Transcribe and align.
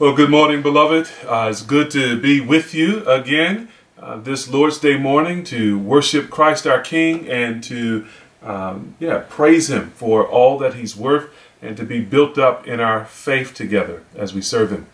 Well, 0.00 0.16
good 0.16 0.30
morning, 0.30 0.62
beloved. 0.62 1.10
Uh, 1.26 1.48
it's 1.50 1.60
good 1.60 1.90
to 1.90 2.18
be 2.18 2.40
with 2.40 2.72
you 2.72 3.06
again 3.06 3.68
uh, 3.98 4.16
this 4.16 4.48
Lord's 4.48 4.78
Day 4.78 4.96
morning 4.96 5.44
to 5.44 5.78
worship 5.78 6.30
Christ 6.30 6.66
our 6.66 6.80
King 6.80 7.28
and 7.28 7.62
to, 7.64 8.06
um, 8.42 8.94
yeah, 8.98 9.24
praise 9.28 9.68
Him 9.68 9.90
for 9.90 10.26
all 10.26 10.56
that 10.56 10.72
He's 10.72 10.96
worth 10.96 11.28
and 11.60 11.76
to 11.76 11.84
be 11.84 12.00
built 12.00 12.38
up 12.38 12.66
in 12.66 12.80
our 12.80 13.04
faith 13.04 13.52
together 13.52 14.02
as 14.16 14.32
we 14.32 14.40
serve 14.40 14.72
Him. 14.72 14.86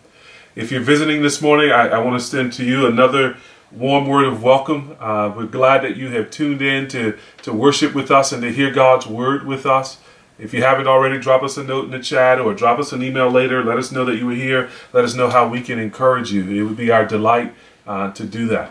If 0.57 0.73
you're 0.73 0.81
visiting 0.81 1.23
this 1.23 1.41
morning, 1.41 1.71
I, 1.71 1.87
I 1.87 1.99
want 1.99 2.21
to 2.21 2.27
send 2.27 2.53
to 2.55 2.65
you 2.65 2.89
another 2.89 3.37
warm 3.71 4.09
word 4.09 4.25
of 4.25 4.43
welcome. 4.43 4.97
Uh, 4.99 5.33
we're 5.37 5.47
glad 5.47 5.85
that 5.85 5.97
you 5.97 6.09
have 6.09 6.33
tuned 6.33 6.63
in 6.63 6.89
to, 6.89 7.17
to 7.43 7.53
worship 7.53 7.95
with 7.95 8.11
us 8.11 8.33
and 8.33 8.43
to 8.43 8.53
hear 8.53 8.73
God's 8.73 9.07
word 9.07 9.47
with 9.47 9.67
us. 9.67 9.99
If 10.39 10.53
you 10.53 10.63
haven't 10.63 10.87
already, 10.87 11.19
drop 11.19 11.43
us 11.43 11.57
a 11.57 11.65
note 11.65 11.87
in 11.87 11.91
the 11.91 11.99
chat 11.99 12.39
or 12.39 12.53
drop 12.53 12.79
us 12.79 12.93
an 12.93 13.03
email 13.03 13.31
later. 13.31 13.65
Let 13.65 13.79
us 13.79 13.91
know 13.91 14.05
that 14.05 14.17
you 14.17 14.27
were 14.27 14.35
here. 14.35 14.69
Let 14.93 15.05
us 15.05 15.15
know 15.15 15.31
how 15.31 15.49
we 15.49 15.63
can 15.63 15.79
encourage 15.79 16.31
you. 16.31 16.51
It 16.51 16.63
would 16.63 16.77
be 16.77 16.91
our 16.91 17.07
delight 17.07 17.55
uh, 17.87 18.13
to 18.13 18.25
do 18.25 18.47
that. 18.49 18.71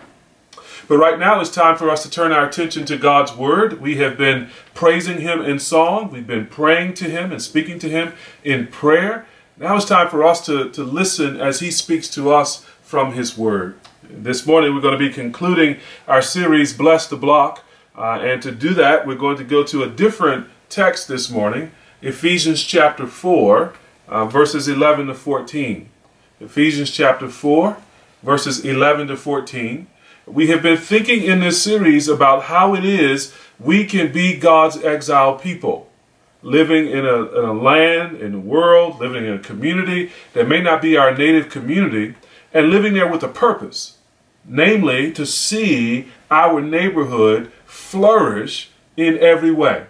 But 0.88 0.98
right 0.98 1.18
now 1.18 1.42
it's 1.42 1.50
time 1.50 1.78
for 1.78 1.90
us 1.90 2.04
to 2.04 2.10
turn 2.10 2.32
our 2.32 2.48
attention 2.48 2.86
to 2.86 2.98
God's 2.98 3.36
Word. 3.36 3.82
We 3.82 3.98
have 3.98 4.18
been 4.18 4.50
praising 4.76 5.22
Him 5.22 5.42
in 5.42 5.58
song, 5.58 6.12
we've 6.12 6.28
been 6.28 6.46
praying 6.46 6.94
to 6.96 7.06
Him 7.06 7.32
and 7.32 7.42
speaking 7.42 7.80
to 7.80 7.90
Him 7.90 8.14
in 8.44 8.68
prayer. 8.68 9.26
Now 9.58 9.76
it's 9.78 9.86
time 9.86 10.10
for 10.10 10.24
us 10.24 10.46
to, 10.46 10.70
to 10.70 10.84
listen 10.84 11.42
as 11.42 11.60
He 11.60 11.72
speaks 11.72 12.08
to 12.10 12.32
us 12.32 12.64
from 12.84 13.14
His 13.14 13.36
Word. 13.36 13.80
This 14.04 14.46
morning 14.46 14.76
we're 14.76 14.82
going 14.82 14.98
to 14.98 15.00
be 15.00 15.12
concluding 15.12 15.78
our 16.08 16.22
series, 16.22 16.74
Bless 16.74 17.08
the 17.08 17.18
Block. 17.18 17.64
Uh, 17.98 18.20
and 18.22 18.42
to 18.44 18.52
do 18.52 18.74
that, 18.76 19.08
we're 19.08 19.16
going 19.16 19.38
to 19.38 19.44
go 19.44 19.64
to 19.64 19.82
a 19.82 19.90
different 19.90 20.48
text 20.70 21.08
this 21.08 21.30
morning, 21.30 21.72
Ephesians 22.02 22.64
chapter 22.64 23.08
4, 23.08 23.74
uh, 24.08 24.26
verses 24.26 24.68
11 24.68 25.08
to 25.08 25.14
14. 25.14 25.90
Ephesians 26.40 26.92
chapter 26.92 27.28
4, 27.28 27.78
verses 28.24 28.64
11 28.66 29.08
to 29.08 29.18
14. 29.18 29.88
We 30.26 30.48
have 30.48 30.64
been 30.64 30.78
thinking 30.78 31.24
in 31.24 31.40
this 31.40 31.62
series 31.62 32.08
about 32.08 32.44
how 32.44 32.76
it 32.76 32.84
is 32.84 33.34
we 33.60 33.86
can 33.86 34.12
be 34.12 34.36
God's 34.36 34.84
exiled 34.84 35.42
people, 35.42 35.90
living 36.42 36.88
in 36.88 37.06
a, 37.06 37.24
in 37.26 37.46
a 37.46 37.54
land, 37.54 38.18
in 38.18 38.34
a 38.36 38.40
world, 38.40 39.00
living 39.00 39.26
in 39.26 39.34
a 39.34 39.40
community 39.40 40.12
that 40.34 40.48
may 40.48 40.62
not 40.62 40.82
be 40.82 40.98
our 40.98 41.16
native 41.16 41.50
community, 41.50 42.16
and 42.54 42.70
living 42.70 42.94
there 42.94 43.10
with 43.10 43.24
a 43.24 43.28
purpose, 43.28 43.98
namely 44.44 45.12
to 45.14 45.26
see 45.26 46.08
our 46.32 46.60
neighborhood 46.60 47.52
flourish 47.66 48.72
in 48.98 49.18
every 49.20 49.52
way. 49.52 49.86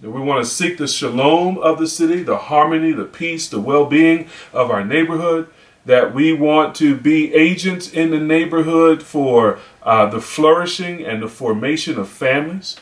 We 0.00 0.08
want 0.08 0.44
to 0.44 0.50
seek 0.50 0.78
the 0.78 0.86
shalom 0.86 1.58
of 1.58 1.80
the 1.80 1.88
city, 1.88 2.22
the 2.22 2.36
harmony, 2.36 2.92
the 2.92 3.04
peace, 3.04 3.48
the 3.48 3.58
well 3.58 3.84
being 3.84 4.28
of 4.52 4.70
our 4.70 4.84
neighborhood. 4.84 5.48
That 5.86 6.14
we 6.14 6.32
want 6.32 6.74
to 6.76 6.94
be 6.94 7.34
agents 7.34 7.90
in 7.90 8.10
the 8.10 8.20
neighborhood 8.20 9.02
for 9.02 9.58
uh, 9.82 10.06
the 10.06 10.20
flourishing 10.20 11.04
and 11.04 11.22
the 11.22 11.28
formation 11.28 11.98
of 11.98 12.08
families. 12.08 12.76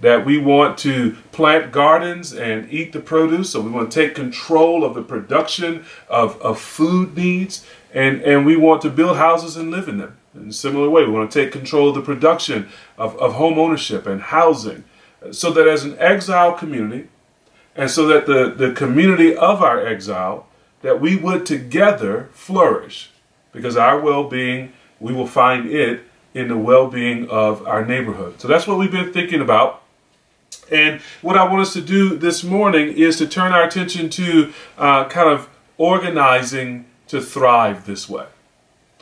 That 0.00 0.24
we 0.24 0.38
want 0.38 0.78
to 0.78 1.16
plant 1.32 1.72
gardens 1.72 2.32
and 2.32 2.70
eat 2.70 2.92
the 2.92 3.00
produce. 3.00 3.50
So 3.50 3.60
we 3.60 3.70
want 3.70 3.90
to 3.90 4.00
take 4.06 4.14
control 4.14 4.84
of 4.84 4.94
the 4.94 5.02
production 5.02 5.84
of, 6.08 6.40
of 6.42 6.60
food 6.60 7.16
needs. 7.16 7.66
And, 7.92 8.20
and 8.22 8.46
we 8.46 8.54
want 8.54 8.82
to 8.82 8.90
build 8.90 9.16
houses 9.16 9.56
and 9.56 9.70
live 9.70 9.88
in 9.88 9.98
them. 9.98 10.16
In 10.34 10.48
a 10.50 10.52
similar 10.52 10.88
way, 10.88 11.04
we 11.04 11.10
want 11.10 11.30
to 11.30 11.42
take 11.42 11.52
control 11.52 11.88
of 11.88 11.94
the 11.94 12.02
production 12.02 12.68
of, 12.98 13.16
of 13.16 13.34
home 13.34 13.58
ownership 13.58 14.06
and 14.06 14.20
housing 14.20 14.84
so 15.30 15.50
that 15.52 15.66
as 15.66 15.84
an 15.84 15.96
exile 15.98 16.52
community, 16.52 17.08
and 17.74 17.90
so 17.90 18.06
that 18.06 18.26
the, 18.26 18.52
the 18.54 18.72
community 18.74 19.34
of 19.36 19.62
our 19.62 19.84
exile, 19.84 20.46
that 20.82 21.00
we 21.00 21.16
would 21.16 21.46
together 21.46 22.28
flourish. 22.32 23.10
Because 23.52 23.76
our 23.76 24.00
well 24.00 24.28
being, 24.28 24.72
we 25.00 25.12
will 25.12 25.26
find 25.26 25.68
it 25.68 26.02
in 26.34 26.48
the 26.48 26.56
well 26.56 26.88
being 26.88 27.28
of 27.28 27.66
our 27.66 27.84
neighborhood. 27.84 28.40
So 28.40 28.48
that's 28.48 28.66
what 28.66 28.78
we've 28.78 28.90
been 28.90 29.12
thinking 29.12 29.40
about. 29.40 29.82
And 30.70 31.00
what 31.20 31.36
I 31.36 31.44
want 31.44 31.60
us 31.60 31.72
to 31.74 31.80
do 31.82 32.16
this 32.16 32.42
morning 32.42 32.96
is 32.96 33.18
to 33.18 33.26
turn 33.26 33.52
our 33.52 33.64
attention 33.64 34.08
to 34.10 34.52
uh, 34.78 35.08
kind 35.08 35.28
of 35.28 35.48
organizing 35.76 36.86
to 37.08 37.20
thrive 37.20 37.84
this 37.84 38.08
way. 38.08 38.26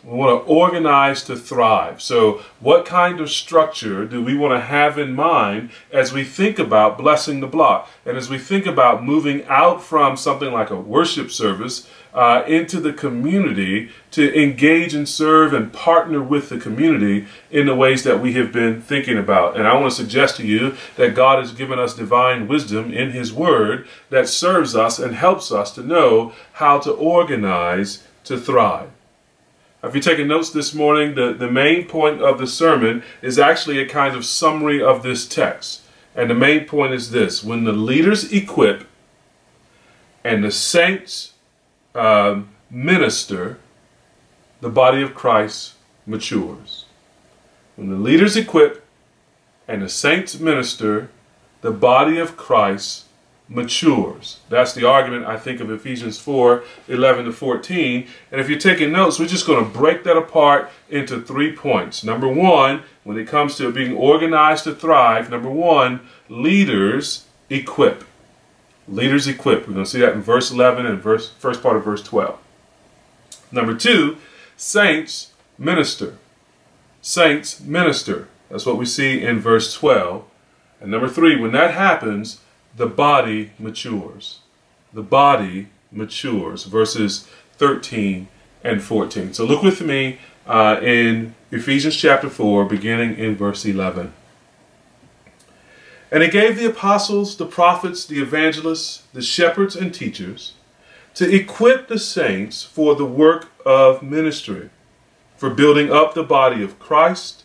We 0.02 0.16
want 0.16 0.46
to 0.46 0.50
organize 0.50 1.22
to 1.24 1.36
thrive. 1.36 2.00
So, 2.00 2.40
what 2.58 2.86
kind 2.86 3.20
of 3.20 3.30
structure 3.30 4.06
do 4.06 4.24
we 4.24 4.34
want 4.34 4.54
to 4.54 4.66
have 4.66 4.98
in 4.98 5.14
mind 5.14 5.70
as 5.92 6.10
we 6.10 6.24
think 6.24 6.58
about 6.58 6.96
blessing 6.96 7.40
the 7.40 7.46
block 7.46 7.86
and 8.06 8.16
as 8.16 8.30
we 8.30 8.38
think 8.38 8.64
about 8.64 9.04
moving 9.04 9.44
out 9.44 9.82
from 9.82 10.16
something 10.16 10.52
like 10.52 10.70
a 10.70 10.76
worship 10.76 11.30
service 11.30 11.86
uh, 12.14 12.42
into 12.46 12.80
the 12.80 12.94
community 12.94 13.90
to 14.12 14.42
engage 14.42 14.94
and 14.94 15.06
serve 15.06 15.52
and 15.52 15.70
partner 15.70 16.22
with 16.22 16.48
the 16.48 16.58
community 16.58 17.26
in 17.50 17.66
the 17.66 17.76
ways 17.76 18.02
that 18.02 18.20
we 18.20 18.32
have 18.32 18.52
been 18.52 18.80
thinking 18.80 19.18
about? 19.18 19.54
And 19.54 19.68
I 19.68 19.74
want 19.74 19.90
to 19.90 19.96
suggest 19.96 20.36
to 20.36 20.46
you 20.46 20.76
that 20.96 21.14
God 21.14 21.40
has 21.40 21.52
given 21.52 21.78
us 21.78 21.94
divine 21.94 22.48
wisdom 22.48 22.90
in 22.90 23.10
His 23.10 23.34
Word 23.34 23.86
that 24.08 24.28
serves 24.28 24.74
us 24.74 24.98
and 24.98 25.14
helps 25.14 25.52
us 25.52 25.74
to 25.74 25.82
know 25.82 26.32
how 26.54 26.78
to 26.78 26.90
organize 26.90 28.02
to 28.24 28.38
thrive. 28.38 28.88
If 29.82 29.94
you're 29.94 30.02
taking 30.02 30.28
notes 30.28 30.50
this 30.50 30.74
morning, 30.74 31.14
the, 31.14 31.32
the 31.32 31.50
main 31.50 31.86
point 31.86 32.20
of 32.20 32.38
the 32.38 32.46
sermon 32.46 33.02
is 33.22 33.38
actually 33.38 33.78
a 33.78 33.88
kind 33.88 34.14
of 34.14 34.26
summary 34.26 34.82
of 34.82 35.02
this 35.02 35.26
text. 35.26 35.82
And 36.14 36.28
the 36.28 36.34
main 36.34 36.66
point 36.66 36.92
is 36.92 37.12
this 37.12 37.42
when 37.42 37.64
the 37.64 37.72
leaders 37.72 38.30
equip 38.32 38.86
and 40.22 40.44
the 40.44 40.50
saints 40.50 41.32
uh, 41.94 42.42
minister, 42.70 43.58
the 44.60 44.68
body 44.68 45.00
of 45.02 45.14
Christ 45.14 45.74
matures. 46.06 46.84
When 47.76 47.88
the 47.88 47.96
leaders 47.96 48.36
equip 48.36 48.84
and 49.66 49.80
the 49.80 49.88
saints 49.88 50.38
minister, 50.38 51.10
the 51.62 51.70
body 51.70 52.18
of 52.18 52.36
Christ 52.36 53.06
matures. 53.50 54.38
That's 54.48 54.72
the 54.72 54.86
argument, 54.86 55.26
I 55.26 55.36
think, 55.36 55.60
of 55.60 55.70
Ephesians 55.70 56.18
4 56.20 56.62
11 56.88 57.24
to 57.26 57.32
14. 57.32 58.06
And 58.30 58.40
if 58.40 58.48
you're 58.48 58.58
taking 58.58 58.92
notes, 58.92 59.18
we're 59.18 59.26
just 59.26 59.46
going 59.46 59.62
to 59.62 59.78
break 59.78 60.04
that 60.04 60.16
apart 60.16 60.70
into 60.88 61.20
three 61.20 61.54
points. 61.54 62.04
Number 62.04 62.28
one, 62.28 62.84
when 63.02 63.18
it 63.18 63.26
comes 63.26 63.56
to 63.56 63.72
being 63.72 63.94
organized 63.94 64.64
to 64.64 64.74
thrive, 64.74 65.30
number 65.30 65.50
one, 65.50 66.00
leaders 66.28 67.26
equip. 67.50 68.04
Leaders 68.86 69.26
equip. 69.26 69.66
We're 69.66 69.74
going 69.74 69.84
to 69.84 69.90
see 69.90 70.00
that 70.00 70.14
in 70.14 70.22
verse 70.22 70.52
11 70.52 70.86
and 70.86 71.02
verse 71.02 71.30
first 71.30 71.62
part 71.62 71.76
of 71.76 71.84
verse 71.84 72.02
12. 72.04 72.38
Number 73.50 73.74
two, 73.74 74.16
saints 74.56 75.32
minister. 75.58 76.16
Saints 77.02 77.60
minister. 77.60 78.28
That's 78.48 78.66
what 78.66 78.78
we 78.78 78.86
see 78.86 79.22
in 79.22 79.40
verse 79.40 79.74
12. 79.74 80.24
And 80.80 80.90
number 80.90 81.08
three, 81.08 81.36
when 81.36 81.52
that 81.52 81.74
happens, 81.74 82.40
the 82.76 82.86
body 82.86 83.52
matures. 83.58 84.40
The 84.92 85.02
body 85.02 85.68
matures. 85.90 86.64
Verses 86.64 87.28
13 87.58 88.28
and 88.64 88.82
14. 88.82 89.34
So 89.34 89.44
look 89.44 89.62
with 89.62 89.80
me 89.80 90.18
uh, 90.46 90.80
in 90.82 91.34
Ephesians 91.50 91.96
chapter 91.96 92.28
4, 92.28 92.64
beginning 92.64 93.16
in 93.16 93.36
verse 93.36 93.64
11. 93.64 94.12
And 96.12 96.22
he 96.22 96.28
gave 96.28 96.58
the 96.58 96.66
apostles, 96.66 97.36
the 97.36 97.46
prophets, 97.46 98.04
the 98.04 98.20
evangelists, 98.20 99.04
the 99.12 99.22
shepherds, 99.22 99.76
and 99.76 99.94
teachers 99.94 100.54
to 101.14 101.34
equip 101.34 101.88
the 101.88 101.98
saints 101.98 102.62
for 102.62 102.94
the 102.94 103.04
work 103.04 103.48
of 103.66 104.02
ministry, 104.02 104.70
for 105.36 105.50
building 105.50 105.92
up 105.92 106.14
the 106.14 106.22
body 106.22 106.62
of 106.62 106.78
Christ, 106.78 107.44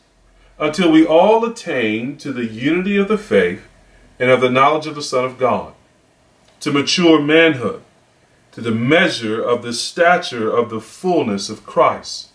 until 0.58 0.92
we 0.92 1.06
all 1.06 1.44
attain 1.44 2.18
to 2.18 2.32
the 2.32 2.46
unity 2.46 2.98
of 2.98 3.08
the 3.08 3.18
faith 3.18 3.68
and 4.20 4.30
of 4.30 4.42
the 4.42 4.50
knowledge 4.50 4.88
of 4.88 4.96
the 4.96 5.02
Son 5.02 5.26
of 5.26 5.38
God, 5.38 5.74
to 6.62 6.72
mature 6.72 7.22
manhood, 7.22 7.82
to 8.54 8.62
the 8.62 8.72
measure 8.72 9.42
of 9.42 9.62
the 9.62 9.74
stature 9.74 10.50
of 10.50 10.70
the 10.70 10.80
fullness 10.80 11.50
of 11.50 11.66
Christ, 11.66 12.30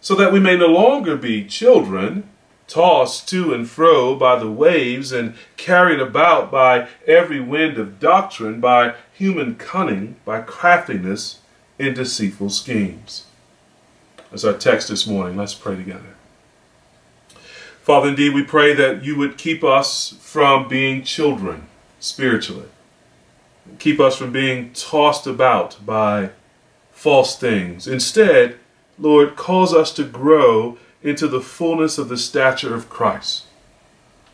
so 0.00 0.14
that 0.14 0.32
we 0.32 0.40
may 0.40 0.56
no 0.56 0.68
longer 0.68 1.16
be 1.16 1.44
children, 1.44 2.28
tossed 2.66 3.28
to 3.28 3.52
and 3.52 3.68
fro 3.68 4.14
by 4.14 4.38
the 4.38 4.50
waves 4.50 5.12
and 5.12 5.34
carried 5.56 6.00
about 6.00 6.50
by 6.50 6.88
every 7.06 7.40
wind 7.40 7.76
of 7.76 7.98
doctrine, 7.98 8.60
by 8.60 8.94
human 9.12 9.56
cunning, 9.56 10.16
by 10.24 10.40
craftiness 10.40 11.40
in 11.78 11.92
deceitful 11.94 12.48
schemes. 12.48 13.26
That's 14.30 14.44
our 14.44 14.54
text 14.54 14.88
this 14.88 15.06
morning. 15.06 15.36
Let's 15.36 15.54
pray 15.54 15.76
together. 15.76 16.14
Father, 17.82 18.08
indeed, 18.10 18.34
we 18.34 18.42
pray 18.42 18.74
that 18.74 19.04
you 19.04 19.16
would 19.16 19.38
keep 19.38 19.64
us 19.64 20.16
from 20.20 20.68
being 20.68 21.02
children 21.02 21.66
spiritually. 21.98 22.68
Keep 23.78 24.00
us 24.00 24.16
from 24.16 24.32
being 24.32 24.72
tossed 24.72 25.26
about 25.26 25.84
by 25.84 26.30
false 26.92 27.38
things. 27.38 27.88
Instead, 27.88 28.58
Lord, 28.98 29.36
cause 29.36 29.72
us 29.72 29.92
to 29.94 30.04
grow 30.04 30.76
into 31.02 31.26
the 31.26 31.40
fullness 31.40 31.96
of 31.96 32.08
the 32.08 32.18
stature 32.18 32.74
of 32.74 32.90
Christ. 32.90 33.44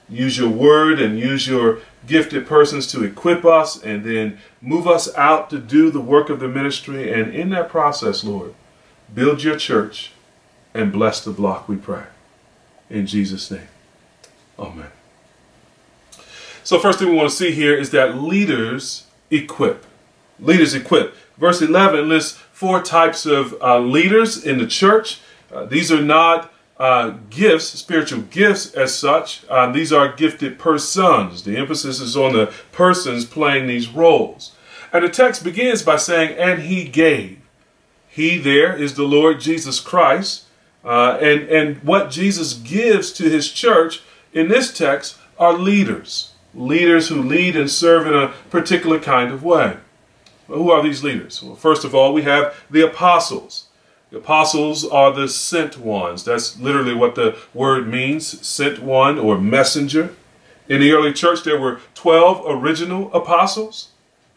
Use 0.09 0.39
your 0.39 0.51
word 0.51 1.01
and 1.01 1.19
use 1.19 1.47
your 1.47 1.81
gifted 2.07 2.47
persons 2.47 2.87
to 2.89 3.03
equip 3.03 3.45
us 3.45 3.81
and 3.81 4.05
then 4.05 4.39
move 4.61 4.87
us 4.87 5.15
out 5.17 5.51
to 5.51 5.59
do 5.59 5.91
the 5.91 6.01
work 6.01 6.31
of 6.31 6.41
the 6.41 6.49
ministry. 6.49 7.13
And 7.13 7.35
in 7.35 7.51
that 7.51 7.69
process, 7.69 8.25
Lord, 8.25 8.55
build 9.15 9.43
your 9.43 9.57
church, 9.57 10.13
and 10.75 10.93
bless 10.93 11.25
the 11.25 11.31
block, 11.31 11.69
we 11.69 11.77
pray. 11.77 12.05
In 12.89 13.07
Jesus' 13.07 13.51
name. 13.51 13.69
Amen. 14.59 14.89
So, 16.63 16.79
first 16.79 16.99
thing 16.99 17.11
we 17.11 17.17
want 17.17 17.31
to 17.31 17.37
see 17.37 17.53
here 17.53 17.77
is 17.77 17.91
that 17.91 18.19
leaders 18.19 19.07
equip. 19.31 19.85
Leaders 20.39 20.75
equip. 20.75 21.15
Verse 21.37 21.61
11 21.63 22.09
lists 22.09 22.39
four 22.53 22.83
types 22.83 23.27
of 23.27 23.55
uh, 23.61 23.79
leaders 23.79 24.45
in 24.45 24.59
the 24.59 24.67
church. 24.67 25.21
Uh, 25.53 25.65
these 25.67 25.93
are 25.93 26.03
not 26.03 26.53
uh, 26.79 27.11
gifts, 27.31 27.67
spiritual 27.67 28.23
gifts 28.23 28.73
as 28.73 28.95
such. 28.95 29.45
Uh, 29.49 29.71
these 29.71 29.93
are 29.93 30.13
gifted 30.13 30.59
persons. 30.59 31.43
The 31.45 31.57
emphasis 31.57 32.01
is 32.01 32.17
on 32.17 32.33
the 32.33 32.53
persons 32.73 33.25
playing 33.25 33.67
these 33.67 33.89
roles. 33.89 34.53
And 34.93 35.05
the 35.05 35.09
text 35.09 35.45
begins 35.45 35.83
by 35.83 35.97
saying, 35.97 36.37
and 36.39 36.63
he 36.63 36.85
gave. 36.85 37.39
He 38.09 38.39
there 38.39 38.75
is 38.75 38.95
the 38.95 39.05
Lord 39.05 39.41
Jesus 39.41 39.79
Christ. 39.79 40.46
Uh, 40.87 41.19
and, 41.21 41.49
and 41.49 41.83
what 41.83 42.13
Jesus 42.13 42.55
gives 42.55 43.13
to 43.15 43.29
his 43.29 43.51
church 43.51 44.03
in 44.33 44.49
this 44.49 44.73
text 44.73 45.19
are 45.37 45.53
leaders. 45.53 46.33
Leaders 46.55 47.09
who 47.09 47.21
lead 47.21 47.57
and 47.57 47.69
serve 47.69 48.07
in 48.07 48.15
a 48.15 48.33
particular 48.51 49.01
kind 49.01 49.33
of 49.33 49.43
way. 49.43 49.79
Well, 50.47 50.59
who 50.59 50.71
are 50.71 50.83
these 50.83 51.03
leaders? 51.03 51.43
Well, 51.43 51.57
first 51.57 51.85
of 51.85 51.93
all, 51.93 52.15
we 52.15 52.23
have 52.23 52.55
the 52.71 52.87
apostles. 52.87 53.67
The 54.11 54.19
apostles 54.19 54.87
are 54.87 55.13
the 55.13 55.29
sent 55.29 55.77
ones. 55.77 56.23
That's 56.23 56.59
literally 56.61 56.95
what 56.95 57.17
the 57.17 57.37
word 57.53 57.89
means 57.89 58.47
sent 58.47 58.81
one 58.81 59.19
or 59.19 59.37
messenger. 59.39 60.15
In 60.69 60.81
the 60.81 60.93
early 60.93 61.13
church, 61.13 61.43
there 61.43 61.61
were 61.61 61.81
12 61.95 62.45
original 62.47 63.13
apostles. 63.13 63.89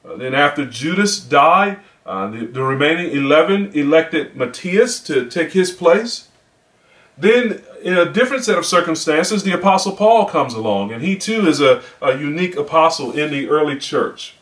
Uh, 0.04 0.16
then, 0.16 0.34
after 0.34 0.66
Judas 0.66 1.20
died, 1.20 1.80
uh, 2.06 2.28
the, 2.30 2.48
the 2.48 2.64
remaining 2.64 3.12
11 3.12 3.74
elected 3.74 4.36
Matthias 4.36 5.00
to 5.02 5.30
take 5.30 5.52
his 5.52 5.72
place. 5.72 6.29
Then, 7.20 7.62
in 7.82 7.98
a 7.98 8.12
different 8.12 8.46
set 8.46 8.58
of 8.58 8.66
circumstances, 8.66 9.44
the 9.44 9.52
Apostle 9.52 9.92
Paul 9.92 10.26
comes 10.26 10.54
along, 10.54 10.94
and 10.94 11.04
he 11.04 11.18
too 11.18 11.48
is 11.48 11.60
a, 11.60 11.84
a 12.02 12.18
unique 12.18 12.56
apostle 12.56 13.12
in 13.12 13.30
the 13.30 13.50
early 13.50 13.78
church. 13.78 14.36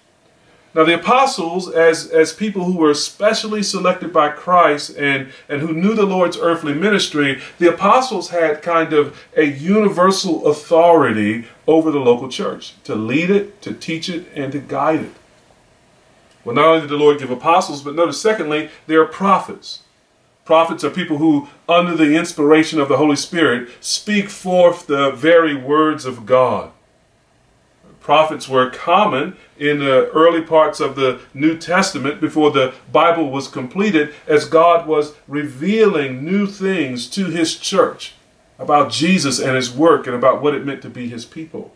Now, 0.76 0.84
the 0.84 0.94
apostles, 0.94 1.72
as, 1.72 2.08
as 2.12 2.34
people 2.34 2.66
who 2.66 2.78
were 2.78 2.94
specially 2.94 3.64
selected 3.64 4.14
by 4.14 4.30
Christ 4.30 4.96
and, 4.96 5.30
and 5.50 5.62
who 5.62 5.74
knew 5.74 5.96
the 5.96 6.06
Lord's 6.06 6.38
earthly 6.38 6.76
ministry, 6.76 7.42
the 7.58 7.74
apostles 7.74 8.30
had 8.30 8.62
kind 8.62 8.94
of 8.94 9.20
a 9.36 9.46
universal 9.46 10.46
authority 10.46 11.46
over 11.66 11.90
the 11.90 12.00
local 12.00 12.30
church 12.30 12.76
to 12.84 12.94
lead 12.94 13.32
it, 13.32 13.60
to 13.64 13.74
teach 13.74 14.08
it, 14.08 14.28
and 14.36 14.52
to 14.52 14.60
guide 14.60 15.02
it. 15.02 15.14
Well, 16.46 16.56
not 16.56 16.66
only 16.66 16.82
did 16.82 16.90
the 16.92 16.98
Lord 16.98 17.18
give 17.18 17.32
apostles, 17.32 17.82
but 17.82 17.96
notice, 17.96 18.22
secondly, 18.22 18.70
they 18.86 18.96
are 18.96 19.06
prophets. 19.06 19.82
Prophets 20.48 20.86
are 20.86 20.90
people 20.90 21.18
who, 21.18 21.50
under 21.68 21.94
the 21.94 22.16
inspiration 22.16 22.80
of 22.80 22.88
the 22.88 22.96
Holy 22.96 23.18
Spirit, 23.18 23.68
speak 23.82 24.30
forth 24.30 24.88
the 24.88 25.12
very 25.12 25.54
words 25.54 26.06
of 26.06 26.26
God. 26.26 26.72
Prophets 28.00 28.48
were 28.48 28.70
common 28.70 29.36
in 29.58 29.80
the 29.80 30.10
early 30.12 30.42
parts 30.42 30.80
of 30.80 30.96
the 30.96 31.20
New 31.34 31.58
Testament 31.58 32.22
before 32.22 32.52
the 32.52 32.74
Bible 32.94 33.30
was 33.30 33.50
completed 33.50 34.14
as 34.26 34.46
God 34.46 34.88
was 34.88 35.16
revealing 35.28 36.24
new 36.24 36.48
things 36.48 37.10
to 37.10 37.26
his 37.26 37.58
church 37.58 38.14
about 38.58 38.90
Jesus 38.90 39.40
and 39.40 39.54
his 39.54 39.70
work 39.70 40.08
and 40.08 40.16
about 40.16 40.42
what 40.42 40.56
it 40.56 40.66
meant 40.66 40.82
to 40.84 40.90
be 40.90 41.10
his 41.10 41.26
people. 41.26 41.74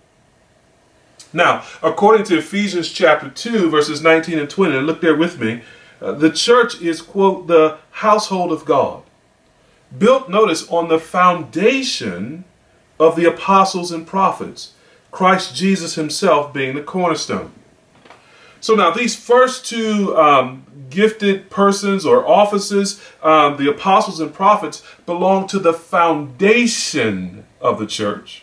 Now, 1.33 1.65
according 1.83 2.23
to 2.27 2.37
Ephesians 2.37 2.89
chapter 2.89 3.29
2, 3.29 3.69
verses 3.69 4.01
19 4.01 4.39
and 4.39 4.49
20, 4.49 4.77
and 4.77 4.87
look 4.87 5.01
there 5.01 5.17
with 5.17 5.41
me, 5.41 5.61
uh, 6.01 6.11
the 6.13 6.31
church 6.31 6.81
is, 6.81 7.01
quote, 7.01 7.47
the 7.47 7.77
household 7.91 8.51
of 8.51 8.65
God, 8.65 9.03
built, 9.97 10.29
notice, 10.29 10.67
on 10.69 10.87
the 10.87 10.99
foundation 10.99 12.43
of 12.99 13.15
the 13.15 13.25
apostles 13.25 13.91
and 13.91 14.05
prophets 14.05 14.73
Christ 15.11 15.55
Jesus 15.55 15.95
himself 15.95 16.53
being 16.53 16.75
the 16.75 16.81
cornerstone. 16.81 17.51
So 18.61 18.75
now 18.75 18.91
these 18.91 19.15
first 19.15 19.65
two 19.65 20.15
um, 20.15 20.65
gifted 20.89 21.49
persons 21.49 22.05
or 22.05 22.25
offices, 22.25 23.01
um, 23.21 23.57
the 23.57 23.69
apostles 23.69 24.19
and 24.19 24.33
prophets, 24.33 24.83
belong 25.05 25.47
to 25.47 25.59
the 25.59 25.73
foundation 25.73 27.45
of 27.59 27.79
the 27.79 27.87
church, 27.87 28.40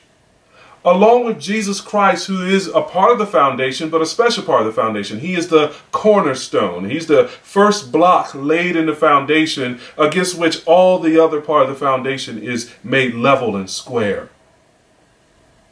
along 0.92 1.24
with 1.24 1.40
Jesus 1.40 1.80
Christ, 1.80 2.26
who 2.26 2.42
is 2.42 2.68
a 2.68 2.82
part 2.82 3.12
of 3.12 3.18
the 3.18 3.26
foundation, 3.26 3.90
but 3.90 4.02
a 4.02 4.06
special 4.06 4.44
part 4.44 4.60
of 4.60 4.66
the 4.66 4.80
foundation. 4.80 5.20
He 5.20 5.34
is 5.34 5.48
the 5.48 5.74
cornerstone. 5.92 6.88
He's 6.88 7.06
the 7.06 7.28
first 7.28 7.90
block 7.90 8.34
laid 8.34 8.76
in 8.76 8.86
the 8.86 8.94
foundation 8.94 9.80
against 9.96 10.38
which 10.38 10.64
all 10.66 10.98
the 10.98 11.22
other 11.22 11.40
part 11.40 11.62
of 11.62 11.68
the 11.68 11.74
foundation 11.74 12.38
is 12.42 12.72
made 12.82 13.14
level 13.14 13.56
and 13.56 13.68
square. 13.68 14.28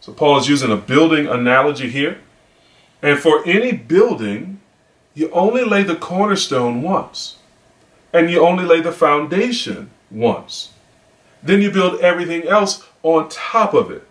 So 0.00 0.12
Paul 0.12 0.38
is 0.38 0.48
using 0.48 0.70
a 0.70 0.76
building 0.76 1.26
analogy 1.26 1.90
here. 1.90 2.18
And 3.02 3.18
for 3.18 3.46
any 3.46 3.72
building, 3.72 4.60
you 5.14 5.30
only 5.30 5.64
lay 5.64 5.82
the 5.82 5.96
cornerstone 5.96 6.82
once. 6.82 7.38
And 8.12 8.30
you 8.30 8.40
only 8.40 8.64
lay 8.64 8.80
the 8.80 8.92
foundation 8.92 9.90
once. 10.10 10.72
Then 11.42 11.60
you 11.60 11.70
build 11.70 12.00
everything 12.00 12.44
else 12.44 12.84
on 13.02 13.28
top 13.28 13.74
of 13.74 13.90
it. 13.90 14.05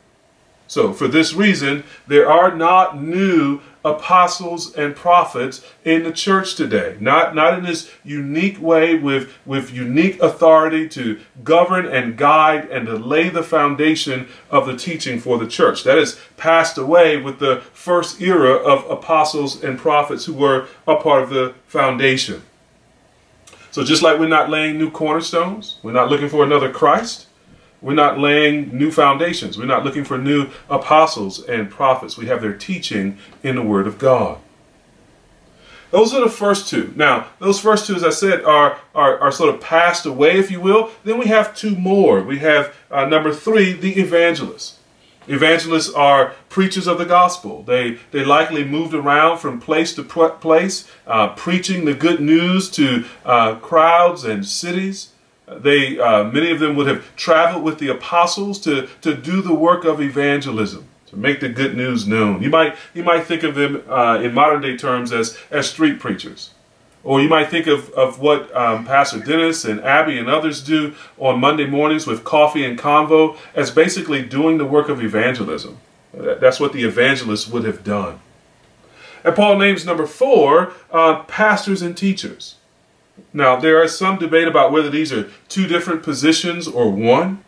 So, 0.68 0.94
for 0.94 1.08
this 1.08 1.34
reason, 1.34 1.84
there 2.08 2.30
are 2.30 2.56
not 2.56 3.00
new 3.00 3.62
apostles 3.86 4.76
and 4.76 4.96
prophets 4.96 5.64
in 5.84 6.02
the 6.04 6.12
church 6.12 6.56
today. 6.56 6.98
Not, 7.00 7.36
not 7.36 7.56
in 7.56 7.64
this 7.64 7.92
unique 8.04 8.60
way 8.60 8.96
with, 8.96 9.32
with 9.46 9.72
unique 9.72 10.20
authority 10.22 10.90
to 10.90 11.20
govern 11.44 11.86
and 11.86 12.18
guide 12.18 12.68
and 12.72 12.88
to 12.88 12.96
lay 12.96 13.30
the 13.30 13.44
foundation 13.44 14.28
of 14.50 14.66
the 14.66 14.76
teaching 14.76 15.20
for 15.20 15.38
the 15.38 15.48
church. 15.48 15.84
That 15.84 16.00
has 16.00 16.20
passed 16.36 16.80
away 16.80 17.18
with 17.18 17.38
the 17.38 17.62
first 17.74 18.20
era 18.20 18.56
of 18.56 18.90
apostles 18.90 19.64
and 19.64 19.78
prophets 19.78 20.26
who 20.26 20.34
were 20.34 20.68
a 20.88 20.96
part 20.96 21.22
of 21.22 21.30
the 21.30 21.54
foundation. 21.68 22.42
So, 23.70 23.84
just 23.84 24.02
like 24.02 24.20
we're 24.20 24.28
not 24.28 24.50
laying 24.50 24.80
new 24.80 24.90
cornerstones, 24.90 25.78
we're 25.84 25.92
not 25.92 26.10
looking 26.10 26.30
for 26.30 26.44
another 26.44 26.72
Christ. 26.72 27.25
We're 27.86 27.94
not 27.94 28.18
laying 28.18 28.76
new 28.76 28.90
foundations. 28.90 29.60
We're 29.60 29.66
not 29.66 29.84
looking 29.84 30.06
for 30.06 30.18
new 30.18 30.50
apostles 30.72 31.44
and 31.44 31.70
prophets. 31.70 32.18
We 32.18 32.26
have 32.26 32.42
their 32.42 32.58
teaching 32.58 33.20
in 33.44 33.56
the 33.56 33.62
Word 33.62 33.86
of 33.86 34.00
God. 34.00 34.40
Those 35.92 36.12
are 36.12 36.22
the 36.22 36.28
first 36.32 36.68
two. 36.68 36.94
Now, 36.96 37.28
those 37.38 37.60
first 37.60 37.86
two, 37.86 37.94
as 37.94 38.04
I 38.04 38.10
said, 38.10 38.44
are, 38.44 38.80
are, 38.96 39.20
are 39.20 39.32
sort 39.32 39.54
of 39.54 39.62
passed 39.62 40.08
away, 40.08 40.40
if 40.40 40.50
you 40.50 40.60
will. 40.60 40.90
Then 41.04 41.20
we 41.20 41.28
have 41.28 41.56
two 41.56 41.76
more. 41.76 42.24
We 42.24 42.40
have 42.40 42.74
uh, 42.90 43.06
number 43.06 43.32
three, 43.32 43.74
the 43.74 44.02
evangelists. 44.02 44.80
Evangelists 45.28 45.94
are 45.94 46.34
preachers 46.50 46.88
of 46.88 46.98
the 46.98 47.06
gospel. 47.06 47.62
They, 47.62 48.00
they 48.10 48.26
likely 48.26 48.64
moved 48.64 48.96
around 48.96 49.38
from 49.38 49.62
place 49.62 49.94
to 49.94 50.04
place, 50.04 50.90
uh, 51.06 51.36
preaching 51.36 51.86
the 51.86 51.94
good 51.94 52.20
news 52.20 52.72
to 52.72 53.06
uh, 53.24 53.56
crowds 53.58 54.24
and 54.24 54.44
cities. 54.44 55.12
They, 55.48 56.00
uh, 56.00 56.24
many 56.26 56.52
of 56.52 56.60
them 56.60 56.76
would 56.76 56.88
have 56.88 57.16
traveled 57.16 57.64
with 57.64 57.78
the 57.78 57.90
apostles 57.90 58.60
to, 58.62 58.88
to 59.02 59.16
do 59.16 59.42
the 59.42 59.54
work 59.54 59.86
of 59.86 60.02
evangelism, 60.02 60.88
to 61.08 61.18
make 61.18 61.40
the 61.40 61.50
good 61.50 61.78
news 61.78 62.08
known. 62.08 62.42
You 62.42 62.50
might, 62.50 62.76
you 62.96 63.04
might 63.04 63.26
think 63.26 63.44
of 63.44 63.54
them 63.54 63.84
uh, 63.88 64.20
in 64.22 64.34
modern 64.34 64.62
day 64.62 64.76
terms 64.76 65.12
as, 65.14 65.38
as 65.52 65.70
street 65.70 66.00
preachers. 66.00 66.52
Or 67.04 67.22
you 67.22 67.30
might 67.30 67.52
think 67.52 67.68
of, 67.68 67.92
of 67.92 68.20
what 68.20 68.54
um, 68.56 68.86
Pastor 68.86 69.20
Dennis 69.20 69.64
and 69.64 69.80
Abby 69.82 70.18
and 70.18 70.28
others 70.28 70.64
do 70.64 70.96
on 71.20 71.40
Monday 71.40 71.68
mornings 71.68 72.08
with 72.08 72.24
coffee 72.24 72.66
and 72.66 72.80
convo 72.80 73.38
as 73.54 73.70
basically 73.70 74.24
doing 74.24 74.58
the 74.58 74.66
work 74.66 74.90
of 74.90 75.04
evangelism. 75.04 75.78
That's 76.12 76.60
what 76.60 76.74
the 76.74 76.84
evangelists 76.84 77.48
would 77.48 77.66
have 77.66 77.84
done. 77.84 78.20
And 79.24 79.36
Paul 79.36 79.60
names 79.60 79.86
number 79.86 80.08
four 80.08 80.74
uh, 80.92 81.22
pastors 81.24 81.84
and 81.84 81.96
teachers. 81.96 82.55
Now, 83.34 83.58
there 83.58 83.84
is 83.84 83.98
some 83.98 84.18
debate 84.18 84.48
about 84.48 84.72
whether 84.72 84.90
these 84.90 85.12
are 85.12 85.30
two 85.50 85.68
different 85.68 86.04
positions 86.04 86.68
or 86.68 86.90
one. 86.90 87.44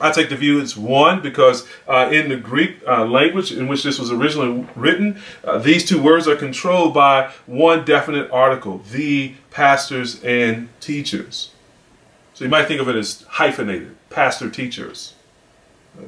I 0.00 0.10
take 0.10 0.28
the 0.28 0.36
view 0.36 0.60
it's 0.60 0.76
one 0.76 1.22
because 1.22 1.66
uh, 1.86 2.10
in 2.12 2.28
the 2.28 2.36
Greek 2.36 2.78
uh, 2.86 3.04
language 3.04 3.52
in 3.52 3.68
which 3.68 3.84
this 3.84 3.98
was 3.98 4.10
originally 4.10 4.66
written, 4.74 5.20
uh, 5.44 5.58
these 5.58 5.84
two 5.88 6.02
words 6.02 6.26
are 6.26 6.34
controlled 6.34 6.94
by 6.94 7.30
one 7.46 7.84
definite 7.84 8.30
article, 8.32 8.78
the 8.90 9.34
pastors 9.50 10.22
and 10.24 10.68
teachers. 10.80 11.50
So 12.34 12.44
you 12.44 12.50
might 12.50 12.66
think 12.66 12.80
of 12.80 12.88
it 12.88 12.96
as 12.96 13.22
hyphenated, 13.22 13.94
pastor 14.10 14.50
teachers. 14.50 15.14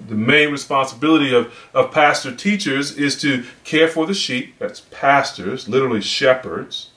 The 0.09 0.16
main 0.16 0.50
responsibility 0.50 1.33
of, 1.33 1.55
of 1.73 1.93
pastor 1.93 2.35
teachers 2.35 2.97
is 2.99 3.21
to 3.21 3.45
care 3.62 3.87
for 3.87 4.05
the 4.05 4.14
sheep, 4.14 4.59
that's 4.59 4.81
pastors, 4.81 5.69
literally 5.69 6.00
shepherds, 6.00 6.90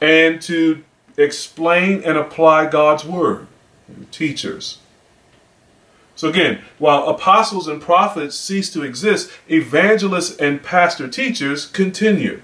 and 0.00 0.40
to 0.42 0.82
explain 1.18 2.02
and 2.04 2.16
apply 2.16 2.66
God's 2.66 3.04
word. 3.04 3.46
Teachers. 4.10 4.78
So 6.14 6.28
again, 6.28 6.62
while 6.78 7.08
apostles 7.08 7.68
and 7.68 7.80
prophets 7.80 8.36
cease 8.36 8.72
to 8.72 8.82
exist, 8.82 9.30
evangelists 9.48 10.36
and 10.36 10.62
pastor 10.62 11.08
teachers 11.08 11.66
continue. 11.66 12.42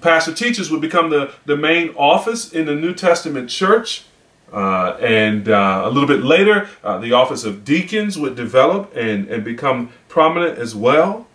Pastor 0.00 0.34
teachers 0.34 0.70
would 0.70 0.80
become 0.80 1.10
the, 1.10 1.32
the 1.44 1.56
main 1.56 1.90
office 1.90 2.52
in 2.52 2.66
the 2.66 2.74
New 2.74 2.94
Testament 2.94 3.50
church. 3.50 4.04
Uh, 4.52 4.96
and 5.00 5.48
uh, 5.48 5.82
a 5.84 5.90
little 5.90 6.08
bit 6.08 6.24
later, 6.24 6.68
uh, 6.82 6.98
the 6.98 7.12
office 7.12 7.44
of 7.44 7.64
deacons 7.64 8.18
would 8.18 8.34
develop 8.34 8.92
and, 8.96 9.28
and 9.28 9.44
become 9.44 9.90
prominent 10.08 10.58
as 10.58 10.74
well. 10.74 11.26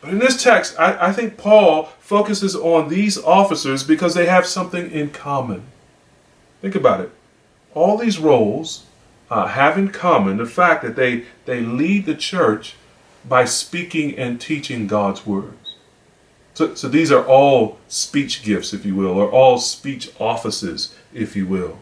But 0.00 0.10
in 0.10 0.18
this 0.18 0.42
text, 0.42 0.78
I, 0.78 1.08
I 1.08 1.12
think 1.12 1.36
Paul 1.36 1.84
focuses 2.00 2.56
on 2.56 2.88
these 2.88 3.18
officers 3.18 3.84
because 3.84 4.14
they 4.14 4.26
have 4.26 4.46
something 4.46 4.90
in 4.90 5.10
common. 5.10 5.62
Think 6.60 6.74
about 6.74 7.00
it. 7.00 7.10
All 7.74 7.96
these 7.96 8.18
roles 8.18 8.86
uh, 9.30 9.46
have 9.46 9.78
in 9.78 9.88
common 9.90 10.36
the 10.36 10.46
fact 10.46 10.82
that 10.82 10.96
they, 10.96 11.24
they 11.44 11.60
lead 11.60 12.06
the 12.06 12.14
church 12.14 12.74
by 13.28 13.44
speaking 13.44 14.16
and 14.18 14.40
teaching 14.40 14.86
God's 14.86 15.26
words. 15.26 15.76
So, 16.54 16.74
so 16.74 16.88
these 16.88 17.12
are 17.12 17.24
all 17.24 17.78
speech 17.88 18.42
gifts, 18.42 18.72
if 18.72 18.84
you 18.84 18.94
will, 18.94 19.18
or 19.18 19.30
all 19.30 19.58
speech 19.58 20.10
offices, 20.18 20.94
if 21.14 21.36
you 21.36 21.46
will. 21.46 21.78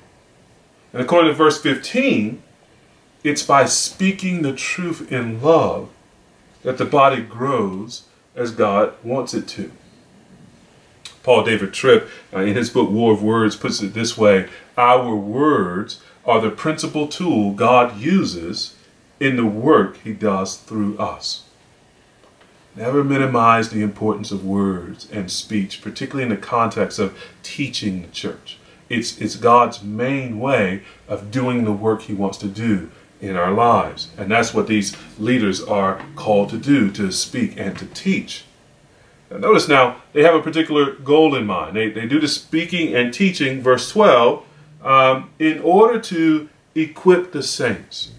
And 0.92 1.02
according 1.02 1.30
to 1.30 1.36
verse 1.36 1.60
15, 1.60 2.42
it's 3.24 3.42
by 3.42 3.64
speaking 3.64 4.42
the 4.42 4.54
truth 4.54 5.10
in 5.10 5.42
love 5.42 5.90
that 6.62 6.78
the 6.78 6.84
body 6.84 7.22
grows 7.22 8.04
as 8.34 8.52
God 8.52 8.94
wants 9.02 9.34
it 9.34 9.48
to. 9.48 9.72
Paul 11.22 11.44
David 11.44 11.74
Tripp, 11.74 12.08
uh, 12.32 12.40
in 12.40 12.54
his 12.56 12.70
book 12.70 12.90
War 12.90 13.12
of 13.12 13.22
Words, 13.22 13.56
puts 13.56 13.82
it 13.82 13.94
this 13.94 14.16
way 14.16 14.48
Our 14.78 15.16
words 15.16 16.00
are 16.24 16.40
the 16.40 16.50
principal 16.50 17.08
tool 17.08 17.52
God 17.52 17.98
uses 17.98 18.76
in 19.18 19.34
the 19.34 19.44
work 19.44 19.96
he 20.04 20.12
does 20.12 20.56
through 20.56 20.96
us. 20.98 21.42
Never 22.76 23.02
minimize 23.02 23.70
the 23.70 23.82
importance 23.82 24.30
of 24.30 24.44
words 24.44 25.08
and 25.10 25.32
speech, 25.32 25.82
particularly 25.82 26.22
in 26.22 26.28
the 26.28 26.36
context 26.36 27.00
of 27.00 27.18
teaching 27.42 28.02
the 28.02 28.08
church. 28.08 28.58
It's, 28.88 29.20
it's 29.20 29.34
God's 29.34 29.82
main 29.82 30.38
way 30.38 30.84
of 31.08 31.32
doing 31.32 31.64
the 31.64 31.72
work 31.72 32.02
he 32.02 32.14
wants 32.14 32.38
to 32.38 32.46
do 32.46 32.92
in 33.20 33.34
our 33.34 33.50
lives. 33.50 34.10
And 34.16 34.30
that's 34.30 34.54
what 34.54 34.68
these 34.68 34.96
leaders 35.18 35.60
are 35.60 36.00
called 36.14 36.50
to 36.50 36.56
do, 36.56 36.88
to 36.92 37.10
speak 37.10 37.58
and 37.58 37.76
to 37.78 37.86
teach. 37.86 38.44
Now 39.28 39.38
notice 39.38 39.66
now, 39.66 40.02
they 40.12 40.22
have 40.22 40.36
a 40.36 40.42
particular 40.42 40.92
goal 40.92 41.34
in 41.34 41.46
mind. 41.46 41.74
They, 41.74 41.90
they 41.90 42.06
do 42.06 42.20
the 42.20 42.28
speaking 42.28 42.94
and 42.94 43.12
teaching, 43.12 43.60
verse 43.60 43.90
12, 43.90 44.44
um, 44.82 45.30
in 45.38 45.60
order 45.60 46.00
to 46.00 46.48
equip 46.74 47.32
the 47.32 47.42
saints. 47.42 48.12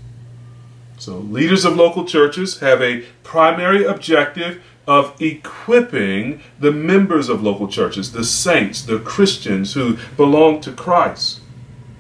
So, 0.98 1.18
leaders 1.18 1.64
of 1.64 1.76
local 1.78 2.04
churches 2.06 2.60
have 2.60 2.82
a 2.82 3.06
primary 3.24 3.86
objective 3.86 4.62
of 4.86 5.16
equipping 5.22 6.42
the 6.60 6.72
members 6.72 7.30
of 7.30 7.44
local 7.44 7.68
churches, 7.68 8.12
the 8.12 8.24
saints, 8.24 8.82
the 8.82 9.00
Christians 9.00 9.74
who 9.74 9.98
belong 10.18 10.62
to 10.62 10.72
Christ. 10.72 11.42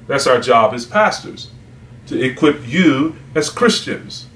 That's 0.08 0.28
our 0.28 0.42
job 0.42 0.74
as 0.74 0.86
pastors 0.86 1.52
to 2.08 2.20
equip 2.20 2.68
you 2.68 3.16
as 3.36 3.50
Christians. 3.50 4.28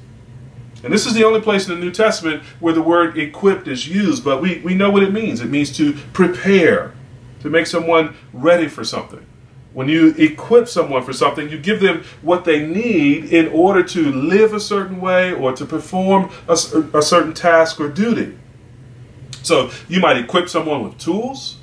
And 0.84 0.94
this 0.94 1.06
is 1.06 1.14
the 1.14 1.24
only 1.24 1.42
place 1.42 1.68
in 1.68 1.74
the 1.74 1.84
New 1.84 1.92
Testament 1.92 2.44
where 2.60 2.74
the 2.74 2.82
word 2.82 3.18
equipped 3.18 3.68
is 3.68 3.88
used, 3.88 4.24
but 4.24 4.42
we, 4.42 4.60
we 4.60 4.76
know 4.76 4.92
what 4.92 5.02
it 5.04 5.12
means. 5.12 5.42
It 5.42 5.50
means 5.50 5.76
to 5.78 5.94
prepare, 6.14 6.94
to 7.40 7.50
make 7.50 7.68
someone 7.68 8.16
ready 8.32 8.68
for 8.68 8.84
something. 8.84 9.26
When 9.74 9.90
you 9.90 10.10
equip 10.18 10.68
someone 10.68 11.04
for 11.04 11.14
something, 11.14 11.50
you 11.50 11.58
give 11.58 11.80
them 11.80 12.04
what 12.22 12.46
they 12.46 12.66
need 12.66 13.26
in 13.26 13.48
order 13.48 13.84
to 13.84 14.12
live 14.12 14.54
a 14.54 14.60
certain 14.60 15.02
way 15.02 15.34
or 15.34 15.52
to 15.54 15.66
perform 15.66 16.30
a, 16.48 16.54
a 16.94 17.02
certain 17.02 17.34
task 17.34 17.80
or 17.80 17.90
duty. 17.90 18.38
So 19.42 19.72
you 19.90 20.00
might 20.00 20.18
equip 20.18 20.48
someone 20.48 20.84
with 20.84 20.98
tools, 21.00 21.58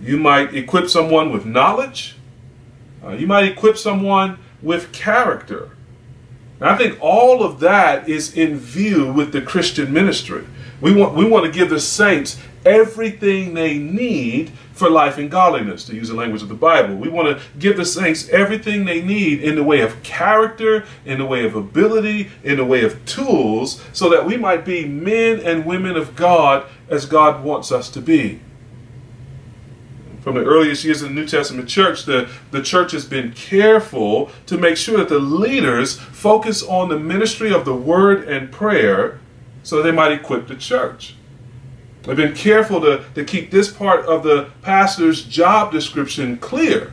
you 0.00 0.18
might 0.18 0.54
equip 0.54 0.90
someone 0.90 1.32
with 1.32 1.46
knowledge, 1.46 2.16
uh, 3.04 3.10
you 3.10 3.26
might 3.26 3.44
equip 3.44 3.78
someone 3.78 4.38
with 4.60 4.92
character. 4.92 5.70
And 6.60 6.68
I 6.68 6.76
think 6.76 6.98
all 7.00 7.42
of 7.42 7.60
that 7.60 8.08
is 8.08 8.36
in 8.36 8.56
view 8.58 9.12
with 9.12 9.32
the 9.32 9.42
Christian 9.42 9.92
ministry. 9.92 10.44
We 10.82 10.92
want, 10.92 11.14
we 11.14 11.24
want 11.24 11.46
to 11.46 11.50
give 11.50 11.70
the 11.70 11.80
saints 11.80 12.38
everything 12.66 13.54
they 13.54 13.78
need 13.78 14.50
for 14.72 14.90
life 14.90 15.16
and 15.16 15.30
godliness, 15.30 15.84
to 15.84 15.94
use 15.94 16.08
the 16.08 16.14
language 16.14 16.42
of 16.42 16.48
the 16.48 16.54
Bible. 16.54 16.96
We 16.96 17.08
want 17.08 17.28
to 17.28 17.44
give 17.58 17.76
the 17.76 17.84
saints 17.84 18.28
everything 18.30 18.84
they 18.84 19.00
need 19.00 19.40
in 19.42 19.54
the 19.54 19.62
way 19.62 19.80
of 19.80 20.02
character, 20.02 20.84
in 21.04 21.18
the 21.18 21.26
way 21.26 21.44
of 21.44 21.54
ability, 21.54 22.30
in 22.42 22.56
the 22.56 22.64
way 22.64 22.82
of 22.84 23.04
tools, 23.06 23.82
so 23.92 24.10
that 24.10 24.26
we 24.26 24.36
might 24.36 24.64
be 24.64 24.86
men 24.86 25.38
and 25.40 25.64
women 25.64 25.96
of 25.96 26.16
God 26.16 26.66
as 26.90 27.06
God 27.06 27.44
wants 27.44 27.70
us 27.70 27.88
to 27.90 28.00
be 28.00 28.40
from 30.22 30.36
the 30.36 30.44
earliest 30.44 30.84
years 30.84 31.02
of 31.02 31.08
the 31.08 31.14
New 31.14 31.26
Testament 31.26 31.68
church, 31.68 32.04
the, 32.04 32.30
the 32.52 32.62
church 32.62 32.92
has 32.92 33.04
been 33.04 33.32
careful 33.32 34.30
to 34.46 34.56
make 34.56 34.76
sure 34.76 34.96
that 34.98 35.08
the 35.08 35.18
leaders 35.18 35.98
focus 35.98 36.62
on 36.62 36.88
the 36.88 36.98
ministry 36.98 37.52
of 37.52 37.64
the 37.64 37.74
word 37.74 38.28
and 38.28 38.52
prayer 38.52 39.18
so 39.62 39.82
they 39.82 39.92
might 39.92 40.12
equip 40.12 40.48
the 40.48 40.56
church. 40.56 41.14
They've 42.02 42.16
been 42.16 42.34
careful 42.34 42.80
to, 42.80 43.04
to 43.14 43.24
keep 43.24 43.50
this 43.50 43.70
part 43.70 44.04
of 44.06 44.22
the 44.22 44.50
pastor's 44.60 45.24
job 45.24 45.70
description 45.70 46.36
clear 46.36 46.92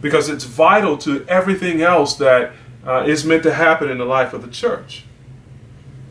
because 0.00 0.28
it's 0.28 0.44
vital 0.44 0.96
to 0.98 1.24
everything 1.28 1.82
else 1.82 2.16
that 2.16 2.52
uh, 2.86 3.04
is 3.06 3.24
meant 3.24 3.42
to 3.44 3.54
happen 3.54 3.90
in 3.90 3.98
the 3.98 4.04
life 4.04 4.32
of 4.32 4.42
the 4.42 4.50
church. 4.50 5.04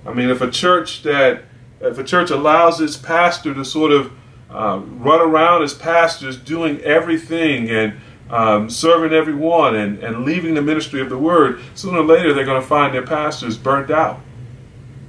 I 0.05 0.13
mean, 0.13 0.29
if 0.29 0.41
a 0.41 0.49
church 0.49 1.03
that 1.03 1.43
if 1.81 1.97
a 1.97 2.03
church 2.03 2.29
allows 2.29 2.79
its 2.79 2.95
pastor 2.95 3.53
to 3.53 3.65
sort 3.65 3.91
of 3.91 4.11
uh, 4.51 4.79
run 4.85 5.19
around 5.19 5.63
as 5.63 5.73
pastors 5.73 6.37
doing 6.37 6.79
everything 6.81 7.69
and 7.69 7.93
um, 8.29 8.69
serving 8.69 9.11
everyone 9.11 9.75
and, 9.75 9.99
and 9.99 10.23
leaving 10.23 10.53
the 10.53 10.61
ministry 10.61 11.01
of 11.01 11.09
the 11.09 11.17
word, 11.17 11.59
sooner 11.73 11.99
or 11.99 12.03
later 12.03 12.33
they're 12.33 12.45
going 12.45 12.61
to 12.61 12.67
find 12.67 12.93
their 12.93 13.05
pastors 13.05 13.57
burnt 13.57 13.89
out. 13.89 14.19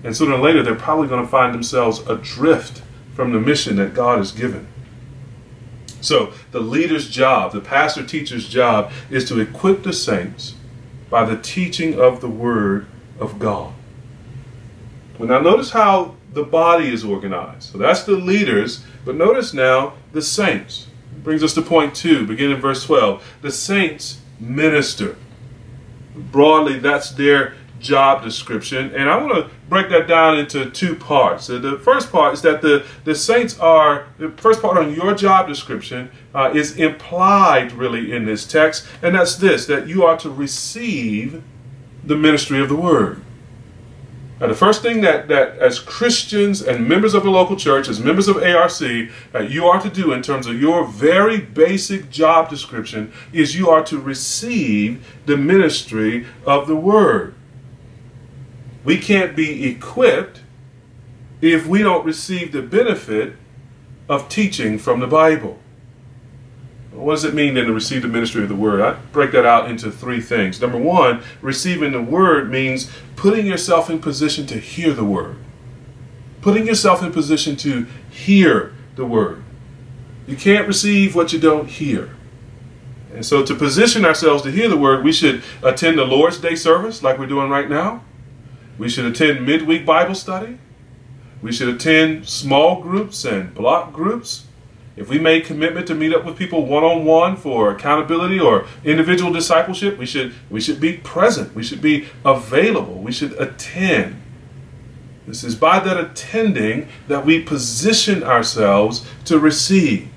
And 0.04 0.16
sooner 0.16 0.34
or 0.34 0.40
later 0.40 0.62
they're 0.62 0.74
probably 0.74 1.08
going 1.08 1.24
to 1.24 1.30
find 1.30 1.54
themselves 1.54 2.00
adrift 2.08 2.82
from 3.14 3.32
the 3.32 3.40
mission 3.40 3.76
that 3.76 3.94
God 3.94 4.18
has 4.18 4.32
given. 4.32 4.66
So, 6.00 6.32
the 6.50 6.60
leader's 6.60 7.08
job, 7.08 7.52
the 7.52 7.60
pastor 7.60 8.04
teacher's 8.04 8.48
job, 8.48 8.90
is 9.08 9.28
to 9.28 9.38
equip 9.38 9.84
the 9.84 9.92
saints 9.92 10.54
by 11.08 11.24
the 11.24 11.36
teaching 11.36 12.00
of 12.00 12.20
the 12.20 12.28
Word 12.28 12.88
of 13.20 13.38
God. 13.38 13.72
Well, 15.16 15.28
now, 15.28 15.40
notice 15.40 15.70
how 15.70 16.16
the 16.32 16.42
body 16.42 16.92
is 16.92 17.04
organized. 17.04 17.70
So, 17.70 17.78
that's 17.78 18.02
the 18.02 18.16
leaders 18.16 18.82
but 19.04 19.16
notice 19.16 19.52
now 19.52 19.94
the 20.12 20.22
saints. 20.22 20.86
Brings 21.22 21.42
us 21.42 21.54
to 21.54 21.62
point 21.62 21.94
two, 21.94 22.26
beginning 22.26 22.56
in 22.56 22.60
verse 22.60 22.84
12. 22.84 23.36
The 23.42 23.50
saints 23.50 24.20
minister. 24.40 25.16
Broadly, 26.14 26.78
that's 26.78 27.10
their 27.10 27.54
job 27.82 28.22
description. 28.22 28.94
And 28.94 29.10
I 29.10 29.16
want 29.16 29.34
to 29.34 29.50
break 29.68 29.90
that 29.90 30.06
down 30.06 30.38
into 30.38 30.70
two 30.70 30.94
parts. 30.94 31.44
So 31.44 31.58
the 31.58 31.78
first 31.78 32.10
part 32.10 32.34
is 32.34 32.42
that 32.42 32.62
the, 32.62 32.86
the 33.04 33.14
saints 33.14 33.58
are, 33.58 34.06
the 34.18 34.30
first 34.30 34.62
part 34.62 34.78
on 34.78 34.94
your 34.94 35.14
job 35.14 35.48
description 35.48 36.10
uh, 36.34 36.52
is 36.54 36.76
implied 36.78 37.72
really 37.72 38.12
in 38.12 38.24
this 38.24 38.46
text. 38.46 38.86
And 39.02 39.14
that's 39.14 39.36
this 39.36 39.66
that 39.66 39.88
you 39.88 40.04
are 40.04 40.16
to 40.18 40.30
receive 40.30 41.42
the 42.04 42.16
ministry 42.16 42.60
of 42.60 42.68
the 42.68 42.76
word. 42.76 43.22
Now, 44.42 44.48
the 44.48 44.56
first 44.56 44.82
thing 44.82 45.02
that, 45.02 45.28
that 45.28 45.56
as 45.58 45.78
Christians 45.78 46.62
and 46.62 46.88
members 46.88 47.14
of 47.14 47.24
a 47.24 47.30
local 47.30 47.54
church, 47.54 47.88
as 47.88 48.00
members 48.00 48.26
of 48.26 48.38
ARC, 48.38 48.72
that 48.72 49.50
you 49.50 49.66
are 49.66 49.80
to 49.80 49.88
do 49.88 50.12
in 50.12 50.20
terms 50.20 50.48
of 50.48 50.60
your 50.60 50.84
very 50.84 51.38
basic 51.38 52.10
job 52.10 52.50
description 52.50 53.12
is 53.32 53.54
you 53.54 53.70
are 53.70 53.84
to 53.84 54.00
receive 54.00 55.06
the 55.26 55.36
ministry 55.36 56.26
of 56.44 56.66
the 56.66 56.74
Word. 56.74 57.36
We 58.84 58.98
can't 58.98 59.36
be 59.36 59.68
equipped 59.68 60.40
if 61.40 61.66
we 61.66 61.82
don't 61.82 62.04
receive 62.04 62.52
the 62.52 62.62
benefit 62.62 63.34
of 64.08 64.28
teaching 64.28 64.78
from 64.78 65.00
the 65.00 65.06
Bible. 65.06 65.58
What 66.92 67.14
does 67.14 67.24
it 67.24 67.34
mean 67.34 67.54
then 67.54 67.66
to 67.66 67.72
receive 67.72 68.02
the 68.02 68.08
ministry 68.08 68.42
of 68.42 68.48
the 68.48 68.54
word? 68.54 68.80
I 68.80 68.94
break 69.12 69.32
that 69.32 69.46
out 69.46 69.70
into 69.70 69.90
three 69.90 70.20
things. 70.20 70.60
Number 70.60 70.78
one, 70.78 71.22
receiving 71.40 71.92
the 71.92 72.02
word 72.02 72.50
means 72.50 72.90
putting 73.16 73.46
yourself 73.46 73.88
in 73.88 73.98
position 73.98 74.46
to 74.48 74.58
hear 74.58 74.92
the 74.92 75.04
word. 75.04 75.36
Putting 76.42 76.66
yourself 76.66 77.02
in 77.02 77.12
position 77.12 77.56
to 77.56 77.86
hear 78.10 78.74
the 78.96 79.06
word. 79.06 79.42
You 80.26 80.36
can't 80.36 80.68
receive 80.68 81.14
what 81.14 81.32
you 81.32 81.40
don't 81.40 81.68
hear. 81.68 82.14
And 83.14 83.24
so, 83.24 83.44
to 83.44 83.54
position 83.54 84.04
ourselves 84.04 84.42
to 84.42 84.50
hear 84.50 84.68
the 84.68 84.76
word, 84.76 85.04
we 85.04 85.12
should 85.12 85.42
attend 85.62 85.98
the 85.98 86.04
Lord's 86.04 86.38
Day 86.38 86.54
service 86.54 87.02
like 87.02 87.18
we're 87.18 87.26
doing 87.26 87.50
right 87.50 87.68
now. 87.68 88.02
We 88.78 88.88
should 88.88 89.04
attend 89.04 89.46
midweek 89.46 89.84
Bible 89.84 90.14
study. 90.14 90.58
We 91.42 91.52
should 91.52 91.68
attend 91.68 92.28
small 92.28 92.80
groups 92.80 93.24
and 93.24 93.54
block 93.54 93.92
groups. 93.92 94.46
If 94.94 95.08
we 95.08 95.18
made 95.18 95.44
commitment 95.44 95.86
to 95.88 95.94
meet 95.94 96.14
up 96.14 96.24
with 96.24 96.36
people 96.36 96.66
one 96.66 96.84
on 96.84 97.04
one 97.04 97.36
for 97.36 97.70
accountability 97.70 98.38
or 98.38 98.66
individual 98.84 99.32
discipleship, 99.32 99.98
we 99.98 100.06
should 100.06 100.34
we 100.50 100.60
should 100.60 100.80
be 100.80 100.94
present. 100.98 101.54
We 101.54 101.62
should 101.62 101.80
be 101.80 102.06
available. 102.24 102.94
We 102.94 103.12
should 103.12 103.32
attend. 103.40 104.22
This 105.26 105.44
is 105.44 105.54
by 105.54 105.80
that 105.80 105.98
attending 105.98 106.88
that 107.08 107.24
we 107.24 107.40
position 107.40 108.22
ourselves 108.22 109.06
to 109.26 109.38
receive. 109.38 110.08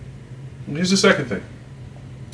And 0.67 0.75
here's 0.75 0.91
the 0.91 0.97
second 0.97 1.25
thing. 1.25 1.43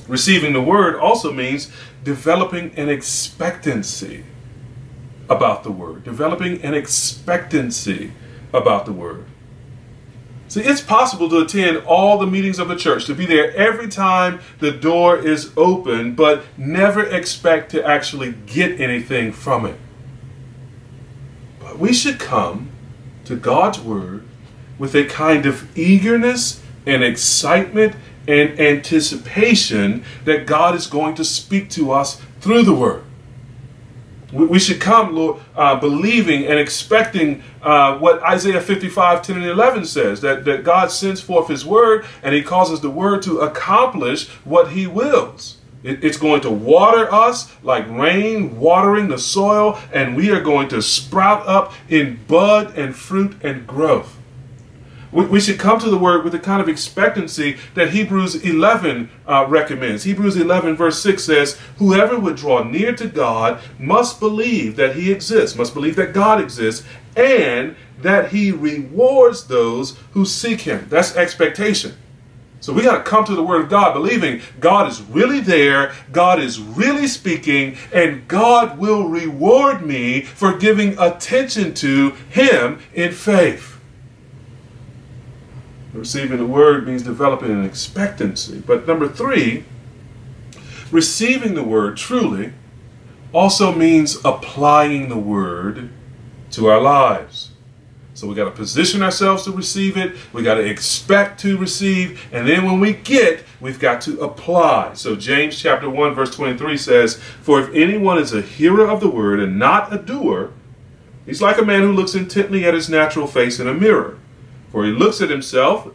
Receiving 0.07 0.53
the 0.53 0.61
word 0.61 0.95
also 0.95 1.31
means 1.31 1.71
developing 2.03 2.73
an 2.75 2.89
expectancy 2.89 4.25
about 5.31 5.63
the 5.63 5.71
word, 5.71 6.03
developing 6.03 6.61
an 6.61 6.73
expectancy 6.73 8.11
about 8.53 8.85
the 8.85 8.91
word. 8.91 9.25
See, 10.49 10.59
it's 10.59 10.81
possible 10.81 11.29
to 11.29 11.39
attend 11.39 11.77
all 11.85 12.17
the 12.17 12.27
meetings 12.27 12.59
of 12.59 12.67
the 12.67 12.75
church, 12.75 13.05
to 13.05 13.15
be 13.15 13.25
there 13.25 13.55
every 13.55 13.87
time 13.87 14.41
the 14.59 14.71
door 14.71 15.17
is 15.17 15.53
open, 15.55 16.13
but 16.13 16.43
never 16.57 17.05
expect 17.05 17.71
to 17.71 17.81
actually 17.87 18.33
get 18.45 18.81
anything 18.81 19.31
from 19.31 19.65
it. 19.65 19.79
But 21.61 21.79
we 21.79 21.93
should 21.93 22.19
come 22.19 22.69
to 23.23 23.37
God's 23.37 23.79
Word 23.79 24.25
with 24.77 24.93
a 24.93 25.05
kind 25.05 25.45
of 25.45 25.77
eagerness 25.77 26.61
and 26.85 27.01
excitement 27.01 27.95
and 28.27 28.59
anticipation 28.59 30.03
that 30.25 30.45
God 30.45 30.75
is 30.75 30.87
going 30.87 31.15
to 31.15 31.23
speak 31.23 31.69
to 31.69 31.93
us 31.93 32.21
through 32.41 32.63
the 32.63 32.75
Word. 32.75 33.03
We 34.31 34.59
should 34.59 34.79
come, 34.79 35.13
Lord, 35.13 35.41
uh, 35.55 35.79
believing 35.79 36.45
and 36.45 36.57
expecting 36.57 37.43
uh, 37.61 37.97
what 37.97 38.21
Isaiah 38.23 38.61
55, 38.61 39.21
10 39.21 39.35
and 39.35 39.45
11 39.45 39.85
says 39.85 40.21
that, 40.21 40.45
that 40.45 40.63
God 40.63 40.89
sends 40.89 41.19
forth 41.21 41.49
His 41.49 41.65
word 41.65 42.05
and 42.23 42.33
He 42.33 42.41
causes 42.41 42.79
the 42.79 42.89
word 42.89 43.21
to 43.23 43.39
accomplish 43.39 44.29
what 44.45 44.71
He 44.71 44.87
wills. 44.87 45.57
It, 45.83 46.03
it's 46.03 46.17
going 46.17 46.41
to 46.41 46.51
water 46.51 47.11
us 47.11 47.51
like 47.63 47.89
rain 47.89 48.59
watering 48.59 49.07
the 49.07 49.17
soil, 49.17 49.79
and 49.91 50.15
we 50.15 50.29
are 50.31 50.41
going 50.41 50.69
to 50.69 50.81
sprout 50.81 51.45
up 51.47 51.73
in 51.89 52.19
bud 52.27 52.77
and 52.77 52.95
fruit 52.95 53.35
and 53.43 53.65
growth. 53.65 54.17
We, 55.11 55.25
we 55.25 55.39
should 55.39 55.59
come 55.59 55.79
to 55.79 55.89
the 55.89 55.97
word 55.97 56.23
with 56.23 56.33
the 56.33 56.39
kind 56.39 56.61
of 56.61 56.69
expectancy 56.69 57.57
that 57.75 57.91
Hebrews 57.91 58.35
11 58.35 59.09
uh, 59.27 59.45
recommends. 59.47 60.03
Hebrews 60.03 60.37
11, 60.37 60.75
verse 60.75 61.01
6 61.01 61.23
says, 61.23 61.59
Whoever 61.77 62.19
would 62.19 62.37
draw 62.37 62.63
near 62.63 62.95
to 62.95 63.07
God 63.07 63.61
must 63.77 64.19
believe 64.19 64.75
that 64.77 64.95
he 64.95 65.11
exists, 65.11 65.57
must 65.57 65.73
believe 65.73 65.95
that 65.97 66.13
God 66.13 66.41
exists, 66.41 66.85
and 67.15 67.75
that 68.01 68.31
he 68.31 68.51
rewards 68.51 69.45
those 69.47 69.97
who 70.13 70.25
seek 70.25 70.61
him. 70.61 70.87
That's 70.89 71.15
expectation. 71.15 71.95
So 72.61 72.73
we 72.73 72.83
got 72.83 72.97
to 72.97 73.03
come 73.03 73.25
to 73.25 73.33
the 73.33 73.41
Word 73.41 73.63
of 73.63 73.69
God 73.69 73.93
believing 73.93 74.41
God 74.59 74.87
is 74.87 75.01
really 75.01 75.39
there, 75.39 75.93
God 76.11 76.39
is 76.39 76.61
really 76.61 77.07
speaking, 77.07 77.75
and 77.91 78.27
God 78.27 78.77
will 78.77 79.09
reward 79.09 79.83
me 79.83 80.21
for 80.21 80.55
giving 80.55 80.97
attention 80.99 81.73
to 81.75 82.11
Him 82.29 82.79
in 82.93 83.13
faith. 83.13 83.80
Receiving 85.93 86.37
the 86.37 86.45
word 86.45 86.87
means 86.87 87.03
developing 87.03 87.51
an 87.51 87.65
expectancy. 87.65 88.59
But 88.65 88.87
number 88.87 89.07
three, 89.07 89.65
receiving 90.91 91.53
the 91.53 91.63
word 91.63 91.97
truly 91.97 92.53
also 93.33 93.73
means 93.73 94.17
applying 94.23 95.09
the 95.09 95.17
word 95.17 95.89
to 96.51 96.67
our 96.67 96.79
lives. 96.79 97.51
So 98.13 98.27
we 98.27 98.35
got 98.35 98.45
to 98.45 98.51
position 98.51 99.01
ourselves 99.01 99.45
to 99.45 99.51
receive 99.51 99.97
it. 99.97 100.15
We 100.31 100.43
got 100.43 100.55
to 100.55 100.65
expect 100.65 101.39
to 101.41 101.57
receive. 101.57 102.21
And 102.31 102.47
then 102.47 102.65
when 102.65 102.79
we 102.79 102.93
get, 102.93 103.43
we've 103.59 103.79
got 103.79 104.01
to 104.01 104.21
apply. 104.21 104.93
So 104.93 105.15
James 105.15 105.57
chapter 105.59 105.89
1 105.89 106.13
verse 106.13 106.35
23 106.35 106.77
says, 106.77 107.15
For 107.41 107.61
if 107.61 107.73
anyone 107.73 108.17
is 108.17 108.33
a 108.33 108.41
hearer 108.41 108.87
of 108.87 108.99
the 108.99 109.09
word 109.09 109.39
and 109.39 109.57
not 109.57 109.93
a 109.93 109.97
doer, 109.97 110.51
he's 111.25 111.41
like 111.41 111.57
a 111.57 111.65
man 111.65 111.81
who 111.81 111.93
looks 111.93 112.13
intently 112.13 112.65
at 112.65 112.73
his 112.73 112.89
natural 112.89 113.27
face 113.27 113.59
in 113.59 113.67
a 113.67 113.73
mirror. 113.73 114.19
For 114.71 114.85
he 114.85 114.91
looks 114.91 115.21
at 115.21 115.29
himself 115.29 115.87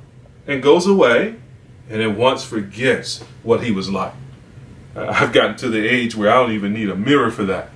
and 0.46 0.62
goes 0.62 0.86
away 0.86 1.36
and 1.88 2.02
at 2.02 2.16
once 2.16 2.44
forgets 2.44 3.22
what 3.42 3.62
he 3.62 3.70
was 3.70 3.90
like. 3.90 4.12
I've 4.94 5.32
gotten 5.32 5.56
to 5.56 5.68
the 5.68 5.86
age 5.86 6.16
where 6.16 6.30
I 6.30 6.34
don't 6.34 6.52
even 6.52 6.72
need 6.72 6.88
a 6.88 6.96
mirror 6.96 7.30
for 7.30 7.44
that. 7.44 7.70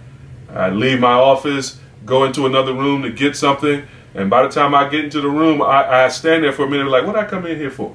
I 0.49 0.71
leave 0.71 1.01
my 1.01 1.13
office, 1.13 1.79
go 2.05 2.25
into 2.25 2.47
another 2.47 2.73
room 2.73 3.03
to 3.03 3.11
get 3.11 3.37
something, 3.37 3.85
and 4.15 4.29
by 4.29 4.43
the 4.43 4.49
time 4.49 4.75
I 4.75 4.89
get 4.89 5.05
into 5.05 5.21
the 5.21 5.29
room, 5.29 5.63
I, 5.63 6.05
I 6.05 6.09
stand 6.09 6.43
there 6.43 6.53
for 6.53 6.65
a 6.65 6.71
minute 6.71 6.89
like, 6.89 7.07
what 7.07 7.17
I 7.17 7.25
come 7.25 7.47
in 7.47 7.57
here 7.57 7.71
for? 7.71 7.95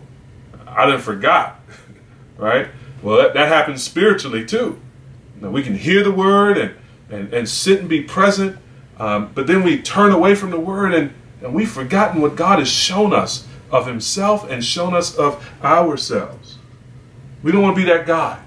I 0.65 0.85
didn't 0.85 1.01
forgot, 1.01 1.59
right? 2.37 2.67
Well, 3.01 3.17
that, 3.17 3.33
that 3.33 3.47
happens 3.47 3.83
spiritually 3.83 4.45
too. 4.45 4.79
Now, 5.41 5.49
we 5.49 5.63
can 5.63 5.75
hear 5.75 6.03
the 6.03 6.11
word 6.11 6.57
and, 6.57 6.75
and, 7.09 7.33
and 7.33 7.49
sit 7.49 7.79
and 7.79 7.89
be 7.89 8.01
present, 8.01 8.57
um, 8.97 9.31
but 9.33 9.47
then 9.47 9.63
we 9.63 9.81
turn 9.81 10.11
away 10.11 10.35
from 10.35 10.51
the 10.51 10.59
word 10.59 10.93
and 10.93 11.13
and 11.41 11.53
we've 11.53 11.71
forgotten 11.71 12.21
what 12.21 12.35
God 12.35 12.59
has 12.59 12.69
shown 12.69 13.13
us 13.13 13.47
of 13.71 13.87
Himself 13.87 14.49
and 14.49 14.63
shown 14.63 14.93
us 14.93 15.15
of 15.15 15.47
ourselves. 15.63 16.57
We 17.43 17.51
don't 17.51 17.61
want 17.61 17.75
to 17.75 17.81
be 17.81 17.87
that 17.89 18.07
guy. 18.07 18.41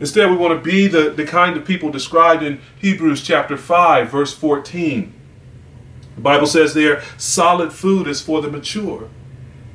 Instead, 0.00 0.30
we 0.30 0.36
want 0.36 0.58
to 0.58 0.70
be 0.70 0.88
the, 0.88 1.10
the 1.10 1.24
kind 1.24 1.56
of 1.56 1.64
people 1.64 1.90
described 1.90 2.42
in 2.42 2.60
Hebrews 2.80 3.22
chapter 3.22 3.56
5, 3.56 4.10
verse 4.10 4.34
14. 4.34 5.12
The 6.16 6.20
Bible 6.20 6.46
says 6.46 6.74
there, 6.74 7.02
solid 7.16 7.72
food 7.72 8.08
is 8.08 8.20
for 8.20 8.42
the 8.42 8.50
mature, 8.50 9.08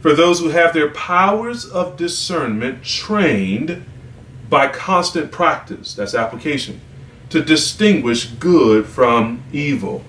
for 0.01 0.13
those 0.13 0.39
who 0.39 0.49
have 0.49 0.73
their 0.73 0.91
powers 0.91 1.65
of 1.65 1.97
discernment 1.97 2.83
trained 2.83 3.85
by 4.49 4.67
constant 4.67 5.31
practice, 5.31 5.93
that's 5.93 6.13
application, 6.13 6.81
to 7.29 7.41
distinguish 7.41 8.25
good 8.25 8.85
from 8.85 9.43
evil. 9.51 10.03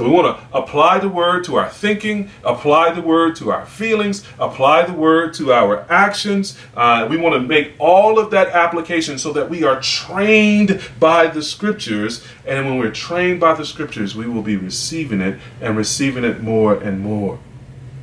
So 0.00 0.06
we 0.08 0.12
want 0.12 0.34
to 0.34 0.56
apply 0.56 0.98
the 0.98 1.10
word 1.10 1.44
to 1.44 1.56
our 1.56 1.68
thinking, 1.68 2.30
apply 2.42 2.92
the 2.92 3.02
word 3.02 3.36
to 3.36 3.50
our 3.50 3.66
feelings, 3.66 4.26
apply 4.38 4.86
the 4.86 4.94
word 4.94 5.34
to 5.34 5.52
our 5.52 5.84
actions. 5.92 6.56
Uh, 6.74 7.06
we 7.10 7.18
want 7.18 7.34
to 7.34 7.40
make 7.40 7.74
all 7.78 8.18
of 8.18 8.30
that 8.30 8.48
application 8.48 9.18
so 9.18 9.30
that 9.34 9.50
we 9.50 9.62
are 9.62 9.78
trained 9.82 10.80
by 10.98 11.26
the 11.26 11.42
scriptures. 11.42 12.24
And 12.46 12.64
when 12.64 12.78
we're 12.78 12.92
trained 12.92 13.40
by 13.40 13.52
the 13.52 13.66
scriptures, 13.66 14.16
we 14.16 14.26
will 14.26 14.40
be 14.40 14.56
receiving 14.56 15.20
it 15.20 15.38
and 15.60 15.76
receiving 15.76 16.24
it 16.24 16.42
more 16.42 16.76
and 16.76 17.00
more. 17.00 17.38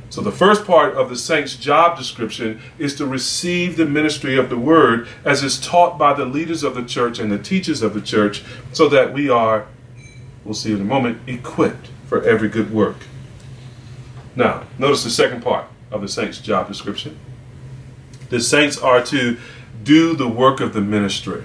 So, 0.08 0.20
the 0.20 0.30
first 0.30 0.64
part 0.64 0.94
of 0.94 1.10
the 1.10 1.16
saint's 1.16 1.56
job 1.56 1.98
description 1.98 2.62
is 2.78 2.94
to 2.94 3.06
receive 3.06 3.76
the 3.76 3.84
ministry 3.86 4.38
of 4.38 4.50
the 4.50 4.56
word 4.56 5.08
as 5.24 5.42
is 5.42 5.60
taught 5.60 5.98
by 5.98 6.14
the 6.14 6.24
leaders 6.24 6.62
of 6.62 6.76
the 6.76 6.84
church 6.84 7.18
and 7.18 7.30
the 7.32 7.38
teachers 7.38 7.82
of 7.82 7.92
the 7.92 8.00
church, 8.00 8.44
so 8.72 8.88
that 8.88 9.12
we 9.12 9.28
are 9.28 9.66
we'll 10.44 10.54
see 10.54 10.72
in 10.72 10.80
a 10.80 10.84
moment, 10.84 11.20
equipped 11.26 11.88
for 12.06 12.22
every 12.22 12.48
good 12.48 12.72
work. 12.72 12.96
Now, 14.34 14.64
notice 14.78 15.04
the 15.04 15.10
second 15.10 15.42
part 15.42 15.66
of 15.90 16.00
the 16.00 16.08
saints' 16.08 16.38
job 16.38 16.68
description. 16.68 17.18
The 18.30 18.40
saints 18.40 18.78
are 18.78 19.02
to 19.06 19.38
do 19.82 20.14
the 20.14 20.28
work 20.28 20.60
of 20.60 20.72
the 20.74 20.80
ministry. 20.80 21.44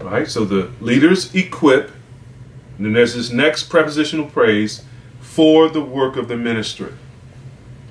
Right? 0.00 0.28
So 0.28 0.44
the 0.44 0.70
leaders 0.80 1.34
equip, 1.34 1.90
and 2.76 2.86
then 2.86 2.92
there's 2.92 3.14
this 3.14 3.30
next 3.30 3.64
prepositional 3.64 4.28
phrase 4.28 4.84
for 5.20 5.68
the 5.68 5.80
work 5.80 6.16
of 6.16 6.28
the 6.28 6.36
ministry. 6.36 6.92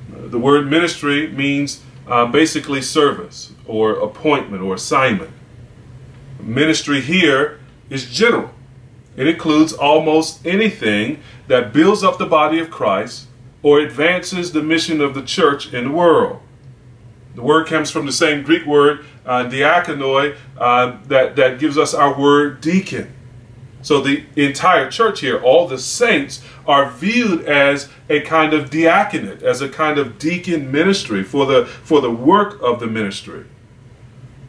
The 0.09 0.39
word 0.39 0.69
ministry 0.69 1.27
means 1.27 1.81
uh, 2.07 2.25
basically 2.25 2.81
service 2.81 3.51
or 3.65 3.93
appointment 3.93 4.63
or 4.63 4.75
assignment. 4.75 5.31
Ministry 6.39 7.01
here 7.01 7.59
is 7.89 8.05
general. 8.11 8.51
It 9.15 9.27
includes 9.27 9.73
almost 9.73 10.45
anything 10.45 11.21
that 11.47 11.71
builds 11.71 12.03
up 12.03 12.17
the 12.17 12.25
body 12.25 12.59
of 12.59 12.69
Christ 12.69 13.27
or 13.63 13.79
advances 13.79 14.51
the 14.51 14.61
mission 14.61 15.01
of 15.01 15.13
the 15.13 15.23
church 15.23 15.73
in 15.73 15.85
the 15.85 15.91
world. 15.91 16.41
The 17.35 17.41
word 17.41 17.67
comes 17.67 17.91
from 17.91 18.05
the 18.05 18.11
same 18.11 18.43
Greek 18.43 18.65
word, 18.65 19.05
uh, 19.25 19.45
diakonoi, 19.45 20.35
uh, 20.57 20.97
that, 21.07 21.35
that 21.35 21.59
gives 21.59 21.77
us 21.77 21.93
our 21.93 22.17
word 22.17 22.61
deacon. 22.61 23.13
So 23.81 24.01
the 24.01 24.23
entire 24.35 24.89
church 24.89 25.19
here, 25.19 25.39
all 25.39 25.67
the 25.67 25.77
saints, 25.77 26.43
are 26.65 26.89
viewed 26.89 27.45
as 27.45 27.89
a 28.09 28.21
kind 28.21 28.53
of 28.53 28.69
diaconate, 28.69 29.43
as 29.43 29.61
a 29.61 29.69
kind 29.69 29.99
of 29.99 30.17
deacon 30.17 30.71
ministry 30.71 31.23
for 31.23 31.45
the, 31.45 31.65
for 31.65 32.01
the 32.01 32.11
work 32.11 32.59
of 32.61 32.79
the 32.79 32.87
ministry. 32.87 33.45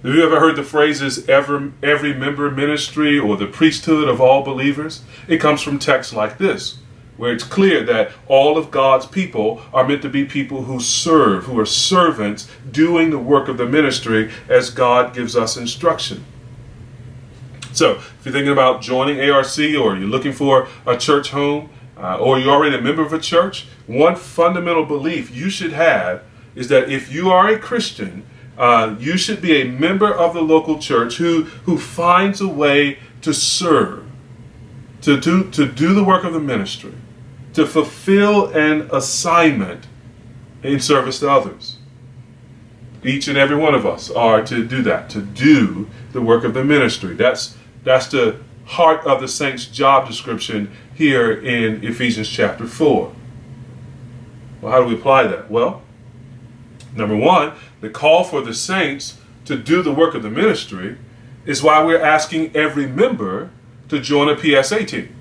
Have 0.06 0.14
you 0.14 0.22
ever 0.22 0.38
heard 0.38 0.54
the 0.54 0.62
phrases 0.62 1.28
every, 1.28 1.72
every 1.82 2.14
member 2.14 2.48
ministry 2.48 3.18
or 3.18 3.36
the 3.36 3.48
priesthood 3.48 4.06
of 4.06 4.20
all 4.20 4.44
believers? 4.44 5.02
It 5.26 5.38
comes 5.38 5.62
from 5.62 5.80
texts 5.80 6.12
like 6.12 6.38
this, 6.38 6.78
where 7.16 7.32
it's 7.32 7.42
clear 7.42 7.82
that 7.82 8.12
all 8.28 8.56
of 8.56 8.70
God's 8.70 9.06
people 9.06 9.60
are 9.74 9.84
meant 9.84 10.02
to 10.02 10.08
be 10.08 10.24
people 10.24 10.62
who 10.62 10.78
serve, 10.78 11.46
who 11.46 11.58
are 11.58 11.66
servants 11.66 12.48
doing 12.70 13.10
the 13.10 13.18
work 13.18 13.48
of 13.48 13.58
the 13.58 13.66
ministry 13.66 14.30
as 14.48 14.70
God 14.70 15.12
gives 15.12 15.34
us 15.34 15.56
instruction. 15.56 16.24
So, 17.72 17.94
if 17.96 18.20
you're 18.24 18.32
thinking 18.32 18.52
about 18.52 18.82
joining 18.82 19.20
ARC 19.28 19.58
or 19.58 19.96
you're 19.96 20.06
looking 20.06 20.32
for 20.32 20.68
a 20.86 20.96
church 20.96 21.30
home 21.30 21.68
uh, 21.96 22.16
or 22.18 22.38
you're 22.38 22.54
already 22.54 22.76
a 22.76 22.80
member 22.80 23.02
of 23.02 23.12
a 23.12 23.18
church, 23.18 23.66
one 23.88 24.14
fundamental 24.14 24.84
belief 24.84 25.34
you 25.34 25.50
should 25.50 25.72
have 25.72 26.22
is 26.54 26.68
that 26.68 26.92
if 26.92 27.12
you 27.12 27.28
are 27.32 27.48
a 27.48 27.58
Christian, 27.58 28.24
uh, 28.58 28.96
you 28.98 29.16
should 29.16 29.42
be 29.42 29.60
a 29.60 29.64
member 29.64 30.12
of 30.12 30.34
the 30.34 30.40
local 30.40 30.78
church 30.78 31.16
who, 31.16 31.44
who 31.64 31.78
finds 31.78 32.40
a 32.40 32.48
way 32.48 32.98
to 33.22 33.32
serve, 33.32 34.06
to 35.02 35.20
do, 35.20 35.50
to 35.50 35.66
do 35.66 35.94
the 35.94 36.04
work 36.04 36.24
of 36.24 36.32
the 36.32 36.40
ministry, 36.40 36.94
to 37.52 37.66
fulfill 37.66 38.46
an 38.48 38.88
assignment 38.92 39.86
in 40.62 40.80
service 40.80 41.20
to 41.20 41.30
others. 41.30 41.76
Each 43.04 43.28
and 43.28 43.38
every 43.38 43.56
one 43.56 43.74
of 43.74 43.86
us 43.86 44.10
are 44.10 44.42
to 44.44 44.66
do 44.66 44.82
that, 44.82 45.10
to 45.10 45.22
do 45.22 45.88
the 46.12 46.22
work 46.22 46.44
of 46.44 46.54
the 46.54 46.64
ministry. 46.64 47.14
That's 47.14 47.56
that's 47.84 48.08
the 48.08 48.40
heart 48.64 49.06
of 49.06 49.20
the 49.20 49.28
saint's 49.28 49.66
job 49.66 50.08
description 50.08 50.72
here 50.94 51.30
in 51.30 51.84
Ephesians 51.84 52.28
chapter 52.28 52.66
4. 52.66 53.12
Well, 54.60 54.72
how 54.72 54.82
do 54.82 54.88
we 54.88 54.94
apply 54.94 55.28
that? 55.28 55.48
Well, 55.48 55.82
number 56.96 57.16
one, 57.16 57.52
the 57.80 57.90
call 57.90 58.24
for 58.24 58.40
the 58.40 58.54
saints 58.54 59.18
to 59.44 59.56
do 59.56 59.82
the 59.82 59.92
work 59.92 60.14
of 60.14 60.22
the 60.22 60.30
ministry 60.30 60.98
is 61.44 61.62
why 61.62 61.82
we're 61.84 62.02
asking 62.02 62.54
every 62.56 62.86
member 62.86 63.50
to 63.88 64.00
join 64.00 64.28
a 64.28 64.38
PSA 64.38 64.84
team. 64.84 65.14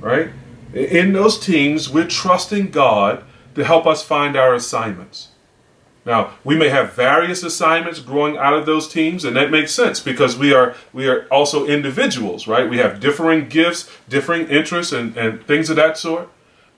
Right? 0.00 0.30
In 0.72 1.12
those 1.12 1.38
teams, 1.38 1.88
we're 1.88 2.06
trusting 2.06 2.70
God 2.70 3.24
to 3.54 3.64
help 3.64 3.86
us 3.86 4.04
find 4.04 4.36
our 4.36 4.54
assignments. 4.54 5.28
Now, 6.04 6.34
we 6.44 6.56
may 6.56 6.68
have 6.68 6.92
various 6.92 7.42
assignments 7.42 7.98
growing 7.98 8.36
out 8.36 8.54
of 8.54 8.64
those 8.64 8.86
teams, 8.86 9.24
and 9.24 9.34
that 9.34 9.50
makes 9.50 9.74
sense 9.74 9.98
because 9.98 10.38
we 10.38 10.54
are 10.54 10.76
we 10.92 11.08
are 11.08 11.26
also 11.32 11.66
individuals, 11.66 12.46
right? 12.46 12.70
We 12.70 12.78
have 12.78 13.00
differing 13.00 13.48
gifts, 13.48 13.90
differing 14.08 14.48
interests, 14.48 14.92
and, 14.92 15.16
and 15.16 15.44
things 15.44 15.68
of 15.68 15.74
that 15.76 15.98
sort. 15.98 16.28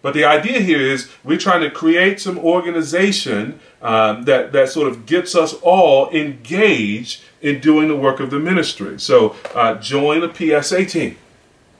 But 0.09 0.15
the 0.15 0.25
idea 0.25 0.61
here 0.61 0.81
is 0.81 1.11
we're 1.23 1.37
trying 1.37 1.61
to 1.61 1.71
create 1.71 2.19
some 2.19 2.39
organization 2.39 3.61
um, 3.83 4.25
that, 4.25 4.53
that 4.53 4.71
sort 4.71 4.89
of 4.89 5.05
gets 5.05 5.35
us 5.35 5.53
all 5.61 6.09
engaged 6.09 7.21
in 7.43 7.61
doing 7.61 7.89
the 7.89 7.95
work 7.95 8.19
of 8.19 8.31
the 8.31 8.39
ministry. 8.39 8.99
So 8.99 9.37
uh, 9.55 9.75
join 9.75 10.23
a 10.23 10.35
PSA 10.35 10.87
team, 10.87 11.19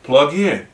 plug 0.03 0.35
in, 0.35 0.69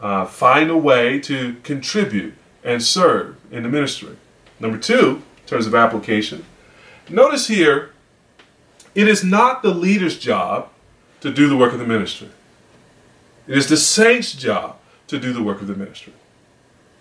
uh, 0.00 0.26
find 0.26 0.70
a 0.70 0.76
way 0.76 1.18
to 1.22 1.56
contribute 1.64 2.34
and 2.62 2.80
serve 2.80 3.34
in 3.50 3.64
the 3.64 3.68
ministry. 3.68 4.16
Number 4.60 4.78
two, 4.78 5.24
in 5.40 5.46
terms 5.46 5.66
of 5.66 5.74
application, 5.74 6.44
notice 7.08 7.48
here, 7.48 7.90
it 8.94 9.08
is 9.08 9.24
not 9.24 9.64
the 9.64 9.74
leader's 9.74 10.20
job 10.20 10.68
to 11.20 11.32
do 11.32 11.48
the 11.48 11.56
work 11.56 11.72
of 11.72 11.80
the 11.80 11.84
ministry. 11.84 12.30
It 13.48 13.58
is 13.58 13.68
the 13.68 13.76
saint's 13.76 14.34
job 14.34 14.76
to 15.08 15.18
do 15.18 15.32
the 15.32 15.42
work 15.42 15.60
of 15.60 15.66
the 15.66 15.74
ministry. 15.74 16.12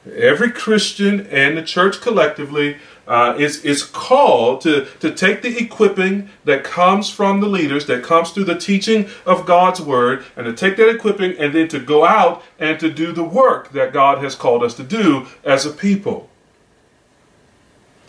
Every 0.06 0.52
Christian 0.52 1.28
and 1.28 1.58
the 1.58 1.62
church 1.62 2.02
collectively 2.02 2.78
uh, 3.08 3.36
is, 3.38 3.64
is 3.64 3.84
called 3.84 4.62
to, 4.62 4.86
to 5.00 5.14
take 5.14 5.42
the 5.42 5.58
equipping 5.58 6.30
that 6.46 6.64
comes 6.64 7.10
from 7.10 7.40
the 7.40 7.48
leaders, 7.48 7.86
that 7.86 8.04
comes 8.04 8.32
through 8.32 8.46
the 8.46 8.58
teaching 8.58 9.10
of 9.26 9.46
God's 9.46 9.82
word, 9.82 10.24
and 10.36 10.46
to 10.46 10.54
take 10.54 10.78
that 10.78 10.90
equipping 10.90 11.38
and 11.38 11.54
then 11.54 11.68
to 11.68 11.80
go 11.80 12.06
out 12.06 12.44
and 12.58 12.80
to 12.80 12.90
do 12.90 13.12
the 13.12 13.24
work 13.24 13.72
that 13.74 13.94
God 13.94 14.24
has 14.24 14.34
called 14.34 14.64
us 14.64 14.74
to 14.76 14.84
do 14.84 15.28
as 15.44 15.66
a 15.66 15.72
people. 15.72 16.30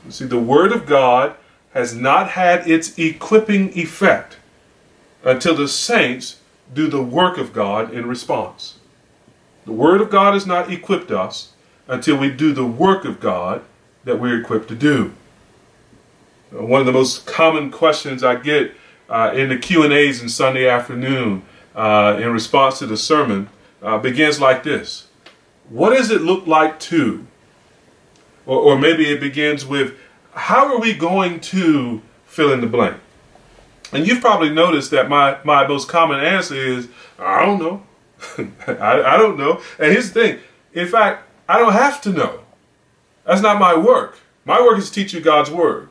You 0.04 0.12
see, 0.12 0.24
the 0.24 0.38
word 0.38 0.72
of 0.72 0.86
God 0.86 1.36
has 1.74 1.94
not 1.94 2.30
had 2.30 2.68
its 2.68 2.98
equipping 2.98 3.76
effect 3.78 4.36
until 5.24 5.54
the 5.54 5.68
saints 5.68 6.40
do 6.72 6.88
the 6.88 7.02
work 7.02 7.38
of 7.38 7.52
God 7.52 7.92
in 7.92 8.06
response. 8.06 8.78
The 9.64 9.72
word 9.72 10.00
of 10.00 10.10
God 10.10 10.34
has 10.34 10.46
not 10.46 10.72
equipped 10.72 11.10
us 11.10 11.51
until 11.92 12.16
we 12.16 12.30
do 12.30 12.54
the 12.54 12.64
work 12.64 13.04
of 13.04 13.20
God 13.20 13.62
that 14.04 14.18
we're 14.18 14.40
equipped 14.40 14.68
to 14.68 14.74
do. 14.74 15.12
One 16.50 16.80
of 16.80 16.86
the 16.86 16.92
most 16.92 17.26
common 17.26 17.70
questions 17.70 18.24
I 18.24 18.36
get 18.36 18.72
uh, 19.10 19.32
in 19.34 19.50
the 19.50 19.58
Q&As 19.58 20.22
in 20.22 20.30
Sunday 20.30 20.66
afternoon 20.66 21.42
uh, 21.74 22.18
in 22.18 22.32
response 22.32 22.78
to 22.78 22.86
the 22.86 22.96
sermon 22.96 23.50
uh, 23.82 23.98
begins 23.98 24.40
like 24.40 24.62
this. 24.62 25.08
What 25.68 25.90
does 25.90 26.10
it 26.10 26.22
look 26.22 26.46
like 26.46 26.80
to? 26.80 27.26
Or, 28.46 28.58
or 28.58 28.78
maybe 28.78 29.10
it 29.12 29.20
begins 29.20 29.66
with, 29.66 29.94
how 30.32 30.74
are 30.74 30.80
we 30.80 30.94
going 30.94 31.40
to 31.40 32.00
fill 32.24 32.54
in 32.54 32.62
the 32.62 32.66
blank? 32.66 32.96
And 33.92 34.06
you've 34.06 34.22
probably 34.22 34.48
noticed 34.48 34.90
that 34.92 35.10
my, 35.10 35.36
my 35.44 35.66
most 35.66 35.90
common 35.90 36.20
answer 36.20 36.54
is, 36.54 36.88
I 37.18 37.44
don't 37.44 37.58
know. 37.58 37.82
I, 38.66 39.02
I 39.02 39.16
don't 39.18 39.36
know. 39.36 39.60
And 39.78 39.92
here's 39.92 40.10
the 40.10 40.22
thing. 40.22 40.38
In 40.72 40.88
fact, 40.88 41.28
I 41.48 41.58
don't 41.58 41.72
have 41.72 42.00
to 42.02 42.10
know. 42.10 42.40
That's 43.24 43.42
not 43.42 43.60
my 43.60 43.76
work. 43.76 44.18
My 44.44 44.60
work 44.60 44.78
is 44.78 44.90
to 44.90 44.94
teach 44.94 45.12
you 45.12 45.20
God's 45.20 45.50
word. 45.50 45.88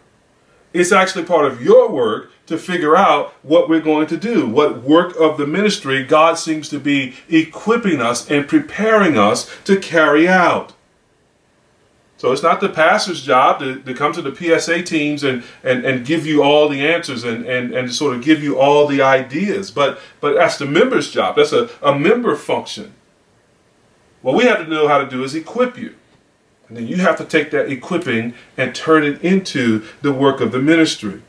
It's 0.74 0.92
actually 0.92 1.26
part 1.26 1.46
of 1.46 1.62
your 1.62 1.90
work 1.90 2.32
to 2.48 2.58
figure 2.58 2.96
out 2.96 3.34
what 3.44 3.70
we're 3.70 3.82
going 3.82 4.08
to 4.08 4.18
do, 4.18 4.48
what 4.48 4.84
work 4.84 5.16
of 5.18 5.38
the 5.38 5.48
ministry 5.48 6.04
God 6.04 6.38
seems 6.38 6.70
to 6.70 6.80
be 6.80 7.14
equipping 7.30 8.02
us 8.02 8.30
and 8.30 8.48
preparing 8.48 9.18
us 9.18 9.50
to 9.66 9.78
carry 9.78 10.28
out. 10.28 10.74
So 12.18 12.32
it's 12.32 12.44
not 12.44 12.62
the 12.62 12.70
pastor's 12.70 13.24
job 13.24 13.60
to, 13.60 13.82
to 13.82 13.94
come 13.96 14.14
to 14.14 14.22
the 14.22 14.36
PSA 14.36 14.84
teams 14.84 15.24
and, 15.24 15.44
and, 15.64 15.84
and 15.84 16.06
give 16.06 16.26
you 16.26 16.44
all 16.44 16.70
the 16.70 16.88
answers 16.88 17.24
and, 17.24 17.46
and, 17.46 17.74
and 17.74 17.92
sort 17.92 18.16
of 18.16 18.24
give 18.24 18.44
you 18.44 18.60
all 18.60 18.86
the 18.86 19.02
ideas, 19.02 19.72
but, 19.72 20.00
but 20.20 20.36
that's 20.36 20.58
the 20.58 20.68
member's 20.68 21.10
job. 21.10 21.36
That's 21.36 21.52
a, 21.52 21.70
a 21.82 21.98
member 21.98 22.36
function. 22.36 22.94
What 24.22 24.36
we 24.36 24.46
have 24.46 24.60
to 24.60 24.68
know 24.68 24.88
how 24.88 25.00
to 25.00 25.10
do 25.10 25.24
is 25.24 25.36
equip 25.36 25.78
you. 25.78 25.96
And 26.68 26.78
then 26.78 26.88
you 26.88 26.98
have 26.98 27.18
to 27.18 27.26
take 27.26 27.52
that 27.52 27.70
equipping 27.70 28.34
and 28.56 28.74
turn 28.74 29.04
it 29.04 29.22
into 29.22 29.84
the 30.02 30.14
work 30.14 30.40
of 30.40 30.52
the 30.52 30.60
ministry. 30.60 31.22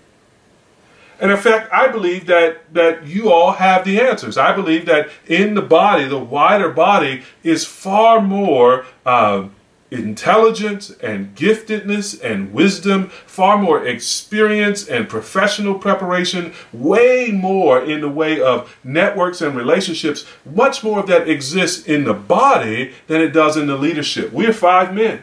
And 1.21 1.31
in 1.31 1.37
fact, 1.37 1.73
I 1.73 1.89
believe 1.89 2.27
that, 2.27 2.73
that 2.75 3.07
you 3.07 3.33
all 3.33 3.53
have 3.53 3.85
the 3.85 4.01
answers. 4.01 4.37
I 4.37 4.55
believe 4.55 4.87
that 4.87 5.09
in 5.27 5.55
the 5.55 5.63
body, 5.63 6.05
the 6.05 6.19
wider 6.19 6.71
body 6.71 7.23
is 7.43 7.65
far 7.65 8.21
more 8.21 8.87
uh, 9.07 9.49
intelligence 9.93 10.91
and 11.03 11.35
giftedness 11.37 12.23
and 12.23 12.53
wisdom, 12.53 13.11
far 13.27 13.59
more 13.59 13.87
experience 13.87 14.89
and 14.89 15.09
professional 15.09 15.79
preparation, 15.79 16.53
way 16.73 17.31
more 17.31 17.83
in 17.83 18.01
the 18.01 18.09
way 18.09 18.41
of 18.41 18.77
networks 18.83 19.41
and 19.41 19.57
relationships. 19.57 20.25
Much 20.45 20.83
more 20.83 21.01
of 21.01 21.07
that 21.07 21.29
exists 21.29 21.87
in 21.87 22.05
the 22.05 22.15
body 22.15 22.93
than 23.07 23.21
it 23.21 23.33
does 23.33 23.57
in 23.57 23.67
the 23.67 23.77
leadership. 23.77 24.33
We're 24.33 24.53
five 24.53 24.95
men, 24.95 25.23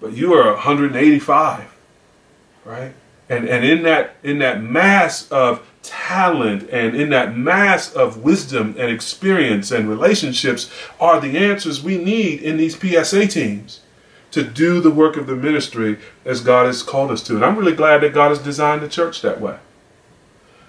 but 0.00 0.12
you 0.12 0.34
are 0.34 0.52
185, 0.52 1.74
right? 2.64 2.92
And, 3.28 3.48
and 3.48 3.64
in 3.64 3.82
that 3.82 4.16
in 4.22 4.38
that 4.38 4.62
mass 4.62 5.28
of 5.32 5.66
talent 5.88 6.68
and 6.70 6.94
in 6.94 7.10
that 7.10 7.36
mass 7.36 7.92
of 7.92 8.22
wisdom 8.22 8.74
and 8.78 8.90
experience 8.90 9.70
and 9.70 9.88
relationships 9.88 10.70
are 11.00 11.20
the 11.20 11.36
answers 11.38 11.82
we 11.82 11.98
need 11.98 12.40
in 12.42 12.56
these 12.56 12.78
PSA 12.78 13.26
teams 13.26 13.80
to 14.30 14.42
do 14.42 14.80
the 14.80 14.90
work 14.90 15.16
of 15.16 15.26
the 15.26 15.36
ministry 15.36 15.98
as 16.24 16.40
God 16.40 16.66
has 16.66 16.82
called 16.82 17.10
us 17.10 17.22
to. 17.22 17.36
And 17.36 17.44
I'm 17.44 17.56
really 17.56 17.74
glad 17.74 18.02
that 18.02 18.14
God 18.14 18.28
has 18.28 18.38
designed 18.38 18.82
the 18.82 18.88
church 18.88 19.22
that 19.22 19.40
way. 19.40 19.58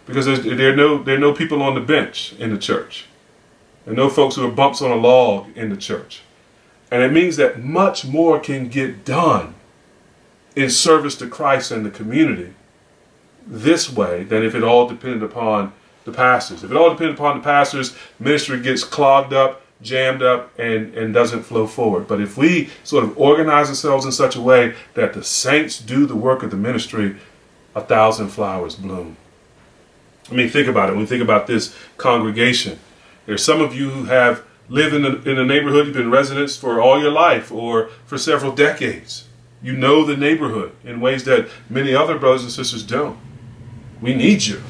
Because 0.06 0.26
there 0.26 0.72
are 0.72 0.76
no 0.76 1.04
there 1.04 1.16
are 1.16 1.20
no 1.20 1.34
people 1.34 1.62
on 1.62 1.76
the 1.76 1.82
bench 1.82 2.34
in 2.40 2.52
the 2.52 2.58
church. 2.58 3.08
There 3.84 3.94
are 3.94 3.98
no 3.98 4.10
folks 4.10 4.36
who 4.36 4.48
are 4.48 4.52
bumps 4.52 4.82
on 4.82 4.92
a 4.92 4.96
log 4.96 5.48
in 5.58 5.70
the 5.70 5.78
church. 5.78 6.22
And 6.90 7.04
it 7.04 7.12
means 7.12 7.36
that 7.36 7.62
much 7.62 8.06
more 8.06 8.40
can 8.40 8.70
get 8.70 9.04
done 9.04 9.56
in 10.56 10.70
service 10.70 11.16
to 11.18 11.28
Christ 11.28 11.72
and 11.72 11.86
the 11.86 11.92
community 11.92 12.54
this 13.48 13.92
way 13.92 14.24
than 14.24 14.44
if 14.44 14.54
it 14.56 14.64
all 14.64 14.88
depended 14.88 15.24
upon 15.24 15.74
the 16.06 16.12
pastors. 16.12 16.64
If 16.64 16.72
it 16.72 16.78
all 16.78 16.90
depended 16.90 17.16
upon 17.16 17.38
the 17.38 17.44
pastors, 17.44 17.96
ministry 18.20 18.60
gets 18.60 18.84
clogged 18.84 19.34
up, 19.34 19.62
jammed 19.82 20.24
up, 20.24 20.58
and, 20.60 20.94
and 20.96 21.14
doesn't 21.14 21.44
flow 21.44 21.68
forward. 21.68 22.08
But 22.08 22.22
if 22.22 22.38
we 22.38 22.70
sort 22.84 23.04
of 23.04 23.18
organize 23.18 23.70
ourselves 23.70 24.06
in 24.06 24.12
such 24.12 24.36
a 24.36 24.42
way 24.42 24.76
that 24.96 25.14
the 25.14 25.24
saints 25.24 25.80
do 25.80 26.06
the 26.06 26.16
work 26.16 26.44
of 26.44 26.52
the 26.52 26.58
ministry, 26.58 27.18
a 27.76 27.82
thousand 27.82 28.30
flowers 28.30 28.76
bloom. 28.76 29.18
I 30.32 30.34
mean, 30.34 30.50
think 30.50 30.68
about 30.68 30.90
it. 30.90 30.94
When 30.94 31.02
we 31.02 31.06
think 31.06 31.24
about 31.24 31.48
this 31.48 31.76
congregation, 31.98 32.80
there's 33.26 33.44
some 33.44 33.62
of 33.62 33.76
you 33.76 33.90
who 33.90 34.06
have 34.06 34.44
lived 34.70 34.96
in 34.96 35.06
a, 35.06 35.16
in 35.30 35.38
a 35.38 35.46
neighborhood, 35.46 35.86
you've 35.86 35.96
been 35.96 36.12
residents 36.12 36.58
for 36.58 36.82
all 36.82 37.00
your 37.00 37.12
life 37.12 37.52
or 37.52 37.90
for 38.06 38.18
several 38.18 38.52
decades. 38.52 39.28
You 39.62 39.74
know 39.74 40.04
the 40.04 40.18
neighborhood 40.18 40.74
in 40.84 41.00
ways 41.00 41.24
that 41.26 41.50
many 41.70 41.94
other 41.94 42.18
brothers 42.18 42.44
and 42.44 42.52
sisters 42.52 42.84
don't. 42.84 43.18
We 44.02 44.14
need 44.14 44.46
you. 44.46 44.62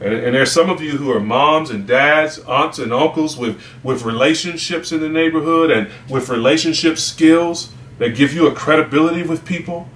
And, 0.00 0.14
and 0.14 0.34
there's 0.34 0.50
some 0.50 0.70
of 0.70 0.80
you 0.80 0.92
who 0.92 1.10
are 1.10 1.20
moms 1.20 1.70
and 1.70 1.86
dads, 1.86 2.38
aunts 2.40 2.78
and 2.78 2.92
uncles 2.92 3.36
with, 3.36 3.62
with 3.82 4.02
relationships 4.02 4.92
in 4.92 5.00
the 5.00 5.08
neighborhood 5.08 5.70
and 5.70 5.90
with 6.08 6.28
relationship 6.28 6.98
skills 6.98 7.72
that 7.98 8.16
give 8.16 8.32
you 8.32 8.46
a 8.46 8.54
credibility 8.54 9.22
with 9.22 9.44
people 9.44 9.88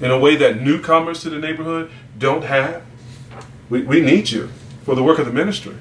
in 0.00 0.10
a 0.10 0.18
way 0.18 0.34
that 0.36 0.60
newcomers 0.60 1.20
to 1.22 1.30
the 1.30 1.38
neighborhood 1.38 1.90
don't 2.18 2.42
have. 2.42 2.82
We, 3.70 3.82
we 3.82 4.00
need 4.00 4.30
you 4.30 4.50
for 4.82 4.96
the 4.96 5.02
work 5.02 5.20
of 5.20 5.26
the 5.26 5.32
ministry. 5.32 5.76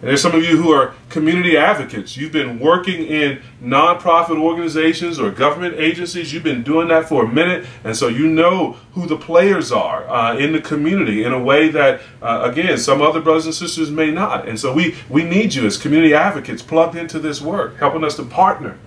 And 0.00 0.08
there's 0.08 0.22
some 0.22 0.34
of 0.34 0.44
you 0.44 0.56
who 0.62 0.70
are 0.70 0.94
community 1.08 1.56
advocates. 1.56 2.16
You've 2.16 2.30
been 2.30 2.60
working 2.60 3.04
in 3.04 3.42
nonprofit 3.60 4.38
organizations 4.38 5.18
or 5.18 5.32
government 5.32 5.74
agencies. 5.74 6.32
You've 6.32 6.44
been 6.44 6.62
doing 6.62 6.86
that 6.88 7.08
for 7.08 7.24
a 7.24 7.28
minute. 7.28 7.66
And 7.82 7.96
so 7.96 8.06
you 8.06 8.28
know 8.28 8.76
who 8.92 9.06
the 9.06 9.16
players 9.16 9.72
are 9.72 10.08
uh, 10.08 10.36
in 10.36 10.52
the 10.52 10.60
community 10.60 11.24
in 11.24 11.32
a 11.32 11.42
way 11.42 11.68
that, 11.70 12.00
uh, 12.22 12.48
again, 12.48 12.78
some 12.78 13.02
other 13.02 13.20
brothers 13.20 13.46
and 13.46 13.54
sisters 13.54 13.90
may 13.90 14.12
not. 14.12 14.48
And 14.48 14.60
so 14.60 14.72
we, 14.72 14.94
we 15.08 15.24
need 15.24 15.54
you 15.54 15.66
as 15.66 15.76
community 15.76 16.14
advocates 16.14 16.62
plugged 16.62 16.94
into 16.94 17.18
this 17.18 17.40
work, 17.40 17.78
helping 17.78 18.04
us 18.04 18.14
to 18.16 18.22
partner. 18.22 18.78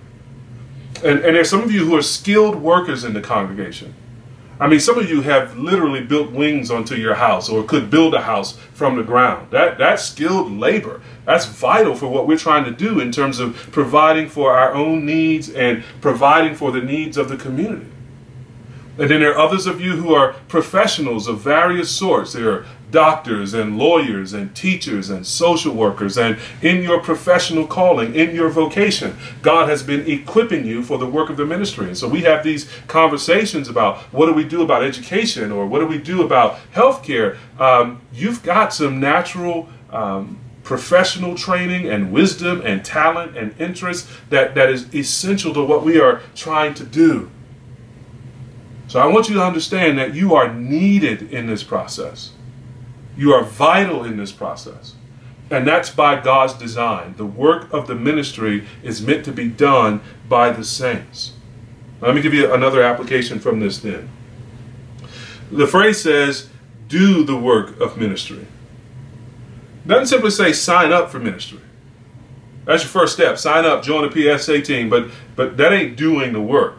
And, 1.04 1.18
and 1.18 1.36
there's 1.36 1.50
some 1.50 1.62
of 1.62 1.70
you 1.70 1.84
who 1.84 1.94
are 1.94 2.02
skilled 2.02 2.56
workers 2.56 3.04
in 3.04 3.12
the 3.12 3.20
congregation. 3.20 3.94
I 4.60 4.68
mean, 4.68 4.80
some 4.80 4.98
of 4.98 5.08
you 5.08 5.22
have 5.22 5.56
literally 5.58 6.02
built 6.02 6.30
wings 6.30 6.70
onto 6.70 6.94
your 6.94 7.14
house 7.14 7.48
or 7.48 7.64
could 7.64 7.90
build 7.90 8.14
a 8.14 8.22
house 8.22 8.56
from 8.74 8.96
the 8.96 9.02
ground. 9.02 9.50
That 9.50 9.78
that's 9.78 10.04
skilled 10.04 10.52
labor. 10.52 11.00
That's 11.24 11.46
vital 11.46 11.94
for 11.94 12.08
what 12.08 12.26
we're 12.26 12.38
trying 12.38 12.64
to 12.64 12.70
do 12.70 13.00
in 13.00 13.10
terms 13.10 13.40
of 13.40 13.56
providing 13.72 14.28
for 14.28 14.52
our 14.52 14.72
own 14.72 15.04
needs 15.04 15.50
and 15.50 15.82
providing 16.00 16.54
for 16.54 16.70
the 16.70 16.80
needs 16.80 17.16
of 17.16 17.28
the 17.28 17.36
community. 17.36 17.86
And 18.98 19.10
then 19.10 19.20
there 19.20 19.32
are 19.32 19.38
others 19.38 19.66
of 19.66 19.80
you 19.80 19.96
who 19.96 20.14
are 20.14 20.34
professionals 20.48 21.26
of 21.26 21.40
various 21.40 21.90
sorts. 21.90 22.34
There 22.34 22.52
are 22.52 22.66
doctors 22.92 23.54
and 23.54 23.76
lawyers 23.76 24.32
and 24.32 24.54
teachers 24.54 25.10
and 25.10 25.26
social 25.26 25.74
workers. 25.74 26.16
And 26.16 26.38
in 26.62 26.82
your 26.82 27.00
professional 27.00 27.66
calling, 27.66 28.14
in 28.14 28.32
your 28.32 28.48
vocation, 28.48 29.16
God 29.42 29.68
has 29.68 29.82
been 29.82 30.08
equipping 30.08 30.64
you 30.64 30.84
for 30.84 30.98
the 30.98 31.06
work 31.06 31.30
of 31.30 31.36
the 31.36 31.44
ministry. 31.44 31.88
And 31.88 31.98
so 31.98 32.06
we 32.06 32.20
have 32.22 32.44
these 32.44 32.70
conversations 32.86 33.68
about 33.68 33.98
what 34.12 34.26
do 34.26 34.32
we 34.32 34.44
do 34.44 34.62
about 34.62 34.84
education 34.84 35.50
or 35.50 35.66
what 35.66 35.80
do 35.80 35.86
we 35.86 35.98
do 35.98 36.22
about 36.22 36.58
healthcare. 36.72 37.36
Um, 37.58 38.00
you've 38.12 38.44
got 38.44 38.72
some 38.72 39.00
natural. 39.00 39.68
Um, 39.90 40.38
professional 40.62 41.34
training 41.34 41.88
and 41.90 42.12
wisdom 42.12 42.62
and 42.64 42.84
talent 42.84 43.36
and 43.36 43.52
interest 43.60 44.08
that, 44.30 44.54
that 44.54 44.70
is 44.70 44.94
essential 44.94 45.52
to 45.52 45.60
what 45.60 45.82
we 45.82 46.00
are 46.00 46.22
trying 46.36 46.72
to 46.72 46.84
do. 46.84 47.28
So 48.86 49.00
I 49.00 49.06
want 49.06 49.28
you 49.28 49.34
to 49.36 49.42
understand 49.42 49.98
that 49.98 50.14
you 50.14 50.34
are 50.34 50.52
needed 50.52 51.32
in 51.32 51.46
this 51.46 51.62
process. 51.62 52.30
You 53.16 53.32
are 53.32 53.44
vital 53.44 54.04
in 54.04 54.16
this 54.16 54.32
process. 54.32 54.94
And 55.50 55.66
that's 55.66 55.90
by 55.90 56.20
God's 56.20 56.54
design. 56.54 57.14
The 57.16 57.26
work 57.26 57.72
of 57.72 57.86
the 57.86 57.94
ministry 57.94 58.66
is 58.82 59.02
meant 59.02 59.24
to 59.26 59.32
be 59.32 59.48
done 59.48 60.00
by 60.28 60.50
the 60.50 60.64
saints. 60.64 61.34
Let 62.00 62.14
me 62.14 62.22
give 62.22 62.34
you 62.34 62.52
another 62.52 62.82
application 62.82 63.38
from 63.38 63.60
this 63.60 63.78
then. 63.78 64.08
The 65.50 65.66
phrase 65.66 66.00
says, 66.00 66.48
do 66.88 67.24
the 67.24 67.36
work 67.36 67.78
of 67.80 67.98
ministry. 67.98 68.46
It 69.84 69.88
doesn't 69.88 70.06
simply 70.06 70.30
say 70.30 70.52
sign 70.52 70.92
up 70.92 71.10
for 71.10 71.18
ministry. 71.18 71.60
That's 72.64 72.82
your 72.82 72.90
first 72.90 73.14
step. 73.14 73.38
Sign 73.38 73.64
up, 73.64 73.82
join 73.82 74.08
the 74.08 74.38
PSA 74.38 74.62
team, 74.62 74.88
but 74.88 75.10
but 75.34 75.56
that 75.56 75.72
ain't 75.72 75.96
doing 75.96 76.32
the 76.32 76.40
work. 76.40 76.76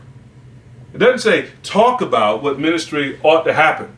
It 0.93 0.99
doesn't 0.99 1.19
say 1.19 1.49
talk 1.63 2.01
about 2.01 2.43
what 2.43 2.59
ministry 2.59 3.19
ought 3.23 3.43
to 3.43 3.53
happen, 3.53 3.97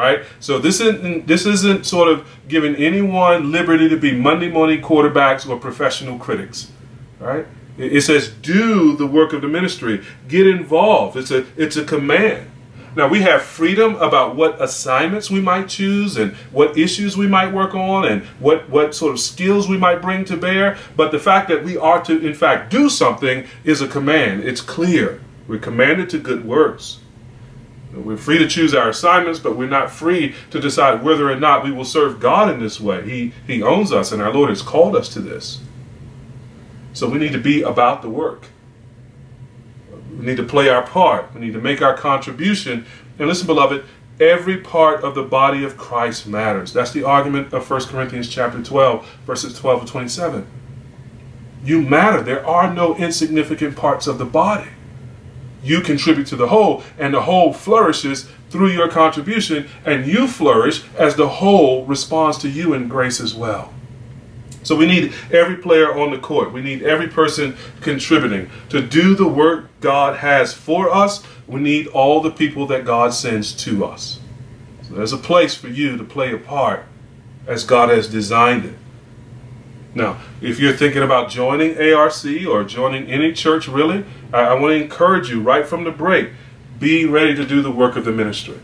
right? 0.00 0.24
So 0.40 0.58
this 0.58 0.80
isn't 0.80 1.26
this 1.26 1.44
isn't 1.44 1.84
sort 1.84 2.08
of 2.08 2.26
giving 2.48 2.74
anyone 2.76 3.52
liberty 3.52 3.88
to 3.90 3.96
be 3.96 4.12
Monday 4.12 4.50
morning 4.50 4.80
quarterbacks 4.80 5.46
or 5.48 5.58
professional 5.58 6.18
critics, 6.18 6.72
right? 7.18 7.46
It 7.76 8.00
says 8.00 8.28
do 8.28 8.96
the 8.96 9.06
work 9.06 9.32
of 9.34 9.42
the 9.42 9.48
ministry, 9.48 10.02
get 10.26 10.46
involved. 10.46 11.16
It's 11.18 11.30
a 11.30 11.44
it's 11.56 11.76
a 11.76 11.84
command. 11.84 12.50
Now 12.96 13.08
we 13.08 13.20
have 13.20 13.42
freedom 13.42 13.94
about 13.96 14.36
what 14.36 14.60
assignments 14.60 15.30
we 15.30 15.40
might 15.40 15.68
choose 15.68 16.16
and 16.16 16.32
what 16.50 16.76
issues 16.76 17.16
we 17.16 17.28
might 17.28 17.52
work 17.52 17.74
on 17.74 18.04
and 18.04 18.24
what, 18.40 18.68
what 18.68 18.96
sort 18.96 19.12
of 19.12 19.20
skills 19.20 19.68
we 19.68 19.76
might 19.76 20.02
bring 20.02 20.24
to 20.24 20.36
bear. 20.36 20.76
But 20.96 21.12
the 21.12 21.20
fact 21.20 21.48
that 21.50 21.62
we 21.62 21.76
are 21.76 22.02
to, 22.02 22.26
in 22.26 22.34
fact, 22.34 22.68
do 22.68 22.90
something 22.90 23.46
is 23.62 23.80
a 23.80 23.86
command. 23.86 24.42
It's 24.42 24.60
clear. 24.60 25.20
We're 25.46 25.60
commanded 25.60 26.10
to 26.10 26.18
good 26.18 26.44
works. 26.44 26.98
We're 28.04 28.16
free 28.16 28.38
to 28.38 28.48
choose 28.48 28.74
our 28.74 28.88
assignments, 28.88 29.38
but 29.38 29.56
we're 29.56 29.68
not 29.68 29.90
free 29.90 30.34
to 30.50 30.60
decide 30.60 31.02
whether 31.02 31.30
or 31.30 31.36
not 31.36 31.64
we 31.64 31.70
will 31.70 31.84
serve 31.84 32.20
God 32.20 32.50
in 32.50 32.60
this 32.60 32.80
way. 32.80 33.08
He, 33.08 33.32
he 33.46 33.62
owns 33.62 33.92
us, 33.92 34.12
and 34.12 34.20
our 34.20 34.32
Lord 34.32 34.48
has 34.50 34.62
called 34.62 34.96
us 34.96 35.08
to 35.10 35.20
this. 35.20 35.60
So 36.92 37.08
we 37.08 37.18
need 37.18 37.32
to 37.32 37.38
be 37.38 37.62
about 37.62 38.02
the 38.02 38.08
work. 38.08 38.48
We 40.18 40.26
need 40.26 40.36
to 40.36 40.44
play 40.44 40.68
our 40.68 40.82
part. 40.82 41.32
We 41.34 41.40
need 41.40 41.52
to 41.52 41.60
make 41.60 41.80
our 41.80 41.96
contribution. 41.96 42.84
And 43.18 43.28
listen, 43.28 43.46
beloved, 43.46 43.84
every 44.18 44.58
part 44.58 45.02
of 45.02 45.14
the 45.14 45.22
body 45.22 45.64
of 45.64 45.76
Christ 45.76 46.26
matters. 46.26 46.72
That's 46.72 46.92
the 46.92 47.04
argument 47.04 47.52
of 47.52 47.68
1 47.68 47.84
Corinthians 47.84 48.28
chapter 48.28 48.62
12, 48.62 49.08
verses 49.26 49.58
12 49.58 49.86
to 49.86 49.92
27. 49.92 50.46
You 51.64 51.82
matter. 51.82 52.22
There 52.22 52.46
are 52.46 52.72
no 52.72 52.96
insignificant 52.96 53.76
parts 53.76 54.06
of 54.06 54.18
the 54.18 54.24
body 54.24 54.70
you 55.62 55.80
contribute 55.80 56.26
to 56.28 56.36
the 56.36 56.48
whole, 56.48 56.82
and 56.98 57.12
the 57.12 57.22
whole 57.22 57.52
flourishes 57.52 58.28
through 58.50 58.68
your 58.68 58.88
contribution, 58.88 59.68
and 59.84 60.06
you 60.06 60.26
flourish 60.26 60.82
as 60.96 61.16
the 61.16 61.28
whole 61.28 61.84
responds 61.86 62.38
to 62.38 62.48
you 62.48 62.74
in 62.74 62.88
grace 62.88 63.20
as 63.20 63.34
well. 63.34 63.72
So 64.62 64.76
we 64.76 64.86
need 64.86 65.14
every 65.32 65.56
player 65.56 65.98
on 65.98 66.10
the 66.10 66.18
court. 66.18 66.52
We 66.52 66.60
need 66.60 66.82
every 66.82 67.08
person 67.08 67.56
contributing. 67.80 68.50
To 68.70 68.82
do 68.82 69.14
the 69.14 69.26
work 69.26 69.68
God 69.80 70.18
has 70.18 70.52
for 70.52 70.90
us, 70.90 71.24
we 71.46 71.60
need 71.60 71.86
all 71.88 72.20
the 72.20 72.30
people 72.30 72.66
that 72.66 72.84
God 72.84 73.14
sends 73.14 73.54
to 73.64 73.84
us. 73.84 74.20
So 74.82 74.94
there's 74.94 75.12
a 75.12 75.18
place 75.18 75.54
for 75.54 75.68
you 75.68 75.96
to 75.96 76.04
play 76.04 76.32
a 76.32 76.38
part 76.38 76.84
as 77.46 77.64
God 77.64 77.88
has 77.88 78.08
designed 78.08 78.66
it. 78.66 78.74
Now, 79.94 80.20
if 80.40 80.60
you're 80.60 80.72
thinking 80.72 81.02
about 81.02 81.30
joining 81.30 81.76
ARC 81.76 82.24
or 82.46 82.64
joining 82.64 83.06
any 83.10 83.32
church 83.32 83.66
really, 83.66 84.04
I, 84.32 84.40
I 84.42 84.54
want 84.54 84.72
to 84.72 84.82
encourage 84.82 85.30
you 85.30 85.42
right 85.42 85.66
from 85.66 85.84
the 85.84 85.90
break 85.90 86.30
be 86.78 87.04
ready 87.04 87.34
to 87.34 87.44
do 87.44 87.60
the 87.60 87.70
work 87.70 87.96
of 87.96 88.04
the 88.04 88.12
ministry. 88.12 88.58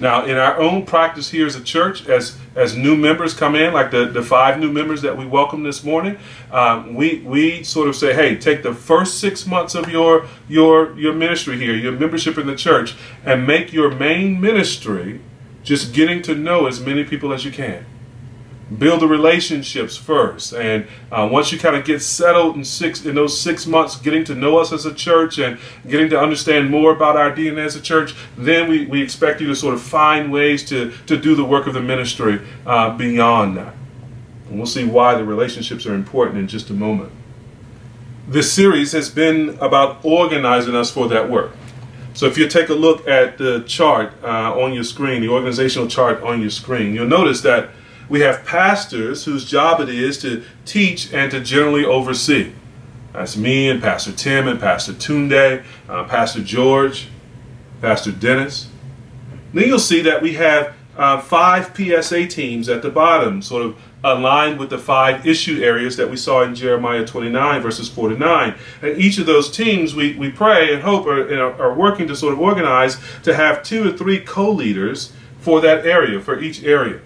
Now, 0.00 0.24
in 0.24 0.36
our 0.36 0.58
own 0.58 0.84
practice 0.84 1.30
here 1.30 1.46
as 1.46 1.54
a 1.54 1.62
church, 1.62 2.08
as 2.08 2.36
as 2.56 2.76
new 2.76 2.96
members 2.96 3.34
come 3.34 3.54
in, 3.54 3.72
like 3.72 3.92
the, 3.92 4.06
the 4.06 4.22
five 4.22 4.58
new 4.58 4.70
members 4.70 5.00
that 5.02 5.16
we 5.16 5.24
welcome 5.24 5.62
this 5.62 5.84
morning, 5.84 6.18
um, 6.50 6.94
we 6.94 7.20
we 7.20 7.62
sort 7.62 7.88
of 7.88 7.94
say, 7.94 8.12
hey, 8.12 8.36
take 8.36 8.64
the 8.64 8.74
first 8.74 9.20
six 9.20 9.46
months 9.46 9.76
of 9.76 9.88
your 9.88 10.26
your 10.48 10.98
your 10.98 11.14
ministry 11.14 11.56
here, 11.56 11.74
your 11.74 11.92
membership 11.92 12.36
in 12.36 12.48
the 12.48 12.56
church, 12.56 12.96
and 13.24 13.46
make 13.46 13.72
your 13.72 13.92
main 13.92 14.40
ministry 14.40 15.20
just 15.62 15.94
getting 15.94 16.20
to 16.22 16.34
know 16.34 16.66
as 16.66 16.80
many 16.80 17.04
people 17.04 17.32
as 17.32 17.44
you 17.44 17.52
can 17.52 17.86
build 18.78 19.00
the 19.00 19.08
relationships 19.08 19.96
first. 19.96 20.52
And 20.52 20.86
uh, 21.10 21.28
once 21.30 21.52
you 21.52 21.58
kind 21.58 21.76
of 21.76 21.84
get 21.84 22.00
settled 22.00 22.56
in 22.56 22.64
six 22.64 23.04
in 23.04 23.14
those 23.14 23.38
six 23.38 23.66
months 23.66 23.96
getting 23.96 24.24
to 24.24 24.34
know 24.34 24.58
us 24.58 24.72
as 24.72 24.86
a 24.86 24.94
church 24.94 25.38
and 25.38 25.58
getting 25.88 26.08
to 26.10 26.20
understand 26.20 26.70
more 26.70 26.92
about 26.92 27.16
our 27.16 27.30
dna 27.30 27.64
as 27.64 27.76
a 27.76 27.80
church 27.80 28.14
then 28.36 28.68
we, 28.68 28.86
we 28.86 29.02
expect 29.02 29.40
you 29.40 29.46
to 29.46 29.54
sort 29.54 29.74
of 29.74 29.82
find 29.82 30.32
ways 30.32 30.64
to 30.64 30.92
to 31.06 31.16
do 31.16 31.34
the 31.34 31.44
work 31.44 31.66
of 31.66 31.74
the 31.74 31.80
ministry 31.80 32.40
uh, 32.66 32.96
beyond 32.96 33.56
that. 33.56 33.74
And 34.48 34.58
we'll 34.58 34.66
see 34.66 34.84
why 34.84 35.14
the 35.14 35.24
relationships 35.24 35.86
are 35.86 35.94
important 35.94 36.38
in 36.38 36.46
just 36.46 36.70
a 36.70 36.74
moment. 36.74 37.10
This 38.28 38.52
series 38.52 38.92
has 38.92 39.10
been 39.10 39.58
about 39.60 40.04
organizing 40.04 40.76
us 40.76 40.90
for 40.90 41.08
that 41.08 41.28
work. 41.28 41.52
So 42.14 42.26
if 42.26 42.36
you 42.36 42.46
take 42.46 42.68
a 42.68 42.74
look 42.74 43.08
at 43.08 43.38
the 43.38 43.64
chart 43.66 44.12
uh, 44.22 44.60
on 44.60 44.72
your 44.72 44.84
screen 44.84 45.22
the 45.22 45.28
organizational 45.28 45.88
chart 45.88 46.22
on 46.22 46.40
your 46.40 46.50
screen 46.50 46.94
you'll 46.94 47.06
notice 47.06 47.40
that 47.42 47.70
we 48.08 48.20
have 48.20 48.44
pastors 48.44 49.24
whose 49.24 49.44
job 49.44 49.80
it 49.80 49.88
is 49.88 50.18
to 50.22 50.44
teach 50.64 51.12
and 51.12 51.30
to 51.30 51.40
generally 51.40 51.84
oversee. 51.84 52.52
That's 53.12 53.36
me 53.36 53.68
and 53.68 53.80
Pastor 53.82 54.12
Tim 54.12 54.48
and 54.48 54.58
Pastor 54.58 54.92
Tunde, 54.92 55.62
uh, 55.88 56.04
Pastor 56.04 56.42
George, 56.42 57.08
Pastor 57.80 58.10
Dennis. 58.10 58.68
Then 59.52 59.68
you'll 59.68 59.78
see 59.78 60.00
that 60.02 60.22
we 60.22 60.34
have 60.34 60.74
uh, 60.96 61.20
five 61.20 61.76
PSA 61.76 62.26
teams 62.26 62.68
at 62.68 62.82
the 62.82 62.90
bottom, 62.90 63.42
sort 63.42 63.64
of 63.64 63.78
aligned 64.04 64.58
with 64.58 64.70
the 64.70 64.78
five 64.78 65.26
issue 65.26 65.62
areas 65.62 65.96
that 65.96 66.10
we 66.10 66.16
saw 66.16 66.42
in 66.42 66.54
Jeremiah 66.54 67.06
29, 67.06 67.60
verses 67.60 67.88
4 67.88 68.10
to 68.10 68.18
9. 68.18 68.54
And 68.82 68.98
each 68.98 69.18
of 69.18 69.26
those 69.26 69.50
teams, 69.50 69.94
we, 69.94 70.14
we 70.16 70.30
pray 70.30 70.72
and 70.72 70.82
hope 70.82 71.06
are, 71.06 71.62
are 71.62 71.74
working 71.74 72.08
to 72.08 72.16
sort 72.16 72.32
of 72.32 72.40
organize 72.40 72.98
to 73.22 73.34
have 73.34 73.62
two 73.62 73.88
or 73.88 73.96
three 73.96 74.20
co 74.20 74.50
leaders 74.50 75.12
for 75.40 75.60
that 75.60 75.86
area, 75.86 76.20
for 76.20 76.40
each 76.40 76.62
area 76.64 77.00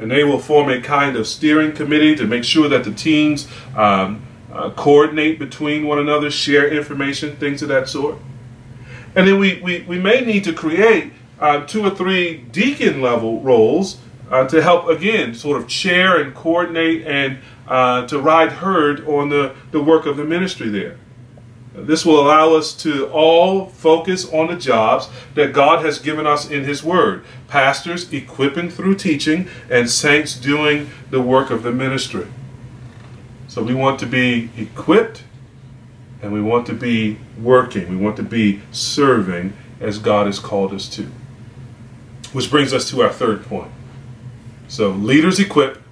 and 0.00 0.10
they 0.10 0.24
will 0.24 0.38
form 0.38 0.70
a 0.70 0.80
kind 0.80 1.16
of 1.16 1.26
steering 1.26 1.72
committee 1.72 2.14
to 2.16 2.26
make 2.26 2.42
sure 2.42 2.68
that 2.68 2.84
the 2.84 2.92
teams 2.92 3.46
um, 3.76 4.22
uh, 4.52 4.70
coordinate 4.70 5.38
between 5.38 5.86
one 5.86 5.98
another, 5.98 6.30
share 6.30 6.68
information, 6.68 7.36
things 7.36 7.62
of 7.62 7.68
that 7.68 7.88
sort. 7.88 8.16
And 9.14 9.28
then 9.28 9.38
we, 9.38 9.60
we, 9.60 9.82
we 9.82 9.98
may 9.98 10.22
need 10.22 10.44
to 10.44 10.52
create 10.52 11.12
uh, 11.38 11.66
two 11.66 11.84
or 11.84 11.90
three 11.90 12.38
deacon 12.38 13.00
level 13.00 13.40
roles 13.40 14.00
uh, 14.30 14.46
to 14.48 14.62
help, 14.62 14.88
again, 14.88 15.34
sort 15.34 15.60
of 15.60 15.68
chair 15.68 16.20
and 16.20 16.34
coordinate 16.34 17.06
and 17.06 17.38
uh, 17.66 18.06
to 18.06 18.18
ride 18.18 18.52
herd 18.52 19.06
on 19.06 19.28
the, 19.28 19.54
the 19.70 19.82
work 19.82 20.06
of 20.06 20.16
the 20.16 20.24
ministry 20.24 20.68
there. 20.68 20.96
This 21.74 22.04
will 22.04 22.20
allow 22.20 22.54
us 22.54 22.74
to 22.82 23.06
all 23.10 23.66
focus 23.66 24.30
on 24.32 24.48
the 24.48 24.56
jobs 24.56 25.08
that 25.34 25.52
God 25.52 25.84
has 25.84 25.98
given 25.98 26.26
us 26.26 26.50
in 26.50 26.64
His 26.64 26.82
Word. 26.82 27.24
Pastors 27.46 28.12
equipping 28.12 28.70
through 28.70 28.96
teaching, 28.96 29.48
and 29.70 29.88
saints 29.88 30.34
doing 30.34 30.90
the 31.10 31.20
work 31.20 31.50
of 31.50 31.62
the 31.62 31.72
ministry. 31.72 32.26
So 33.48 33.62
we 33.62 33.74
want 33.74 33.98
to 34.00 34.06
be 34.06 34.50
equipped 34.56 35.24
and 36.22 36.32
we 36.32 36.42
want 36.42 36.66
to 36.66 36.74
be 36.74 37.18
working. 37.40 37.88
We 37.88 37.96
want 37.96 38.16
to 38.16 38.22
be 38.22 38.60
serving 38.70 39.54
as 39.80 39.98
God 39.98 40.26
has 40.26 40.38
called 40.38 40.72
us 40.72 40.88
to. 40.90 41.08
Which 42.32 42.50
brings 42.50 42.72
us 42.72 42.88
to 42.90 43.02
our 43.02 43.10
third 43.10 43.44
point. 43.44 43.72
So 44.68 44.90
leaders 44.90 45.40
equip, 45.40 45.82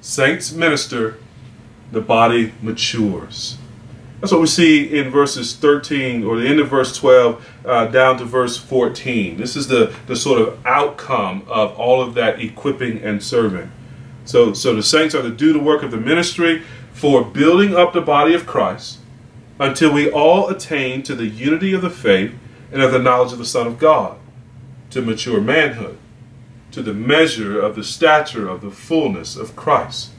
saints 0.00 0.52
minister, 0.52 1.18
the 1.92 2.00
body 2.00 2.52
matures. 2.62 3.58
That's 4.22 4.30
what 4.30 4.40
we 4.40 4.46
see 4.46 4.96
in 4.96 5.10
verses 5.10 5.56
13 5.56 6.22
or 6.22 6.36
the 6.36 6.46
end 6.46 6.60
of 6.60 6.68
verse 6.68 6.96
12 6.96 7.54
uh, 7.66 7.86
down 7.86 8.18
to 8.18 8.24
verse 8.24 8.56
14. 8.56 9.36
This 9.36 9.56
is 9.56 9.66
the, 9.66 9.92
the 10.06 10.14
sort 10.14 10.40
of 10.40 10.64
outcome 10.64 11.42
of 11.48 11.76
all 11.76 12.00
of 12.00 12.14
that 12.14 12.38
equipping 12.38 12.98
and 13.02 13.20
serving. 13.20 13.72
So, 14.24 14.52
so 14.52 14.76
the 14.76 14.82
saints 14.84 15.16
are 15.16 15.22
to 15.22 15.30
do 15.30 15.52
the 15.52 15.58
work 15.58 15.82
of 15.82 15.90
the 15.90 15.96
ministry 15.96 16.62
for 16.92 17.24
building 17.24 17.74
up 17.74 17.92
the 17.92 18.00
body 18.00 18.32
of 18.32 18.46
Christ 18.46 19.00
until 19.58 19.92
we 19.92 20.08
all 20.08 20.48
attain 20.48 21.02
to 21.02 21.16
the 21.16 21.26
unity 21.26 21.72
of 21.72 21.82
the 21.82 21.90
faith 21.90 22.32
and 22.70 22.80
of 22.80 22.92
the 22.92 23.00
knowledge 23.00 23.32
of 23.32 23.38
the 23.38 23.44
Son 23.44 23.66
of 23.66 23.80
God, 23.80 24.20
to 24.90 25.02
mature 25.02 25.40
manhood, 25.40 25.98
to 26.70 26.80
the 26.80 26.94
measure 26.94 27.60
of 27.60 27.74
the 27.74 27.82
stature 27.82 28.48
of 28.48 28.60
the 28.60 28.70
fullness 28.70 29.34
of 29.34 29.56
Christ 29.56 30.10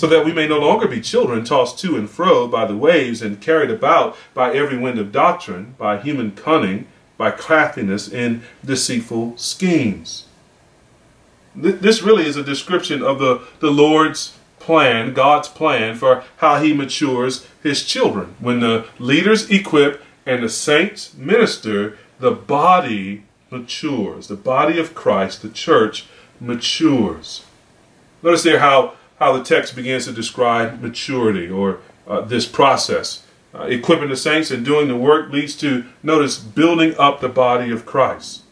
so 0.00 0.06
that 0.06 0.24
we 0.24 0.32
may 0.32 0.48
no 0.48 0.58
longer 0.58 0.88
be 0.88 0.98
children 0.98 1.44
tossed 1.44 1.78
to 1.78 1.94
and 1.94 2.08
fro 2.08 2.48
by 2.48 2.64
the 2.64 2.74
waves 2.74 3.20
and 3.20 3.38
carried 3.38 3.70
about 3.70 4.16
by 4.32 4.50
every 4.50 4.78
wind 4.78 4.98
of 4.98 5.12
doctrine, 5.12 5.74
by 5.76 6.00
human 6.00 6.30
cunning, 6.30 6.86
by 7.18 7.30
craftiness 7.30 8.08
in 8.08 8.42
deceitful 8.64 9.36
schemes. 9.36 10.24
This 11.54 12.00
really 12.00 12.24
is 12.24 12.38
a 12.38 12.42
description 12.42 13.02
of 13.02 13.18
the, 13.18 13.42
the 13.58 13.70
Lord's 13.70 14.38
plan, 14.58 15.12
God's 15.12 15.48
plan 15.48 15.96
for 15.96 16.24
how 16.38 16.62
he 16.62 16.72
matures 16.72 17.46
his 17.62 17.84
children. 17.84 18.36
When 18.38 18.60
the 18.60 18.86
leaders 18.98 19.50
equip 19.50 20.02
and 20.24 20.42
the 20.42 20.48
saints 20.48 21.12
minister, 21.12 21.98
the 22.18 22.30
body 22.30 23.24
matures. 23.50 24.28
The 24.28 24.36
body 24.36 24.78
of 24.78 24.94
Christ, 24.94 25.42
the 25.42 25.50
church, 25.50 26.06
matures. 26.40 27.44
Notice 28.22 28.44
there 28.44 28.60
how 28.60 28.94
how 29.20 29.36
the 29.36 29.44
text 29.44 29.76
begins 29.76 30.06
to 30.06 30.12
describe 30.12 30.80
maturity 30.80 31.48
or 31.48 31.78
uh, 32.08 32.22
this 32.22 32.46
process. 32.46 33.22
Uh, 33.54 33.64
equipping 33.64 34.08
the 34.08 34.16
saints 34.16 34.50
and 34.50 34.64
doing 34.64 34.88
the 34.88 34.96
work 34.96 35.30
leads 35.30 35.54
to, 35.56 35.84
notice, 36.02 36.38
building 36.38 36.94
up 36.98 37.20
the 37.20 37.28
body 37.28 37.70
of 37.70 37.84
Christ. 37.84 38.42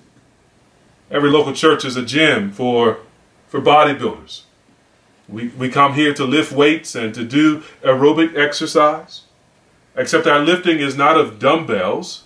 Every 1.11 1.31
local 1.31 1.55
church 1.55 1.85
is 1.85 1.97
a 1.97 2.05
gym 2.05 2.53
for, 2.53 2.99
for 3.47 3.61
bodybuilders. 3.61 4.43
We, 5.29 5.49
we 5.49 5.69
come 5.69 5.95
here 5.95 6.13
to 6.15 6.25
lift 6.25 6.53
weights 6.53 6.95
and 6.95 7.15
to 7.15 7.25
do 7.25 7.63
aerobic 7.83 8.37
exercise, 8.37 9.23
except 9.97 10.27
our 10.27 10.41
lifting 10.41 10.79
is 10.81 10.97
not 10.97 11.17
of 11.17 11.39
dumbbells. 11.39 12.25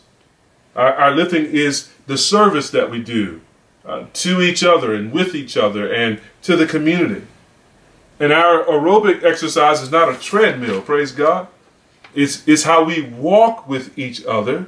Our, 0.74 0.94
our 0.94 1.14
lifting 1.14 1.44
is 1.44 1.90
the 2.06 2.18
service 2.18 2.70
that 2.70 2.90
we 2.90 3.02
do 3.02 3.40
uh, 3.84 4.06
to 4.14 4.40
each 4.40 4.64
other 4.64 4.94
and 4.94 5.12
with 5.12 5.34
each 5.34 5.56
other 5.56 5.92
and 5.92 6.20
to 6.42 6.56
the 6.56 6.66
community. 6.66 7.26
And 8.22 8.32
our 8.32 8.62
aerobic 8.66 9.24
exercise 9.24 9.82
is 9.82 9.90
not 9.90 10.08
a 10.08 10.16
treadmill, 10.16 10.80
praise 10.80 11.10
God. 11.10 11.48
It's, 12.14 12.46
it's 12.46 12.62
how 12.62 12.84
we 12.84 13.02
walk 13.02 13.68
with 13.68 13.98
each 13.98 14.24
other 14.24 14.66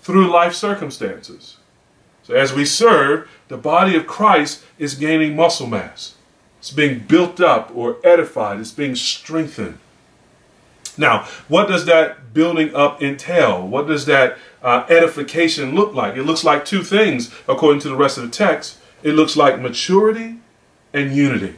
through 0.00 0.30
life 0.30 0.54
circumstances. 0.54 1.58
So 2.22 2.32
as 2.32 2.54
we 2.54 2.64
serve, 2.64 3.28
the 3.48 3.58
body 3.58 3.96
of 3.96 4.06
Christ 4.06 4.64
is 4.78 4.94
gaining 4.94 5.36
muscle 5.36 5.66
mass. 5.66 6.14
It's 6.58 6.70
being 6.70 7.00
built 7.00 7.38
up 7.38 7.70
or 7.74 7.98
edified. 8.02 8.60
It's 8.60 8.72
being 8.72 8.96
strengthened. 8.96 9.78
Now, 10.96 11.28
what 11.48 11.68
does 11.68 11.84
that 11.84 12.32
building 12.32 12.74
up 12.74 13.02
entail? 13.02 13.68
What 13.68 13.88
does 13.88 14.06
that 14.06 14.38
uh, 14.62 14.86
edification 14.88 15.74
look 15.74 15.92
like? 15.92 16.16
It 16.16 16.22
looks 16.22 16.44
like 16.44 16.64
two 16.64 16.82
things 16.82 17.30
according 17.46 17.82
to 17.82 17.90
the 17.90 17.94
rest 17.94 18.16
of 18.16 18.24
the 18.24 18.30
text. 18.30 18.78
It 19.02 19.12
looks 19.12 19.36
like 19.36 19.60
maturity 19.60 20.38
and 20.94 21.14
unity. 21.14 21.56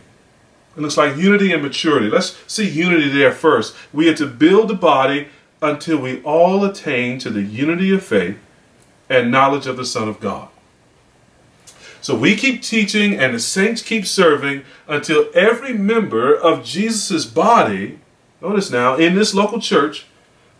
It 0.79 0.83
looks 0.83 0.97
like 0.97 1.17
unity 1.17 1.53
and 1.53 1.61
maturity. 1.61 2.09
Let's 2.09 2.39
see 2.47 2.69
unity 2.69 3.09
there 3.09 3.33
first. 3.33 3.75
We 3.93 4.09
are 4.09 4.15
to 4.15 4.27
build 4.27 4.69
the 4.69 4.75
body 4.75 5.27
until 5.61 5.99
we 5.99 6.23
all 6.23 6.65
attain 6.65 7.19
to 7.19 7.31
the 7.31 7.43
unity 7.43 7.93
of 7.93 8.05
faith 8.05 8.39
and 9.09 9.33
knowledge 9.33 9.67
of 9.67 9.77
the 9.77 9.85
Son 9.85 10.09
of 10.09 10.21
God. 10.21 10.49
So 12.01 12.15
we 12.15 12.37
keep 12.37 12.63
teaching 12.63 13.19
and 13.19 13.35
the 13.35 13.41
saints 13.41 13.83
keep 13.83 14.07
serving 14.07 14.63
until 14.87 15.31
every 15.35 15.73
member 15.73 16.33
of 16.33 16.65
Jesus' 16.65 17.27
body, 17.27 17.99
notice 18.41 18.71
now, 18.71 18.95
in 18.95 19.17
this 19.17 19.35
local 19.35 19.61
church, 19.61 20.07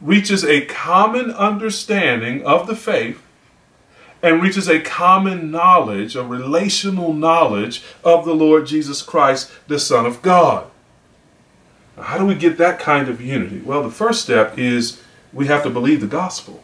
reaches 0.01 0.45
a 0.45 0.65
common 0.65 1.31
understanding 1.31 2.45
of 2.45 2.67
the 2.67 2.75
faith 2.75 3.23
and 4.23 4.43
reaches 4.43 4.69
a 4.69 4.81
common 4.81 5.51
knowledge, 5.51 6.17
a 6.17 6.25
relational 6.25 7.13
knowledge 7.13 7.83
of 8.05 8.25
the 8.25 8.35
Lord 8.35 8.67
Jesus 8.67 9.03
Christ, 9.03 9.51
the 9.69 9.79
Son 9.79 10.07
of 10.07 10.23
God. 10.23 10.71
How 11.97 12.19
do 12.19 12.27
we 12.27 12.35
get 12.35 12.59
that 12.59 12.79
kind 12.79 13.09
of 13.09 13.21
unity? 13.21 13.61
Well, 13.61 13.83
the 13.83 13.91
first 13.91 14.23
step 14.23 14.59
is 14.59 15.03
we 15.33 15.47
have 15.47 15.63
to 15.65 15.71
believe 15.71 16.01
the 16.01 16.07
gospel. 16.07 16.63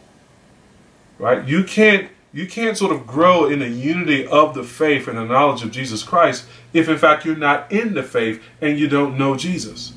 Right? 1.17 1.45
You 1.47 1.63
can't 1.63 2.09
you 2.33 2.45
can't 2.45 2.77
sort 2.77 2.91
of 2.91 3.07
grow 3.07 3.45
in 3.45 3.59
the 3.59 3.69
unity 3.69 4.27
of 4.27 4.55
the 4.55 4.63
faith 4.65 5.07
and 5.07 5.17
the 5.17 5.23
knowledge 5.23 5.63
of 5.63 5.71
Jesus 5.71 6.03
Christ 6.03 6.45
if 6.73 6.89
in 6.89 6.97
fact 6.97 7.23
you're 7.23 7.37
not 7.37 7.71
in 7.71 7.93
the 7.93 8.03
faith 8.03 8.43
and 8.59 8.77
you 8.77 8.89
don't 8.89 9.17
know 9.17 9.37
Jesus. 9.37 9.93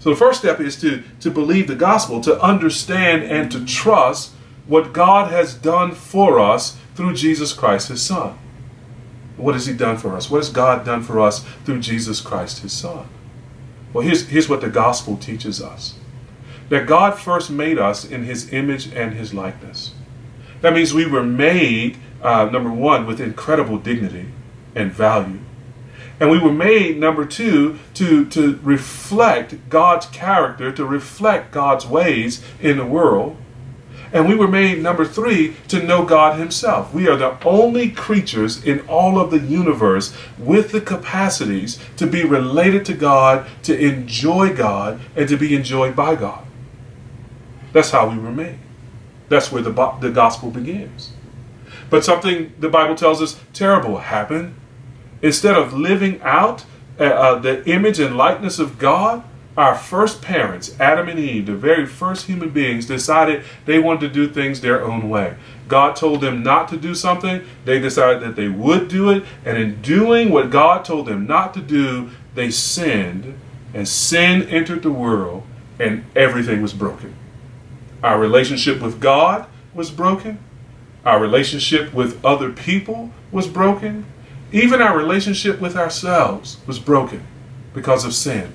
So 0.00 0.10
the 0.10 0.16
first 0.16 0.40
step 0.40 0.58
is 0.58 0.80
to, 0.80 1.04
to 1.20 1.30
believe 1.30 1.68
the 1.68 1.76
gospel, 1.76 2.20
to 2.22 2.40
understand 2.42 3.22
and 3.22 3.52
to 3.52 3.64
trust 3.64 4.32
what 4.66 4.92
God 4.92 5.30
has 5.30 5.54
done 5.54 5.92
for 5.92 6.38
us 6.38 6.76
through 6.94 7.14
Jesus 7.14 7.52
Christ, 7.52 7.88
his 7.88 8.02
Son. 8.02 8.38
What 9.36 9.54
has 9.54 9.66
he 9.66 9.74
done 9.74 9.96
for 9.96 10.14
us? 10.14 10.30
What 10.30 10.38
has 10.38 10.50
God 10.50 10.84
done 10.84 11.02
for 11.02 11.20
us 11.20 11.44
through 11.64 11.80
Jesus 11.80 12.20
Christ, 12.20 12.60
his 12.60 12.72
Son? 12.72 13.08
Well, 13.92 14.04
here's, 14.04 14.28
here's 14.28 14.48
what 14.48 14.60
the 14.60 14.70
gospel 14.70 15.16
teaches 15.16 15.60
us 15.60 15.94
that 16.68 16.86
God 16.86 17.18
first 17.18 17.50
made 17.50 17.78
us 17.78 18.04
in 18.04 18.24
his 18.24 18.50
image 18.50 18.86
and 18.94 19.12
his 19.12 19.34
likeness. 19.34 19.92
That 20.62 20.72
means 20.72 20.94
we 20.94 21.06
were 21.06 21.22
made, 21.22 21.98
uh, 22.22 22.46
number 22.46 22.72
one, 22.72 23.04
with 23.04 23.20
incredible 23.20 23.76
dignity 23.76 24.28
and 24.74 24.90
value. 24.90 25.40
And 26.18 26.30
we 26.30 26.38
were 26.38 26.52
made, 26.52 26.98
number 26.98 27.26
two, 27.26 27.78
to, 27.94 28.24
to 28.26 28.58
reflect 28.62 29.68
God's 29.68 30.06
character, 30.06 30.72
to 30.72 30.86
reflect 30.86 31.50
God's 31.50 31.86
ways 31.86 32.42
in 32.60 32.78
the 32.78 32.86
world. 32.86 33.36
And 34.12 34.28
we 34.28 34.34
were 34.34 34.48
made, 34.48 34.82
number 34.82 35.06
three, 35.06 35.56
to 35.68 35.82
know 35.82 36.04
God 36.04 36.38
Himself. 36.38 36.92
We 36.92 37.08
are 37.08 37.16
the 37.16 37.42
only 37.46 37.90
creatures 37.90 38.62
in 38.62 38.80
all 38.80 39.18
of 39.18 39.30
the 39.30 39.38
universe 39.38 40.14
with 40.38 40.70
the 40.70 40.82
capacities 40.82 41.78
to 41.96 42.06
be 42.06 42.22
related 42.22 42.84
to 42.86 42.94
God, 42.94 43.46
to 43.62 43.78
enjoy 43.78 44.54
God, 44.54 45.00
and 45.16 45.28
to 45.28 45.36
be 45.38 45.56
enjoyed 45.56 45.96
by 45.96 46.14
God. 46.14 46.44
That's 47.72 47.90
how 47.90 48.08
we 48.10 48.18
were 48.18 48.32
made. 48.32 48.58
That's 49.30 49.50
where 49.50 49.62
the, 49.62 49.72
the 50.00 50.10
gospel 50.10 50.50
begins. 50.50 51.12
But 51.88 52.04
something 52.04 52.52
the 52.58 52.68
Bible 52.68 52.94
tells 52.94 53.22
us 53.22 53.40
terrible 53.54 53.98
happened. 53.98 54.54
Instead 55.22 55.56
of 55.56 55.72
living 55.72 56.20
out 56.22 56.64
uh, 57.00 57.04
uh 57.04 57.38
the 57.38 57.66
image 57.68 57.98
and 57.98 58.16
likeness 58.16 58.58
of 58.58 58.78
God, 58.78 59.24
our 59.56 59.74
first 59.74 60.22
parents, 60.22 60.78
Adam 60.80 61.08
and 61.08 61.18
Eve, 61.18 61.46
the 61.46 61.54
very 61.54 61.84
first 61.84 62.26
human 62.26 62.50
beings, 62.50 62.86
decided 62.86 63.44
they 63.66 63.78
wanted 63.78 64.00
to 64.00 64.08
do 64.08 64.28
things 64.28 64.60
their 64.60 64.82
own 64.82 65.10
way. 65.10 65.36
God 65.68 65.94
told 65.94 66.22
them 66.22 66.42
not 66.42 66.68
to 66.68 66.76
do 66.76 66.94
something, 66.94 67.42
they 67.64 67.78
decided 67.78 68.22
that 68.22 68.36
they 68.36 68.48
would 68.48 68.88
do 68.88 69.10
it, 69.10 69.24
and 69.44 69.58
in 69.58 69.82
doing 69.82 70.30
what 70.30 70.50
God 70.50 70.84
told 70.84 71.06
them 71.06 71.26
not 71.26 71.52
to 71.54 71.60
do, 71.60 72.10
they 72.34 72.50
sinned, 72.50 73.38
and 73.74 73.86
sin 73.86 74.42
entered 74.48 74.82
the 74.82 74.90
world, 74.90 75.42
and 75.78 76.04
everything 76.16 76.62
was 76.62 76.72
broken. 76.72 77.14
Our 78.02 78.18
relationship 78.18 78.80
with 78.80 79.00
God 79.00 79.46
was 79.74 79.90
broken, 79.90 80.38
our 81.04 81.20
relationship 81.20 81.92
with 81.92 82.24
other 82.24 82.50
people 82.50 83.10
was 83.30 83.48
broken, 83.48 84.06
even 84.50 84.80
our 84.80 84.96
relationship 84.96 85.60
with 85.60 85.76
ourselves 85.76 86.58
was 86.66 86.78
broken 86.78 87.26
because 87.74 88.04
of 88.04 88.14
sin. 88.14 88.54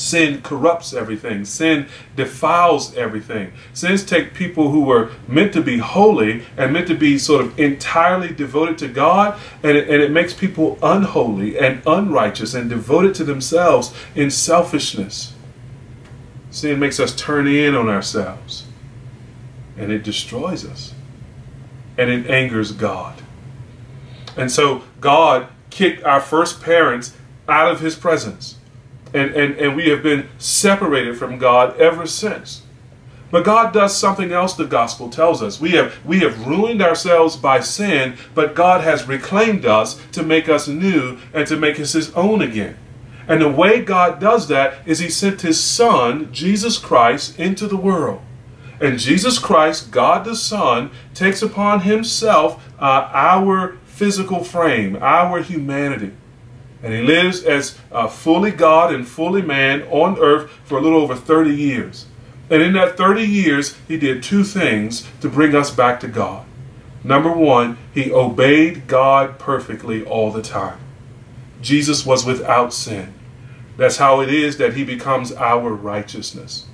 Sin 0.00 0.40
corrupts 0.40 0.94
everything. 0.94 1.44
Sin 1.44 1.86
defiles 2.16 2.96
everything. 2.96 3.52
Sins 3.74 4.02
take 4.02 4.32
people 4.32 4.70
who 4.70 4.80
were 4.80 5.10
meant 5.28 5.52
to 5.52 5.60
be 5.60 5.76
holy 5.76 6.46
and 6.56 6.72
meant 6.72 6.88
to 6.88 6.94
be 6.94 7.18
sort 7.18 7.44
of 7.44 7.58
entirely 7.60 8.32
devoted 8.32 8.78
to 8.78 8.88
God, 8.88 9.38
and 9.62 9.76
it, 9.76 9.90
and 9.90 10.02
it 10.02 10.10
makes 10.10 10.32
people 10.32 10.78
unholy 10.82 11.58
and 11.58 11.82
unrighteous 11.86 12.54
and 12.54 12.70
devoted 12.70 13.14
to 13.16 13.24
themselves 13.24 13.92
in 14.14 14.30
selfishness. 14.30 15.34
Sin 16.50 16.80
makes 16.80 16.98
us 16.98 17.14
turn 17.14 17.46
in 17.46 17.74
on 17.74 17.90
ourselves, 17.90 18.64
and 19.76 19.92
it 19.92 20.02
destroys 20.02 20.64
us, 20.64 20.94
and 21.98 22.08
it 22.08 22.26
angers 22.30 22.72
God. 22.72 23.20
And 24.34 24.50
so 24.50 24.82
God 24.98 25.48
kicked 25.68 26.02
our 26.04 26.22
first 26.22 26.62
parents 26.62 27.14
out 27.46 27.70
of 27.70 27.80
his 27.80 27.96
presence 27.96 28.56
and, 29.12 29.32
and, 29.34 29.56
and 29.56 29.76
we 29.76 29.88
have 29.88 30.02
been 30.02 30.28
separated 30.38 31.16
from 31.18 31.38
God 31.38 31.78
ever 31.80 32.06
since. 32.06 32.62
But 33.30 33.44
God 33.44 33.72
does 33.72 33.96
something 33.96 34.32
else 34.32 34.54
the 34.54 34.64
gospel 34.64 35.08
tells 35.08 35.40
us. 35.42 35.60
We 35.60 35.70
have, 35.72 36.04
we 36.04 36.20
have 36.20 36.46
ruined 36.46 36.82
ourselves 36.82 37.36
by 37.36 37.60
sin, 37.60 38.16
but 38.34 38.56
God 38.56 38.82
has 38.82 39.06
reclaimed 39.06 39.64
us 39.64 40.00
to 40.12 40.22
make 40.22 40.48
us 40.48 40.66
new 40.66 41.18
and 41.32 41.46
to 41.46 41.56
make 41.56 41.78
us 41.78 41.92
his 41.92 42.12
own 42.14 42.42
again. 42.42 42.76
And 43.30 43.40
the 43.40 43.48
way 43.48 43.80
God 43.80 44.18
does 44.18 44.48
that 44.48 44.78
is 44.86 44.98
He 44.98 45.08
sent 45.08 45.42
His 45.42 45.62
Son, 45.62 46.32
Jesus 46.32 46.78
Christ, 46.78 47.38
into 47.38 47.68
the 47.68 47.76
world. 47.76 48.22
And 48.80 48.98
Jesus 48.98 49.38
Christ, 49.38 49.92
God 49.92 50.24
the 50.24 50.34
Son, 50.34 50.90
takes 51.14 51.40
upon 51.40 51.82
Himself 51.82 52.60
uh, 52.80 53.08
our 53.12 53.76
physical 53.84 54.42
frame, 54.42 54.98
our 55.00 55.40
humanity. 55.42 56.10
And 56.82 56.94
He 56.94 57.02
lives 57.02 57.44
as 57.44 57.78
uh, 57.92 58.08
fully 58.08 58.50
God 58.50 58.94
and 58.94 59.06
fully 59.06 59.42
man 59.42 59.82
on 59.90 60.18
earth 60.18 60.50
for 60.64 60.78
a 60.78 60.80
little 60.80 61.00
over 61.00 61.14
30 61.14 61.54
years. 61.54 62.06
And 62.48 62.62
in 62.62 62.72
that 62.72 62.96
30 62.96 63.22
years, 63.22 63.76
He 63.86 63.96
did 63.96 64.22
two 64.22 64.44
things 64.44 65.06
to 65.20 65.28
bring 65.28 65.54
us 65.54 65.70
back 65.70 66.00
to 66.00 66.08
God. 66.08 66.46
Number 67.04 67.32
one, 67.32 67.78
He 67.92 68.12
obeyed 68.12 68.86
God 68.86 69.38
perfectly 69.38 70.04
all 70.04 70.30
the 70.30 70.42
time. 70.42 70.78
Jesus 71.60 72.06
was 72.06 72.24
without 72.24 72.72
sin. 72.72 73.14
That's 73.76 73.96
how 73.96 74.20
it 74.20 74.28
is 74.28 74.58
that 74.58 74.74
he 74.74 74.84
becomes 74.84 75.32
our 75.32 75.70
righteousness. 75.72 76.66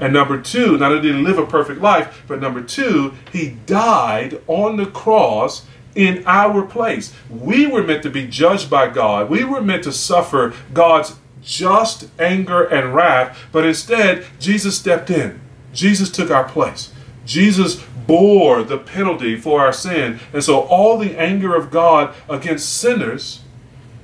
And 0.00 0.12
number 0.12 0.40
two, 0.40 0.78
not 0.78 0.92
only 0.92 1.02
did 1.02 1.14
he 1.14 1.22
live 1.22 1.38
a 1.38 1.46
perfect 1.46 1.80
life, 1.80 2.24
but 2.26 2.40
number 2.40 2.62
two, 2.62 3.14
he 3.32 3.50
died 3.66 4.40
on 4.46 4.76
the 4.76 4.86
cross 4.86 5.66
in 5.94 6.22
our 6.26 6.62
place. 6.62 7.12
We 7.28 7.66
were 7.66 7.82
meant 7.82 8.02
to 8.04 8.10
be 8.10 8.26
judged 8.26 8.70
by 8.70 8.88
God. 8.88 9.28
We 9.28 9.44
were 9.44 9.60
meant 9.60 9.84
to 9.84 9.92
suffer 9.92 10.54
God's 10.72 11.16
just 11.42 12.08
anger 12.18 12.64
and 12.64 12.94
wrath, 12.94 13.38
but 13.50 13.64
instead, 13.64 14.26
Jesus 14.38 14.76
stepped 14.76 15.10
in. 15.10 15.40
Jesus 15.72 16.10
took 16.10 16.30
our 16.30 16.44
place. 16.44 16.92
Jesus 17.24 17.82
bore 18.06 18.62
the 18.62 18.78
penalty 18.78 19.36
for 19.36 19.60
our 19.60 19.72
sin. 19.72 20.18
And 20.32 20.42
so 20.42 20.62
all 20.62 20.98
the 20.98 21.16
anger 21.18 21.54
of 21.54 21.70
God 21.70 22.14
against 22.28 22.76
sinners 22.80 23.42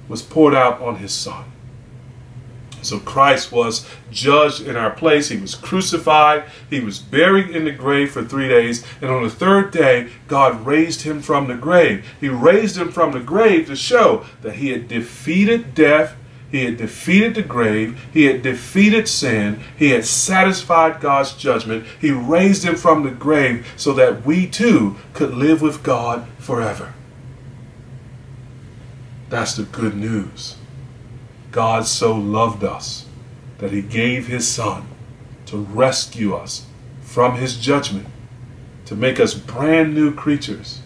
was 0.08 0.22
poured 0.22 0.54
out 0.54 0.80
on 0.80 0.96
his 0.96 1.12
son. 1.12 1.44
So 2.86 2.98
Christ 3.00 3.52
was 3.52 3.86
judged 4.10 4.62
in 4.62 4.76
our 4.76 4.90
place. 4.90 5.28
He 5.28 5.36
was 5.36 5.54
crucified. 5.54 6.44
He 6.70 6.80
was 6.80 6.98
buried 6.98 7.50
in 7.50 7.64
the 7.64 7.72
grave 7.72 8.12
for 8.12 8.24
three 8.24 8.48
days. 8.48 8.84
And 9.00 9.10
on 9.10 9.22
the 9.22 9.30
third 9.30 9.70
day, 9.70 10.08
God 10.28 10.64
raised 10.64 11.02
him 11.02 11.20
from 11.20 11.48
the 11.48 11.54
grave. 11.54 12.06
He 12.20 12.28
raised 12.28 12.76
him 12.76 12.92
from 12.92 13.12
the 13.12 13.20
grave 13.20 13.66
to 13.66 13.76
show 13.76 14.24
that 14.42 14.54
he 14.54 14.70
had 14.70 14.88
defeated 14.88 15.74
death. 15.74 16.16
He 16.50 16.64
had 16.64 16.76
defeated 16.76 17.34
the 17.34 17.42
grave. 17.42 18.00
He 18.12 18.24
had 18.24 18.42
defeated 18.42 19.08
sin. 19.08 19.60
He 19.76 19.90
had 19.90 20.04
satisfied 20.04 21.00
God's 21.00 21.34
judgment. 21.34 21.86
He 22.00 22.12
raised 22.12 22.64
him 22.64 22.76
from 22.76 23.02
the 23.02 23.10
grave 23.10 23.66
so 23.76 23.92
that 23.94 24.24
we 24.24 24.46
too 24.46 24.96
could 25.12 25.34
live 25.34 25.60
with 25.60 25.82
God 25.82 26.26
forever. 26.38 26.94
That's 29.28 29.56
the 29.56 29.64
good 29.64 29.96
news. 29.96 30.55
God 31.56 31.86
so 31.86 32.14
loved 32.14 32.64
us 32.64 33.06
that 33.56 33.72
he 33.72 33.80
gave 33.80 34.26
his 34.26 34.46
son 34.46 34.86
to 35.46 35.56
rescue 35.56 36.34
us 36.34 36.66
from 37.00 37.36
his 37.36 37.56
judgment, 37.56 38.08
to 38.84 38.94
make 38.94 39.18
us 39.18 39.32
brand 39.32 39.94
new 39.94 40.14
creatures, 40.14 40.82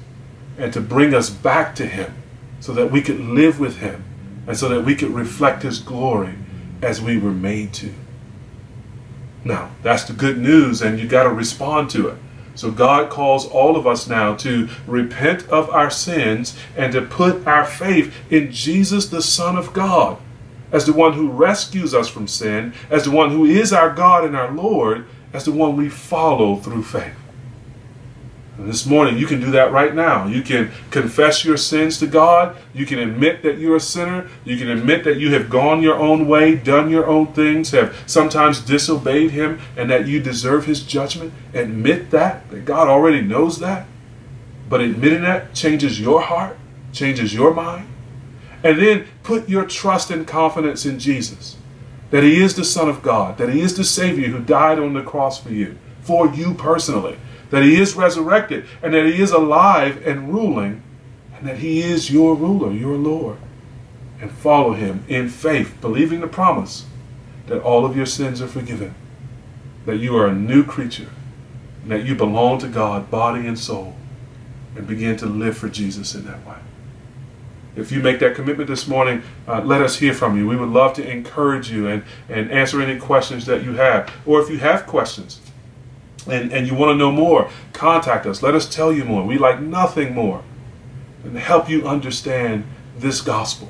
and 0.56 0.72
to 0.72 0.80
bring 0.80 1.12
us 1.12 1.28
back 1.28 1.74
to 1.74 1.86
him 1.86 2.14
so 2.60 2.72
that 2.72 2.92
we 2.92 3.02
could 3.02 3.18
live 3.18 3.58
with 3.58 3.78
him 3.78 4.04
and 4.46 4.56
so 4.56 4.68
that 4.68 4.84
we 4.84 4.94
could 4.94 5.10
reflect 5.10 5.64
his 5.64 5.80
glory 5.80 6.36
as 6.80 7.02
we 7.02 7.18
were 7.18 7.32
made 7.32 7.72
to. 7.72 7.92
Now, 9.42 9.72
that's 9.82 10.04
the 10.04 10.12
good 10.12 10.38
news, 10.38 10.82
and 10.82 11.00
you 11.00 11.08
got 11.08 11.24
to 11.24 11.30
respond 11.30 11.90
to 11.90 12.06
it. 12.06 12.18
So 12.54 12.70
God 12.70 13.10
calls 13.10 13.44
all 13.44 13.74
of 13.74 13.88
us 13.88 14.06
now 14.06 14.36
to 14.36 14.68
repent 14.86 15.48
of 15.48 15.68
our 15.70 15.90
sins 15.90 16.56
and 16.76 16.92
to 16.92 17.02
put 17.02 17.44
our 17.44 17.64
faith 17.64 18.14
in 18.30 18.52
Jesus, 18.52 19.08
the 19.08 19.20
Son 19.20 19.56
of 19.56 19.72
God 19.72 20.18
as 20.72 20.86
the 20.86 20.92
one 20.92 21.12
who 21.14 21.30
rescues 21.30 21.94
us 21.94 22.08
from 22.08 22.28
sin, 22.28 22.74
as 22.90 23.04
the 23.04 23.10
one 23.10 23.30
who 23.30 23.44
is 23.44 23.72
our 23.72 23.92
God 23.92 24.24
and 24.24 24.36
our 24.36 24.52
Lord, 24.52 25.06
as 25.32 25.44
the 25.44 25.52
one 25.52 25.76
we 25.76 25.88
follow 25.88 26.56
through 26.56 26.82
faith. 26.82 27.14
And 28.60 28.68
this 28.68 28.84
morning, 28.84 29.16
you 29.16 29.26
can 29.26 29.40
do 29.40 29.50
that 29.52 29.72
right 29.72 29.94
now. 29.94 30.26
You 30.26 30.42
can 30.42 30.70
confess 30.90 31.46
your 31.46 31.56
sins 31.56 31.98
to 32.00 32.06
God. 32.06 32.58
You 32.74 32.84
can 32.84 32.98
admit 32.98 33.42
that 33.42 33.56
you're 33.56 33.76
a 33.76 33.80
sinner. 33.80 34.28
You 34.44 34.58
can 34.58 34.68
admit 34.68 35.02
that 35.04 35.16
you 35.16 35.32
have 35.32 35.48
gone 35.48 35.82
your 35.82 35.96
own 35.96 36.28
way, 36.28 36.56
done 36.56 36.90
your 36.90 37.06
own 37.06 37.28
things, 37.28 37.70
have 37.70 37.96
sometimes 38.06 38.60
disobeyed 38.60 39.30
Him, 39.30 39.60
and 39.78 39.90
that 39.90 40.06
you 40.06 40.20
deserve 40.20 40.66
His 40.66 40.82
judgment. 40.82 41.32
Admit 41.54 42.10
that, 42.10 42.50
that 42.50 42.66
God 42.66 42.86
already 42.86 43.22
knows 43.22 43.60
that. 43.60 43.86
But 44.68 44.82
admitting 44.82 45.22
that 45.22 45.54
changes 45.54 45.98
your 45.98 46.20
heart, 46.20 46.58
changes 46.92 47.32
your 47.32 47.54
mind. 47.54 47.88
And 48.62 48.78
then 48.78 49.06
put 49.22 49.48
your 49.48 49.64
trust 49.64 50.10
and 50.10 50.26
confidence 50.26 50.84
in 50.84 50.98
Jesus. 50.98 51.56
That 52.10 52.24
he 52.24 52.42
is 52.42 52.56
the 52.56 52.64
Son 52.64 52.88
of 52.88 53.02
God, 53.02 53.38
that 53.38 53.50
he 53.50 53.60
is 53.60 53.76
the 53.76 53.84
Savior 53.84 54.28
who 54.28 54.40
died 54.40 54.78
on 54.78 54.94
the 54.94 55.02
cross 55.02 55.40
for 55.40 55.50
you, 55.50 55.78
for 56.00 56.28
you 56.28 56.54
personally, 56.54 57.16
that 57.50 57.62
he 57.62 57.80
is 57.80 57.94
resurrected, 57.94 58.66
and 58.82 58.92
that 58.94 59.06
he 59.06 59.20
is 59.22 59.30
alive 59.30 60.04
and 60.06 60.32
ruling, 60.32 60.82
and 61.34 61.46
that 61.46 61.58
he 61.58 61.82
is 61.82 62.10
your 62.10 62.34
ruler, 62.34 62.72
your 62.72 62.96
Lord. 62.96 63.38
And 64.20 64.30
follow 64.30 64.72
him 64.72 65.04
in 65.08 65.28
faith, 65.28 65.76
believing 65.80 66.20
the 66.20 66.26
promise 66.26 66.84
that 67.46 67.62
all 67.62 67.86
of 67.86 67.96
your 67.96 68.06
sins 68.06 68.42
are 68.42 68.48
forgiven, 68.48 68.94
that 69.86 69.96
you 69.96 70.16
are 70.16 70.26
a 70.26 70.34
new 70.34 70.64
creature, 70.64 71.10
and 71.82 71.90
that 71.90 72.04
you 72.04 72.14
belong 72.14 72.58
to 72.58 72.68
God, 72.68 73.10
body 73.10 73.46
and 73.46 73.58
soul, 73.58 73.94
and 74.76 74.86
begin 74.86 75.16
to 75.16 75.26
live 75.26 75.56
for 75.56 75.68
Jesus 75.68 76.14
in 76.14 76.26
that 76.26 76.46
way. 76.46 76.56
If 77.76 77.92
you 77.92 78.00
make 78.00 78.18
that 78.18 78.34
commitment 78.34 78.68
this 78.68 78.88
morning, 78.88 79.22
uh, 79.46 79.62
let 79.62 79.80
us 79.80 79.98
hear 79.98 80.12
from 80.12 80.36
you. 80.36 80.46
We 80.48 80.56
would 80.56 80.70
love 80.70 80.94
to 80.94 81.08
encourage 81.08 81.70
you 81.70 81.86
and, 81.86 82.02
and 82.28 82.50
answer 82.50 82.80
any 82.80 82.98
questions 82.98 83.46
that 83.46 83.62
you 83.62 83.74
have. 83.74 84.12
Or 84.26 84.40
if 84.40 84.50
you 84.50 84.58
have 84.58 84.86
questions 84.86 85.40
and, 86.26 86.52
and 86.52 86.66
you 86.66 86.74
want 86.74 86.90
to 86.90 86.96
know 86.96 87.12
more, 87.12 87.48
contact 87.72 88.26
us. 88.26 88.42
Let 88.42 88.54
us 88.54 88.68
tell 88.68 88.92
you 88.92 89.04
more. 89.04 89.24
We 89.24 89.38
like 89.38 89.60
nothing 89.60 90.14
more 90.14 90.42
than 91.22 91.34
to 91.34 91.40
help 91.40 91.68
you 91.68 91.86
understand 91.86 92.64
this 92.98 93.20
gospel. 93.20 93.68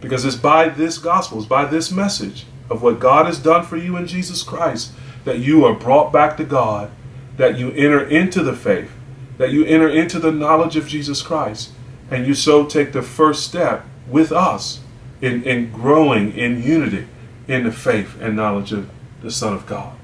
Because 0.00 0.24
it's 0.24 0.36
by 0.36 0.68
this 0.68 0.98
gospel, 0.98 1.38
it's 1.38 1.46
by 1.46 1.64
this 1.64 1.92
message 1.92 2.46
of 2.68 2.82
what 2.82 2.98
God 2.98 3.26
has 3.26 3.38
done 3.38 3.64
for 3.64 3.76
you 3.76 3.96
in 3.96 4.06
Jesus 4.06 4.42
Christ 4.42 4.92
that 5.24 5.38
you 5.38 5.64
are 5.64 5.74
brought 5.74 6.12
back 6.12 6.36
to 6.38 6.44
God, 6.44 6.90
that 7.36 7.56
you 7.56 7.70
enter 7.70 8.04
into 8.04 8.42
the 8.42 8.54
faith, 8.54 8.90
that 9.38 9.50
you 9.50 9.64
enter 9.64 9.88
into 9.88 10.18
the 10.18 10.32
knowledge 10.32 10.74
of 10.74 10.88
Jesus 10.88 11.22
Christ 11.22 11.70
and 12.12 12.26
you 12.26 12.34
so 12.34 12.66
take 12.66 12.92
the 12.92 13.02
first 13.02 13.44
step 13.44 13.86
with 14.06 14.32
us 14.32 14.80
in, 15.22 15.42
in 15.44 15.72
growing 15.72 16.36
in 16.36 16.62
unity 16.62 17.06
in 17.48 17.64
the 17.64 17.72
faith 17.72 18.20
and 18.20 18.36
knowledge 18.36 18.72
of 18.72 18.90
the 19.22 19.30
Son 19.30 19.54
of 19.54 19.66
God. 19.66 19.96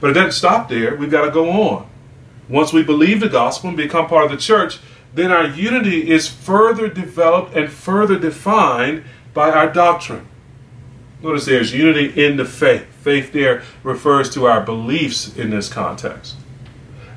But 0.00 0.10
it 0.10 0.12
doesn't 0.12 0.32
stop 0.32 0.68
there. 0.68 0.94
We've 0.94 1.10
got 1.10 1.24
to 1.24 1.30
go 1.30 1.50
on. 1.50 1.88
Once 2.48 2.72
we 2.72 2.82
believe 2.82 3.20
the 3.20 3.28
gospel 3.28 3.68
and 3.68 3.76
become 3.76 4.06
part 4.06 4.26
of 4.26 4.30
the 4.30 4.36
church, 4.36 4.78
then 5.14 5.32
our 5.32 5.46
unity 5.46 6.10
is 6.10 6.28
further 6.28 6.88
developed 6.88 7.56
and 7.56 7.72
further 7.72 8.18
defined 8.18 9.02
by 9.32 9.50
our 9.50 9.72
doctrine. 9.72 10.28
Notice 11.22 11.46
there's 11.46 11.72
unity 11.72 12.22
in 12.22 12.36
the 12.36 12.44
faith. 12.44 12.84
Faith 13.00 13.32
there 13.32 13.62
refers 13.82 14.28
to 14.34 14.46
our 14.46 14.60
beliefs 14.60 15.34
in 15.34 15.48
this 15.48 15.72
context 15.72 16.36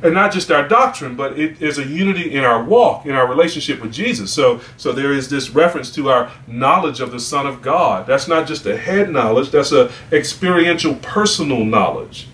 and 0.01 0.13
not 0.13 0.31
just 0.31 0.51
our 0.51 0.67
doctrine, 0.67 1.15
but 1.15 1.37
it 1.37 1.61
is 1.61 1.77
a 1.77 1.85
unity 1.85 2.33
in 2.33 2.43
our 2.43 2.63
walk, 2.63 3.05
in 3.05 3.11
our 3.11 3.27
relationship 3.27 3.81
with 3.81 3.91
Jesus. 3.91 4.31
So, 4.31 4.61
so 4.77 4.91
there 4.91 5.11
is 5.11 5.29
this 5.29 5.49
reference 5.49 5.91
to 5.95 6.09
our 6.09 6.31
knowledge 6.47 6.99
of 6.99 7.11
the 7.11 7.19
Son 7.19 7.45
of 7.45 7.61
God. 7.61 8.07
That's 8.07 8.27
not 8.27 8.47
just 8.47 8.65
a 8.65 8.77
head 8.77 9.09
knowledge; 9.09 9.51
that's 9.51 9.71
a 9.71 9.91
experiential, 10.11 10.95
personal 10.95 11.65
knowledge. 11.65 12.27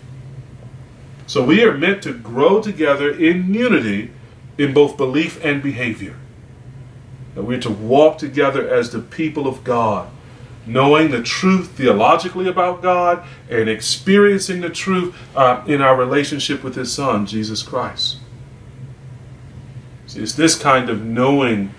So 1.27 1.43
we 1.43 1.63
are 1.63 1.75
meant 1.75 2.03
to 2.03 2.13
grow 2.13 2.61
together 2.61 3.09
in 3.09 3.53
unity 3.53 4.11
in 4.57 4.73
both 4.73 4.95
belief 4.95 5.43
and 5.43 5.61
behavior. 5.61 6.15
That 7.33 7.43
we're 7.43 7.59
to 7.61 7.71
walk 7.71 8.17
together 8.17 8.67
as 8.67 8.91
the 8.91 8.99
people 8.99 9.47
of 9.47 9.63
God 9.63 10.09
knowing 10.65 11.11
the 11.11 11.21
truth 11.21 11.71
theologically 11.71 12.47
about 12.47 12.81
God 12.81 13.25
and 13.49 13.69
experiencing 13.69 14.61
the 14.61 14.69
truth 14.69 15.15
uh, 15.35 15.63
in 15.67 15.81
our 15.81 15.95
relationship 15.95 16.63
with 16.63 16.75
His 16.75 16.91
Son, 16.91 17.25
Jesus 17.25 17.61
Christ. 17.61 18.17
See, 20.07 20.21
it's 20.21 20.33
this 20.33 20.57
kind 20.57 20.89
of 20.89 21.03
knowing 21.03 21.71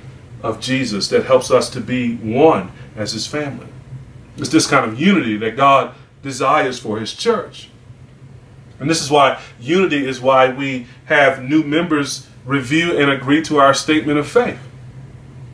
of 0.43 0.61
Jesus 0.61 1.09
that 1.09 1.26
helps 1.26 1.51
us 1.51 1.70
to 1.70 1.80
be 1.80 2.16
one 2.16 2.72
as 2.95 3.12
His 3.12 3.26
family. 3.26 3.68
It's 4.37 4.51
this 4.51 4.66
kind 4.66 4.91
of 4.91 5.01
unity 5.01 5.37
that 5.39 5.57
God 5.57 5.95
desires 6.22 6.78
for 6.78 6.99
His 6.99 7.14
church. 7.14 7.70
And 8.78 8.91
this 8.91 9.03
is 9.03 9.11
why 9.11 9.41
unity 9.59 10.07
is 10.07 10.20
why 10.20 10.53
we 10.53 10.87
have 11.07 11.43
new 11.43 11.62
members 11.62 12.28
review 12.45 12.97
and 12.99 13.11
agree 13.11 13.43
to 13.43 13.59
our 13.59 13.74
statement 13.74 14.18
of 14.18 14.28
faith. 14.28 14.59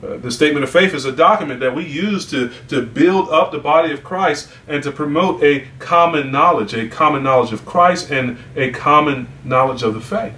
Uh, 0.02 0.16
the 0.16 0.30
statement 0.32 0.64
of 0.64 0.70
faith 0.70 0.94
is 0.94 1.04
a 1.04 1.12
document 1.12 1.60
that 1.60 1.74
we 1.74 1.84
use 1.84 2.28
to, 2.28 2.50
to 2.68 2.82
build 2.82 3.28
up 3.28 3.52
the 3.52 3.58
body 3.58 3.92
of 3.92 4.02
Christ 4.02 4.50
and 4.66 4.82
to 4.82 4.90
promote 4.90 5.42
a 5.44 5.68
common 5.78 6.32
knowledge, 6.32 6.74
a 6.74 6.88
common 6.88 7.22
knowledge 7.22 7.52
of 7.52 7.64
Christ 7.64 8.10
and 8.10 8.36
a 8.56 8.72
common 8.72 9.28
knowledge 9.44 9.82
of 9.82 9.94
the 9.94 10.00
faith. 10.00 10.34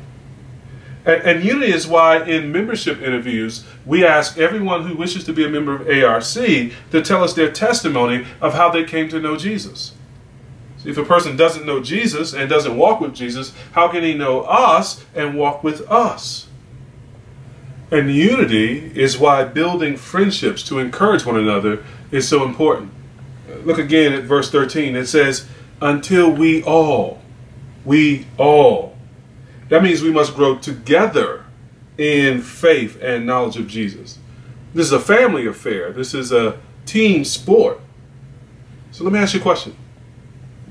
And, 1.06 1.22
and, 1.22 1.44
unity 1.44 1.72
is 1.72 1.86
why 1.86 2.22
in 2.24 2.52
membership 2.52 3.00
interviews, 3.00 3.64
we 3.86 4.04
ask 4.04 4.38
everyone 4.38 4.86
who 4.86 4.96
wishes 4.96 5.24
to 5.24 5.32
be 5.32 5.44
a 5.44 5.50
member 5.50 5.74
of 5.74 5.88
ARC 5.88 6.24
to 6.24 7.02
tell 7.02 7.24
us 7.24 7.34
their 7.34 7.50
testimony 7.50 8.26
of 8.40 8.54
how 8.54 8.70
they 8.70 8.84
came 8.84 9.08
to 9.10 9.20
know 9.20 9.36
Jesus. 9.36 9.92
If 10.84 10.98
a 10.98 11.04
person 11.04 11.36
doesn't 11.36 11.64
know 11.64 11.82
Jesus 11.82 12.34
and 12.34 12.48
doesn't 12.50 12.76
walk 12.76 13.00
with 13.00 13.14
Jesus, 13.14 13.54
how 13.72 13.88
can 13.88 14.02
he 14.02 14.12
know 14.12 14.42
us 14.42 15.04
and 15.14 15.36
walk 15.36 15.64
with 15.64 15.90
us? 15.90 16.48
And 17.90 18.12
unity 18.12 18.92
is 18.98 19.18
why 19.18 19.44
building 19.44 19.96
friendships 19.96 20.62
to 20.64 20.78
encourage 20.78 21.24
one 21.24 21.36
another 21.36 21.84
is 22.10 22.26
so 22.26 22.44
important. 22.44 22.90
Look 23.64 23.78
again 23.78 24.12
at 24.12 24.24
verse 24.24 24.50
13. 24.50 24.96
It 24.96 25.06
says, 25.06 25.46
Until 25.80 26.30
we 26.30 26.62
all, 26.64 27.20
we 27.84 28.26
all, 28.38 28.96
that 29.68 29.82
means 29.82 30.02
we 30.02 30.10
must 30.10 30.34
grow 30.34 30.56
together 30.56 31.44
in 31.98 32.40
faith 32.42 32.98
and 33.02 33.26
knowledge 33.26 33.56
of 33.56 33.68
Jesus. 33.68 34.18
This 34.72 34.86
is 34.86 34.92
a 34.92 35.00
family 35.00 35.46
affair. 35.46 35.92
This 35.92 36.14
is 36.14 36.32
a 36.32 36.58
team 36.86 37.24
sport. 37.24 37.80
So 38.90 39.04
let 39.04 39.12
me 39.12 39.18
ask 39.18 39.34
you 39.34 39.40
a 39.40 39.42
question. 39.42 39.76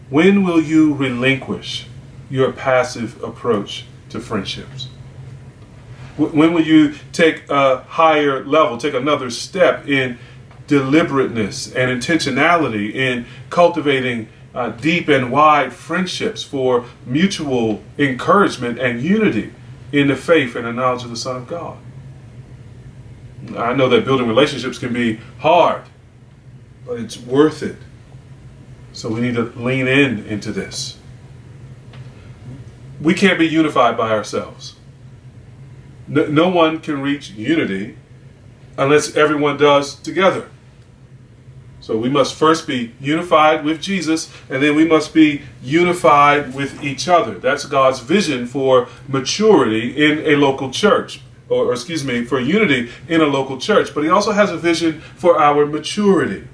When 0.10 0.44
will 0.44 0.62
you 0.62 0.94
relinquish 0.94 1.88
your 2.30 2.52
passive 2.52 3.22
approach 3.24 3.86
to 4.10 4.20
friendships? 4.20 4.90
When 6.18 6.54
will 6.54 6.64
you 6.64 6.94
take 7.12 7.50
a 7.50 7.78
higher 7.84 8.44
level, 8.46 8.78
take 8.78 8.94
another 8.94 9.30
step 9.30 9.88
in 9.88 10.20
deliberateness 10.68 11.74
and 11.74 11.90
intentionality 11.90 12.94
in 12.94 13.26
cultivating 13.50 14.28
uh, 14.54 14.70
deep 14.70 15.08
and 15.08 15.32
wide 15.32 15.74
friendships 15.74 16.44
for 16.44 16.86
mutual 17.06 17.82
encouragement 17.98 18.80
and 18.80 19.02
unity 19.02 19.52
in 19.92 20.08
the 20.08 20.16
faith 20.16 20.56
and 20.56 20.66
the 20.66 20.74
knowledge 20.74 21.04
of 21.04 21.10
the 21.10 21.18
Son 21.18 21.36
of 21.36 21.48
God. 21.48 21.78
I 23.58 23.74
know 23.74 23.90
that 23.90 24.06
building 24.06 24.28
relationships 24.28 24.78
can 24.78 24.94
be 24.94 25.20
hard, 25.40 25.82
but 26.86 27.00
it's 27.00 27.18
worth 27.18 27.62
it. 27.62 27.78
So 28.94 29.10
we 29.10 29.22
need 29.22 29.36
to 29.36 29.46
lean 29.56 29.88
in 29.88 30.26
into 30.26 30.52
this. 30.52 30.98
We 33.02 33.14
can't 33.14 33.40
be 33.40 33.48
unified 33.48 33.98
by 33.98 34.12
ourselves. 34.12 34.76
No, 36.08 36.26
no 36.28 36.50
one 36.50 36.80
can 36.80 37.02
reach 37.02 37.32
unity 37.32 37.98
unless 38.78 39.16
everyone 39.16 39.58
does 39.58 39.96
together. 39.96 40.50
So 41.84 41.98
we 41.98 42.10
must 42.10 42.36
first 42.36 42.66
be 42.66 42.94
unified 43.02 43.66
with 43.66 43.82
Jesus, 43.82 44.32
and 44.50 44.64
then 44.64 44.74
we 44.74 44.86
must 44.86 45.14
be 45.14 45.42
unified 45.62 46.56
with 46.56 46.82
each 46.82 47.10
other. 47.10 47.34
That's 47.34 47.66
God's 47.66 48.00
vision 48.00 48.48
for 48.48 48.88
maturity 49.10 49.90
in 50.06 50.20
a 50.20 50.38
local 50.38 50.72
church, 50.72 51.20
or, 51.50 51.66
or, 51.66 51.74
excuse 51.74 52.06
me, 52.06 52.24
for 52.24 52.40
unity 52.40 52.90
in 53.10 53.20
a 53.20 53.26
local 53.26 53.58
church. 53.58 53.94
But 53.94 54.06
He 54.06 54.10
also 54.10 54.32
has 54.32 54.50
a 54.50 54.58
vision 54.58 55.02
for 55.18 55.42
our 55.42 55.66
maturity. 55.66 56.48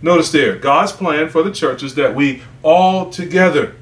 Notice 0.00 0.30
there, 0.30 0.54
God's 0.54 0.92
plan 0.92 1.28
for 1.28 1.42
the 1.42 1.50
church 1.50 1.82
is 1.82 1.96
that 1.96 2.14
we 2.14 2.42
all 2.62 3.10
together 3.10 3.74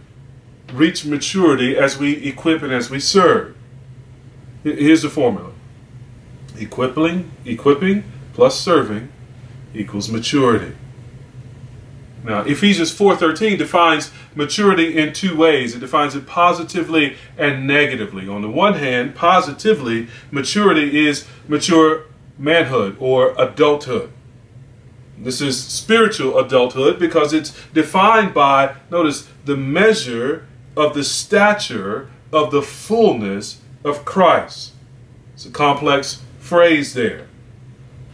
reach 0.73 1.05
maturity 1.05 1.77
as 1.77 1.99
we 1.99 2.15
equip 2.27 2.63
and 2.63 2.73
as 2.73 2.89
we 2.89 3.01
serve. 3.01 3.54
Here's 4.65 5.03
the 5.03 5.11
formula 5.11 5.53
equipping, 6.59 7.31
equipping 7.45 8.05
plus 8.33 8.59
serving 8.59 9.11
equals 9.75 10.11
maturity. 10.11 10.73
Now, 12.25 12.41
Ephesians 12.41 12.91
4:13 12.91 13.59
defines 13.59 14.11
maturity 14.35 14.97
in 14.97 15.13
two 15.13 15.37
ways. 15.37 15.75
It 15.75 15.81
defines 15.81 16.17
it 16.17 16.27
positively 16.27 17.17
and 17.37 17.67
negatively. 17.67 18.27
On 18.27 18.41
the 18.41 18.49
one 18.49 18.75
hand, 18.75 19.15
positively, 19.15 20.09
maturity 20.31 21.07
is 21.07 21.27
mature 21.47 22.05
manhood 22.39 22.97
or 22.99 23.35
adulthood. 23.37 24.11
This 25.19 25.43
is 25.43 25.63
spiritual 25.63 26.39
adulthood 26.39 26.99
because 26.99 27.35
it's 27.35 27.53
defined 27.75 28.33
by, 28.33 28.77
notice, 28.91 29.29
the 29.45 29.57
measure 29.57 30.47
of 30.77 30.95
the 30.95 31.05
stature 31.05 32.09
of 32.33 32.51
the 32.51 32.63
fullness 32.63 33.61
of 33.85 34.05
Christ. 34.05 34.73
It's 35.35 35.47
a 35.47 35.51
complex 35.51 36.23
phrase 36.39 36.95
there. 36.95 37.27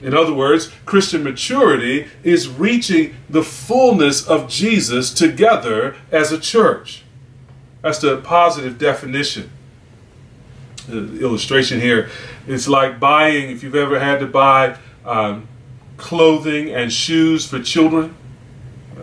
In 0.03 0.15
other 0.15 0.33
words, 0.33 0.71
Christian 0.87 1.23
maturity 1.23 2.09
is 2.23 2.49
reaching 2.49 3.17
the 3.29 3.43
fullness 3.43 4.27
of 4.27 4.49
Jesus 4.49 5.13
together 5.13 5.97
as 6.11 6.33
a 6.33 6.41
church. 6.41 7.05
That's 7.83 7.99
the 7.99 8.17
positive 8.19 8.79
definition. 8.79 9.51
The 10.89 11.21
illustration 11.21 11.81
here 11.81 12.09
it's 12.47 12.67
like 12.67 12.99
buying, 12.99 13.51
if 13.51 13.63
you've 13.63 13.75
ever 13.75 14.01
had 14.01 14.21
to 14.21 14.27
buy 14.27 14.77
um, 15.05 15.47
clothing 15.97 16.71
and 16.71 16.93
shoes 16.93 17.47
for 17.47 17.61
children. 17.61 18.17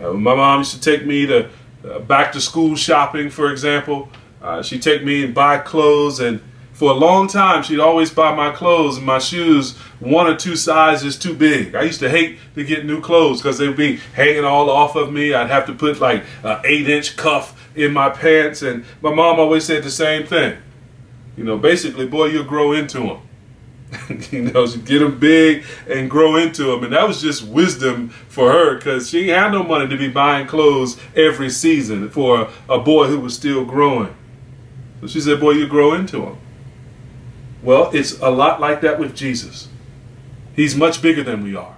Uh, 0.00 0.12
my 0.12 0.34
mom 0.34 0.60
used 0.60 0.74
to 0.74 0.80
take 0.80 1.06
me 1.06 1.26
to 1.26 1.48
uh, 1.84 1.98
back 2.00 2.32
to 2.32 2.40
school 2.40 2.76
shopping, 2.76 3.30
for 3.30 3.50
example. 3.50 4.08
Uh, 4.42 4.62
she'd 4.62 4.82
take 4.82 5.04
me 5.04 5.24
and 5.24 5.34
buy 5.34 5.58
clothes 5.58 6.20
and 6.20 6.40
for 6.78 6.92
a 6.92 6.94
long 6.94 7.26
time, 7.26 7.64
she'd 7.64 7.80
always 7.80 8.12
buy 8.12 8.32
my 8.32 8.52
clothes 8.52 8.98
and 8.98 9.04
my 9.04 9.18
shoes 9.18 9.76
one 9.98 10.28
or 10.28 10.36
two 10.36 10.54
sizes 10.54 11.18
too 11.18 11.34
big. 11.34 11.74
I 11.74 11.82
used 11.82 11.98
to 11.98 12.08
hate 12.08 12.38
to 12.54 12.62
get 12.62 12.86
new 12.86 13.00
clothes 13.00 13.42
because 13.42 13.58
they'd 13.58 13.76
be 13.76 13.96
hanging 14.14 14.44
all 14.44 14.70
off 14.70 14.94
of 14.94 15.12
me. 15.12 15.34
I'd 15.34 15.50
have 15.50 15.66
to 15.66 15.72
put 15.72 15.98
like 15.98 16.22
an 16.44 16.60
eight 16.64 16.88
inch 16.88 17.16
cuff 17.16 17.68
in 17.74 17.92
my 17.92 18.10
pants. 18.10 18.62
And 18.62 18.84
my 19.02 19.12
mom 19.12 19.40
always 19.40 19.64
said 19.64 19.82
the 19.82 19.90
same 19.90 20.24
thing. 20.24 20.56
You 21.36 21.42
know, 21.42 21.58
basically, 21.58 22.06
boy, 22.06 22.26
you'll 22.26 22.44
grow 22.44 22.70
into 22.70 23.00
them. 23.00 24.20
you 24.30 24.42
know, 24.42 24.64
get 24.68 25.00
them 25.00 25.18
big 25.18 25.64
and 25.90 26.08
grow 26.08 26.36
into 26.36 26.62
them. 26.62 26.84
And 26.84 26.92
that 26.92 27.08
was 27.08 27.20
just 27.20 27.42
wisdom 27.42 28.10
for 28.28 28.52
her 28.52 28.76
because 28.76 29.10
she 29.10 29.30
had 29.30 29.50
no 29.50 29.64
money 29.64 29.88
to 29.88 29.96
be 29.96 30.10
buying 30.10 30.46
clothes 30.46 30.96
every 31.16 31.50
season 31.50 32.08
for 32.08 32.48
a 32.68 32.78
boy 32.78 33.08
who 33.08 33.18
was 33.18 33.34
still 33.34 33.64
growing. 33.64 34.14
So 35.00 35.08
she 35.08 35.20
said, 35.20 35.40
boy, 35.40 35.52
you 35.52 35.66
grow 35.66 35.92
into 35.92 36.20
them. 36.20 36.38
Well, 37.62 37.90
it's 37.92 38.18
a 38.20 38.30
lot 38.30 38.60
like 38.60 38.80
that 38.82 38.98
with 38.98 39.16
Jesus. 39.16 39.68
He's 40.54 40.76
much 40.76 41.02
bigger 41.02 41.22
than 41.22 41.42
we 41.42 41.56
are. 41.56 41.76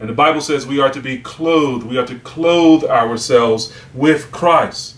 And 0.00 0.08
the 0.08 0.14
Bible 0.14 0.40
says 0.40 0.66
we 0.66 0.80
are 0.80 0.90
to 0.90 1.00
be 1.00 1.18
clothed, 1.18 1.84
we 1.84 1.98
are 1.98 2.06
to 2.06 2.18
clothe 2.20 2.84
ourselves 2.84 3.72
with 3.94 4.30
Christ. 4.30 4.96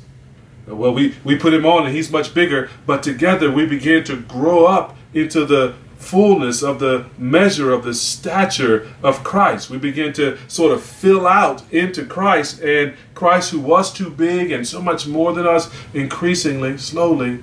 Well, 0.67 0.93
we, 0.93 1.17
we 1.25 1.37
put 1.37 1.55
him 1.55 1.65
on 1.65 1.87
and 1.87 1.95
he's 1.95 2.13
much 2.13 2.35
bigger, 2.35 2.69
but 2.87 3.03
together 3.03 3.51
we 3.51 3.67
begin 3.67 4.05
to 4.05 4.17
grow 4.17 4.67
up 4.67 4.97
into 5.15 5.45
the 5.45 5.75
fullness 5.97 6.63
of 6.63 6.79
the 6.79 7.07
measure 7.19 7.73
of 7.73 7.85
the 7.85 7.95
stature 7.95 8.89
of 9.03 9.25
Christ. 9.25 9.69
We 9.69 9.79
begin 9.79 10.13
to 10.15 10.39
sort 10.49 10.73
of 10.73 10.83
fill 10.83 11.27
out 11.27 11.63
into 11.73 12.07
Christ, 12.07 12.61
and 12.63 12.95
Christ, 13.15 13.51
who 13.51 13.61
was 13.61 13.93
too 13.93 14.11
big 14.11 14.51
and 14.51 14.67
so 14.67 14.81
much 14.81 15.07
more 15.07 15.33
than 15.33 15.47
us, 15.47 15.71
increasingly, 15.93 16.79
slowly, 16.79 17.43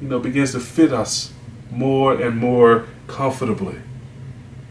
you 0.00 0.08
know, 0.08 0.18
begins 0.18 0.52
to 0.52 0.60
fit 0.60 0.92
us 0.92 1.33
more 1.74 2.20
and 2.20 2.36
more 2.36 2.86
comfortably. 3.06 3.80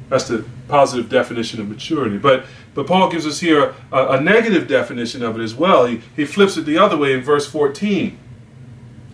That's 0.09 0.27
the 0.27 0.45
positive 0.67 1.09
definition 1.09 1.59
of 1.59 1.67
maturity. 1.67 2.17
But 2.17 2.45
but 2.73 2.87
Paul 2.87 3.11
gives 3.11 3.27
us 3.27 3.39
here 3.39 3.75
a, 3.91 4.07
a, 4.13 4.21
negative 4.21 4.67
definition 4.67 5.21
of 5.21 5.39
it 5.39 5.43
as 5.43 5.53
well. 5.53 5.85
He, 5.85 6.01
he 6.15 6.25
flips 6.25 6.57
it 6.57 6.65
the 6.65 6.77
other 6.77 6.97
way 6.97 7.13
in 7.13 7.21
verse 7.21 7.45
14, 7.45 8.17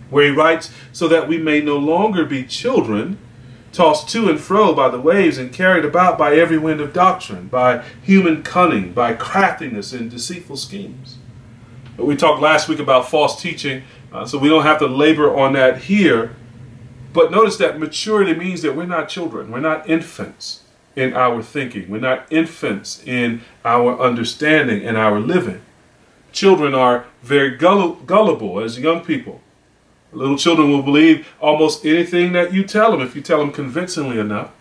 where 0.10 0.26
he 0.26 0.32
writes, 0.32 0.72
So 0.94 1.08
that 1.10 1.28
we 1.28 1.38
may 1.38 1.62
no 1.62 1.78
longer 1.78 2.24
be 2.26 2.46
children, 2.46 3.18
tossed 3.74 4.10
to 4.10 4.30
and 4.30 4.40
fro 4.40 4.74
by 4.74 4.90
the 4.90 5.00
waves 5.00 5.38
and 5.38 5.54
carried 5.54 5.86
about 5.86 6.18
by 6.18 6.36
every 6.36 6.58
wind 6.58 6.80
of 6.80 6.94
doctrine, 6.94 7.48
by 7.48 7.84
human 8.02 8.44
cunning, 8.44 8.94
by 8.94 9.14
craftiness 9.14 9.92
and 9.92 10.10
deceitful 10.10 10.58
schemes. 10.58 11.18
We 11.98 12.16
talked 12.16 12.42
last 12.42 12.70
week 12.70 12.80
about 12.80 13.10
false 13.10 13.42
teaching, 13.42 13.84
uh, 14.14 14.26
so 14.26 14.38
we 14.38 14.48
don't 14.48 14.64
have 14.64 14.80
to 14.80 14.88
labor 14.88 15.36
on 15.36 15.54
that 15.54 15.80
here. 15.84 16.36
But 17.12 17.32
notice 17.32 17.58
that 17.58 17.80
maturity 17.80 18.34
means 18.34 18.62
that 18.62 18.76
we're 18.76 18.86
not 18.86 19.10
children, 19.10 19.52
we're 19.52 19.60
not 19.60 19.90
infants 19.90 20.64
in 20.96 21.14
our 21.14 21.42
thinking, 21.42 21.90
we're 21.90 22.00
not 22.00 22.32
infants 22.32 23.02
in 23.06 23.42
our 23.66 24.00
understanding 24.00 24.86
and 24.86 24.98
our 24.98 25.20
living. 25.20 25.62
Children 26.32 26.76
are 26.76 27.06
very 27.24 27.58
gullible 27.58 28.60
as 28.60 28.80
young 28.80 29.02
people. 29.02 29.42
Little 30.12 30.38
children 30.38 30.70
will 30.70 30.84
believe 30.84 31.28
almost 31.40 31.86
anything 31.86 32.32
that 32.34 32.54
you 32.54 32.64
tell 32.64 32.92
them 32.92 33.02
if 33.02 33.16
you 33.16 33.22
tell 33.22 33.40
them 33.40 33.52
convincingly 33.52 34.20
enough. 34.20 34.52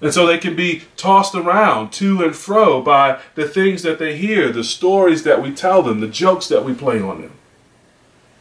And 0.00 0.14
so 0.14 0.26
they 0.26 0.38
can 0.38 0.54
be 0.54 0.82
tossed 0.96 1.34
around 1.34 1.92
to 1.94 2.22
and 2.22 2.34
fro 2.34 2.80
by 2.80 3.20
the 3.34 3.48
things 3.48 3.82
that 3.82 3.98
they 3.98 4.16
hear, 4.16 4.52
the 4.52 4.62
stories 4.62 5.24
that 5.24 5.42
we 5.42 5.52
tell 5.52 5.82
them, 5.82 6.00
the 6.00 6.06
jokes 6.06 6.48
that 6.48 6.64
we 6.64 6.72
play 6.72 7.00
on 7.00 7.22
them. 7.22 7.32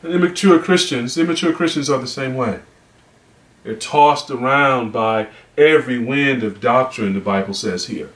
And 0.03 0.13
immature 0.13 0.59
Christians, 0.59 1.17
immature 1.17 1.53
Christians 1.53 1.89
are 1.89 1.99
the 1.99 2.07
same 2.07 2.35
way. 2.35 2.59
They're 3.67 3.75
tossed 3.75 4.31
around 4.31 4.93
by 4.93 5.27
every 5.57 5.99
wind 5.99 6.41
of 6.41 6.61
doctrine, 6.61 7.13
the 7.15 7.19
Bible 7.19 7.53
says 7.53 7.87
here. 7.87 8.09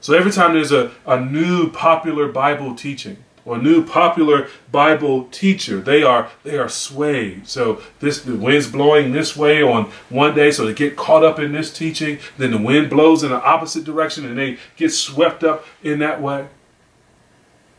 So 0.00 0.14
every 0.14 0.32
time 0.32 0.54
there's 0.54 0.72
a, 0.72 0.90
a 1.06 1.20
new 1.20 1.70
popular 1.70 2.26
Bible 2.26 2.74
teaching, 2.74 3.18
or 3.44 3.54
a 3.54 3.62
new 3.62 3.86
popular 3.86 4.48
Bible 4.72 5.26
teacher. 5.26 5.80
They 5.80 6.02
are 6.02 6.28
they 6.42 6.58
are 6.58 6.68
swayed. 6.68 7.46
So 7.46 7.82
this 8.00 8.22
the 8.22 8.34
wind's 8.34 8.68
blowing 8.68 9.12
this 9.12 9.36
way 9.36 9.62
on 9.62 9.92
one 10.08 10.34
day, 10.34 10.50
so 10.50 10.66
they 10.66 10.74
get 10.74 10.96
caught 10.96 11.22
up 11.22 11.38
in 11.38 11.52
this 11.52 11.72
teaching. 11.72 12.18
Then 12.36 12.50
the 12.50 12.58
wind 12.58 12.90
blows 12.90 13.22
in 13.22 13.30
the 13.30 13.40
opposite 13.44 13.84
direction, 13.84 14.24
and 14.24 14.36
they 14.36 14.58
get 14.76 14.90
swept 14.90 15.44
up 15.44 15.64
in 15.84 16.00
that 16.00 16.20
way. 16.20 16.48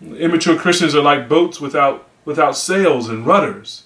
Immature 0.01 0.57
Christians 0.57 0.95
are 0.95 1.01
like 1.01 1.27
boats 1.27 1.59
without 1.59 2.07
without 2.23 2.55
sails 2.55 3.09
and 3.09 3.25
rudders. 3.25 3.83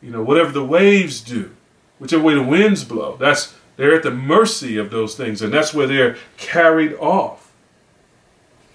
You 0.00 0.10
know, 0.10 0.22
whatever 0.22 0.52
the 0.52 0.64
waves 0.64 1.20
do, 1.20 1.54
whichever 2.00 2.24
way 2.24 2.34
the 2.34 2.42
winds 2.42 2.82
blow, 2.82 3.16
that's 3.16 3.54
they're 3.76 3.94
at 3.94 4.02
the 4.02 4.10
mercy 4.10 4.76
of 4.76 4.90
those 4.90 5.14
things, 5.14 5.40
and 5.40 5.54
that's 5.54 5.72
where 5.72 5.86
they're 5.86 6.16
carried 6.36 6.94
off. 6.94 7.52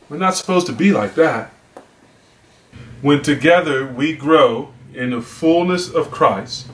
We're 0.09 0.17
not 0.17 0.35
supposed 0.35 0.67
to 0.67 0.73
be 0.73 0.91
like 0.91 1.15
that. 1.15 1.51
When 3.01 3.21
together 3.21 3.85
we 3.85 4.15
grow 4.15 4.73
in 4.93 5.11
the 5.11 5.21
fullness 5.21 5.89
of 5.93 6.09
Christ, 6.09 6.67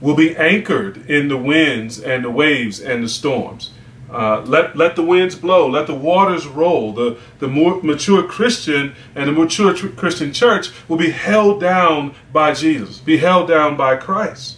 we'll 0.00 0.16
be 0.16 0.36
anchored 0.36 1.08
in 1.08 1.28
the 1.28 1.36
winds 1.36 1.98
and 1.98 2.24
the 2.24 2.30
waves 2.30 2.80
and 2.80 3.04
the 3.04 3.08
storms. 3.08 3.72
Uh, 4.10 4.40
let, 4.42 4.76
let 4.76 4.96
the 4.96 5.04
winds 5.04 5.34
blow, 5.34 5.68
let 5.68 5.86
the 5.86 5.94
waters 5.94 6.46
roll. 6.46 6.92
The, 6.92 7.18
the 7.38 7.48
more 7.48 7.82
mature 7.82 8.22
Christian 8.22 8.94
and 9.14 9.28
the 9.28 9.32
mature 9.32 9.74
tr- 9.74 9.88
Christian 9.88 10.32
church 10.32 10.70
will 10.88 10.96
be 10.96 11.10
held 11.10 11.60
down 11.60 12.14
by 12.32 12.54
Jesus, 12.54 12.98
be 12.98 13.18
held 13.18 13.48
down 13.48 13.76
by 13.76 13.96
Christ. 13.96 14.57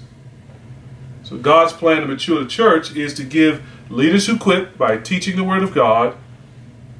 So 1.30 1.38
God's 1.38 1.72
plan 1.72 2.00
to 2.00 2.08
mature 2.08 2.42
the 2.42 2.50
church 2.50 2.96
is 2.96 3.14
to 3.14 3.22
give 3.22 3.62
leaders 3.88 4.26
who 4.26 4.36
quit 4.36 4.76
by 4.76 4.96
teaching 4.96 5.36
the 5.36 5.44
Word 5.44 5.62
of 5.62 5.72
God 5.72 6.16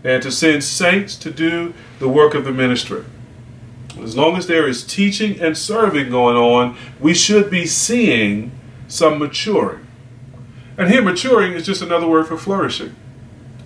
and 0.05 0.23
to 0.23 0.31
send 0.31 0.63
saints 0.63 1.17
to 1.17 1.33
do 1.33 1.75
the 1.99 2.09
work 2.09 2.35
of 2.35 2.45
the 2.45 2.53
ministry. 2.53 3.05
As 4.01 4.17
long 4.17 4.37
as 4.37 4.47
there 4.47 4.69
is 4.69 4.85
teaching 4.85 5.41
and 5.41 5.59
serving 5.59 6.11
going 6.11 6.37
on, 6.37 6.79
we 7.01 7.13
should 7.13 7.51
be 7.51 7.67
seeing 7.67 8.53
some 8.87 9.19
maturing. 9.19 9.85
And 10.79 10.89
here, 10.89 11.03
maturing 11.03 11.55
is 11.55 11.67
just 11.67 11.83
another 11.83 12.07
word 12.07 12.29
for 12.29 12.37
flourishing. 12.37 12.95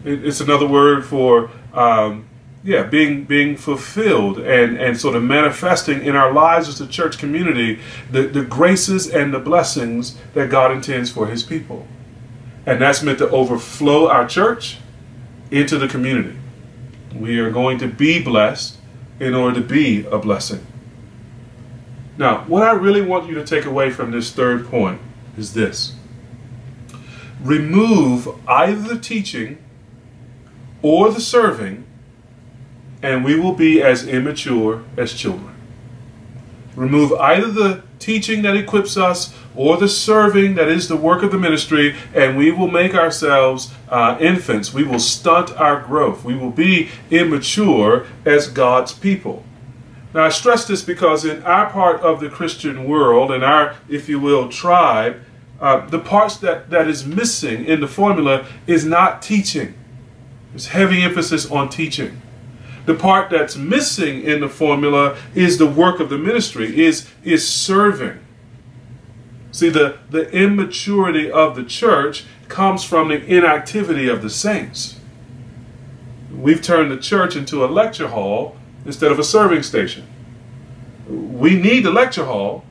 it's 0.03 0.41
another 0.41 0.67
word 0.67 1.05
for, 1.05 1.51
um, 1.75 2.27
yeah, 2.65 2.83
being 2.83 3.25
being 3.25 3.57
fulfilled 3.57 4.39
and, 4.39 4.79
and 4.79 4.99
sort 4.99 5.15
of 5.15 5.23
manifesting 5.23 6.03
in 6.03 6.17
our 6.17 6.33
lives 6.33 6.67
as 6.67 6.81
a 6.81 6.87
church 6.87 7.19
community 7.19 7.79
the, 8.11 8.23
the 8.23 8.43
graces 8.43 9.07
and 9.07 9.35
the 9.35 9.39
blessings 9.39 10.17
that 10.33 10.49
God 10.49 10.73
intends 10.73 11.11
for 11.11 11.27
His 11.27 11.43
people. 11.43 11.87
And 12.65 12.81
that's 12.81 13.03
meant 13.03 13.19
to 13.19 13.29
overflow 13.29 14.09
our 14.09 14.27
church 14.27 14.79
into 15.51 15.77
the 15.79 15.87
community. 15.87 16.39
We 17.15 17.39
are 17.39 17.51
going 17.51 17.79
to 17.79 17.87
be 17.87 18.23
blessed 18.23 18.79
in 19.21 19.35
order 19.35 19.61
to 19.61 19.67
be 19.67 20.07
a 20.07 20.19
blessing. 20.19 20.67
Now, 22.17 22.45
what 22.45 22.63
I 22.63 22.73
really 22.73 23.03
want 23.03 23.29
you 23.29 23.35
to 23.35 23.45
take 23.45 23.67
away 23.67 23.91
from 23.91 24.11
this 24.11 24.33
third 24.33 24.67
point 24.67 25.01
is 25.37 25.53
this 25.53 25.95
remove 27.43 28.27
either 28.49 28.95
the 28.95 28.99
teaching 28.99 29.59
or 30.81 31.11
the 31.11 31.21
serving, 31.21 31.85
and 33.05 33.23
we 33.23 33.39
will 33.39 33.53
be 33.53 33.83
as 33.83 34.09
immature 34.09 34.83
as 34.97 35.13
children. 35.13 35.55
Remove 36.75 37.13
either 37.13 37.51
the 37.51 37.83
teaching 37.99 38.41
that 38.43 38.57
equips 38.57 38.97
us 38.97 39.35
or 39.55 39.77
the 39.77 39.89
serving 39.89 40.55
that 40.55 40.69
is 40.69 40.89
the 40.89 40.97
work 40.97 41.23
of 41.23 41.31
the 41.31 41.39
ministry, 41.39 41.95
and 42.15 42.37
we 42.37 42.51
will 42.51 42.71
make 42.71 42.95
ourselves 42.95 43.75
uh, 43.91 44.17
infants. 44.21 44.73
We 44.73 44.85
will 44.85 44.99
stunt 44.99 45.53
our 45.53 45.83
growth. 45.83 46.25
We 46.25 46.35
will 46.35 46.51
be 46.51 46.89
immature 47.11 48.07
as 48.25 48.49
God's 48.49 48.95
people. 48.95 49.45
Now, 50.15 50.25
I 50.25 50.31
stress 50.31 50.67
this 50.67 50.81
because 50.81 51.27
in 51.27 51.43
our 51.43 51.69
part 51.69 52.01
of 52.01 52.21
the 52.21 52.31
Christian 52.31 52.89
world, 52.89 53.31
in 53.31 53.43
our, 53.43 53.77
if 53.87 54.09
you 54.09 54.19
will, 54.19 54.49
tribe, 54.49 55.21
uh, 55.61 55.87
the 55.87 55.99
parts 55.99 56.39
that, 56.39 56.71
that 56.71 56.89
is 56.89 57.05
missing 57.05 57.67
in 57.67 57.81
the 57.81 57.89
formula 57.89 58.47
is 58.67 58.87
not 58.87 59.21
teaching. 59.21 59.75
There's 60.53 60.69
heavy 60.69 61.03
emphasis 61.03 61.51
on 61.51 61.69
teaching. 61.69 62.23
The 62.87 62.95
part 62.95 63.31
that's 63.31 63.57
missing 63.57 64.23
in 64.23 64.41
the 64.41 64.49
formula 64.49 65.17
is 65.35 65.59
the 65.59 65.67
work 65.67 66.01
of 66.01 66.11
the 66.11 66.19
ministry, 66.19 66.85
is, 66.85 67.11
is 67.23 67.49
serving. 67.49 68.19
See, 69.53 69.71
the, 69.71 69.99
the 70.11 70.29
immaturity 70.31 71.31
of 71.31 71.57
the 71.57 71.65
church 71.65 72.25
comes 72.49 72.85
from 72.85 73.09
the 73.09 73.25
inactivity 73.25 74.09
of 74.09 74.21
the 74.21 74.29
saints. 74.29 75.01
We've 76.31 76.61
turned 76.61 76.91
the 76.91 76.99
church 76.99 77.37
into 77.37 77.65
a 77.65 77.67
lecture 77.67 78.09
hall 78.09 78.57
instead 78.85 79.11
of 79.11 79.19
a 79.19 79.25
serving 79.25 79.63
station. 79.63 80.07
We 81.09 81.57
need 81.57 81.85
the 81.85 81.91
lecture 81.91 82.25
hall, 82.27 82.65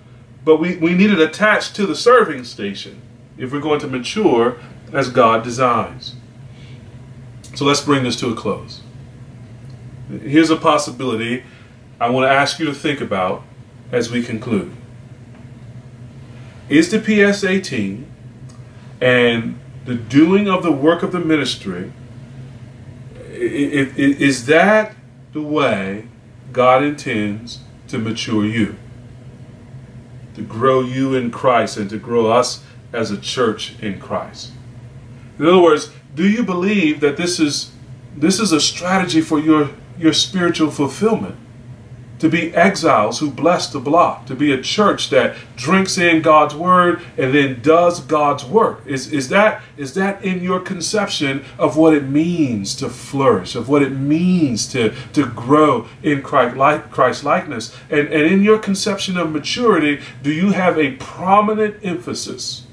but 0.45 0.57
we, 0.57 0.77
we 0.77 0.93
need 0.93 1.09
it 1.09 1.19
attached 1.19 1.75
to 1.77 1.87
the 1.87 1.95
serving 1.95 2.43
station 2.43 3.01
if 3.37 3.51
we're 3.51 3.61
going 3.61 3.79
to 3.79 3.87
mature 3.87 4.57
as 4.91 5.09
God 5.09 5.43
designs. 5.43 6.15
So 7.55 7.65
let's 7.65 7.81
bring 7.81 8.03
this 8.03 8.19
to 8.19 8.29
a 8.29 8.35
close. 8.35 8.82
Here's 10.21 10.49
a 10.49 10.55
possibility 10.55 11.43
I 11.99 12.09
want 12.09 12.25
to 12.25 12.31
ask 12.31 12.59
you 12.59 12.65
to 12.65 12.73
think 12.73 13.01
about 13.01 13.43
as 13.91 14.11
we 14.11 14.23
conclude. 14.23 14.75
Is 16.69 16.91
the 16.91 17.01
PSA 17.01 17.61
team 17.61 18.07
and 19.01 19.59
the 19.85 19.95
doing 19.95 20.47
of 20.47 20.63
the 20.63 20.71
work 20.71 21.03
of 21.03 21.11
the 21.11 21.19
ministry, 21.19 21.91
is 23.29 24.45
that 24.45 24.95
the 25.33 25.41
way 25.41 26.07
God 26.51 26.83
intends 26.83 27.59
to 27.89 27.97
mature 27.97 28.45
you? 28.45 28.75
To 30.35 30.41
grow 30.41 30.81
you 30.81 31.15
in 31.15 31.31
Christ 31.31 31.77
and 31.77 31.89
to 31.89 31.97
grow 31.97 32.31
us 32.31 32.63
as 32.91 33.11
a 33.11 33.17
church 33.17 33.75
in 33.81 33.99
Christ. 33.99 34.51
In 35.37 35.45
other 35.45 35.61
words, 35.61 35.91
do 36.15 36.27
you 36.27 36.43
believe 36.43 36.99
that 37.01 37.17
this 37.17 37.39
is 37.39 37.71
this 38.15 38.39
is 38.39 38.51
a 38.51 38.61
strategy 38.61 39.21
for 39.21 39.39
your 39.39 39.71
your 39.97 40.13
spiritual 40.13 40.71
fulfillment. 40.71 41.35
To 42.19 42.29
be 42.29 42.55
exiles 42.55 43.19
who 43.19 43.29
bless 43.29 43.69
the 43.69 43.81
block, 43.81 44.27
to 44.27 44.35
be 44.35 44.53
a 44.53 44.61
church 44.61 45.09
that 45.09 45.35
drinks 45.57 45.97
in 45.97 46.21
God's 46.21 46.55
word 46.55 47.01
and 47.17 47.33
then 47.35 47.61
does 47.61 47.99
God's 47.99 48.45
work. 48.45 48.81
Is, 48.85 49.11
is, 49.11 49.27
that, 49.27 49.61
is 49.75 49.93
that 49.95 50.23
in 50.23 50.41
your 50.41 50.61
conception 50.61 51.43
of 51.59 51.75
what 51.75 51.93
it 51.93 52.03
means 52.03 52.75
to 52.75 52.87
flourish, 52.87 53.55
of 53.55 53.67
what 53.67 53.81
it 53.81 53.89
means 53.89 54.71
to, 54.71 54.93
to 55.11 55.25
grow 55.25 55.89
in 56.01 56.21
Christ, 56.21 56.55
like, 56.55 56.91
Christ 56.91 57.25
likeness? 57.25 57.75
And, 57.89 58.07
and 58.07 58.31
in 58.31 58.41
your 58.41 58.57
conception 58.57 59.17
of 59.17 59.29
maturity, 59.29 60.01
do 60.21 60.31
you 60.31 60.53
have 60.53 60.77
a 60.77 60.91
prominent 60.91 61.83
emphasis 61.83 62.67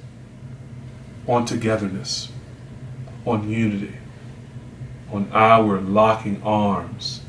on 1.26 1.44
togetherness, 1.44 2.30
on 3.26 3.50
unity? 3.50 3.96
On 5.12 5.30
our 5.32 5.80
locking 5.80 6.42
arms 6.42 7.22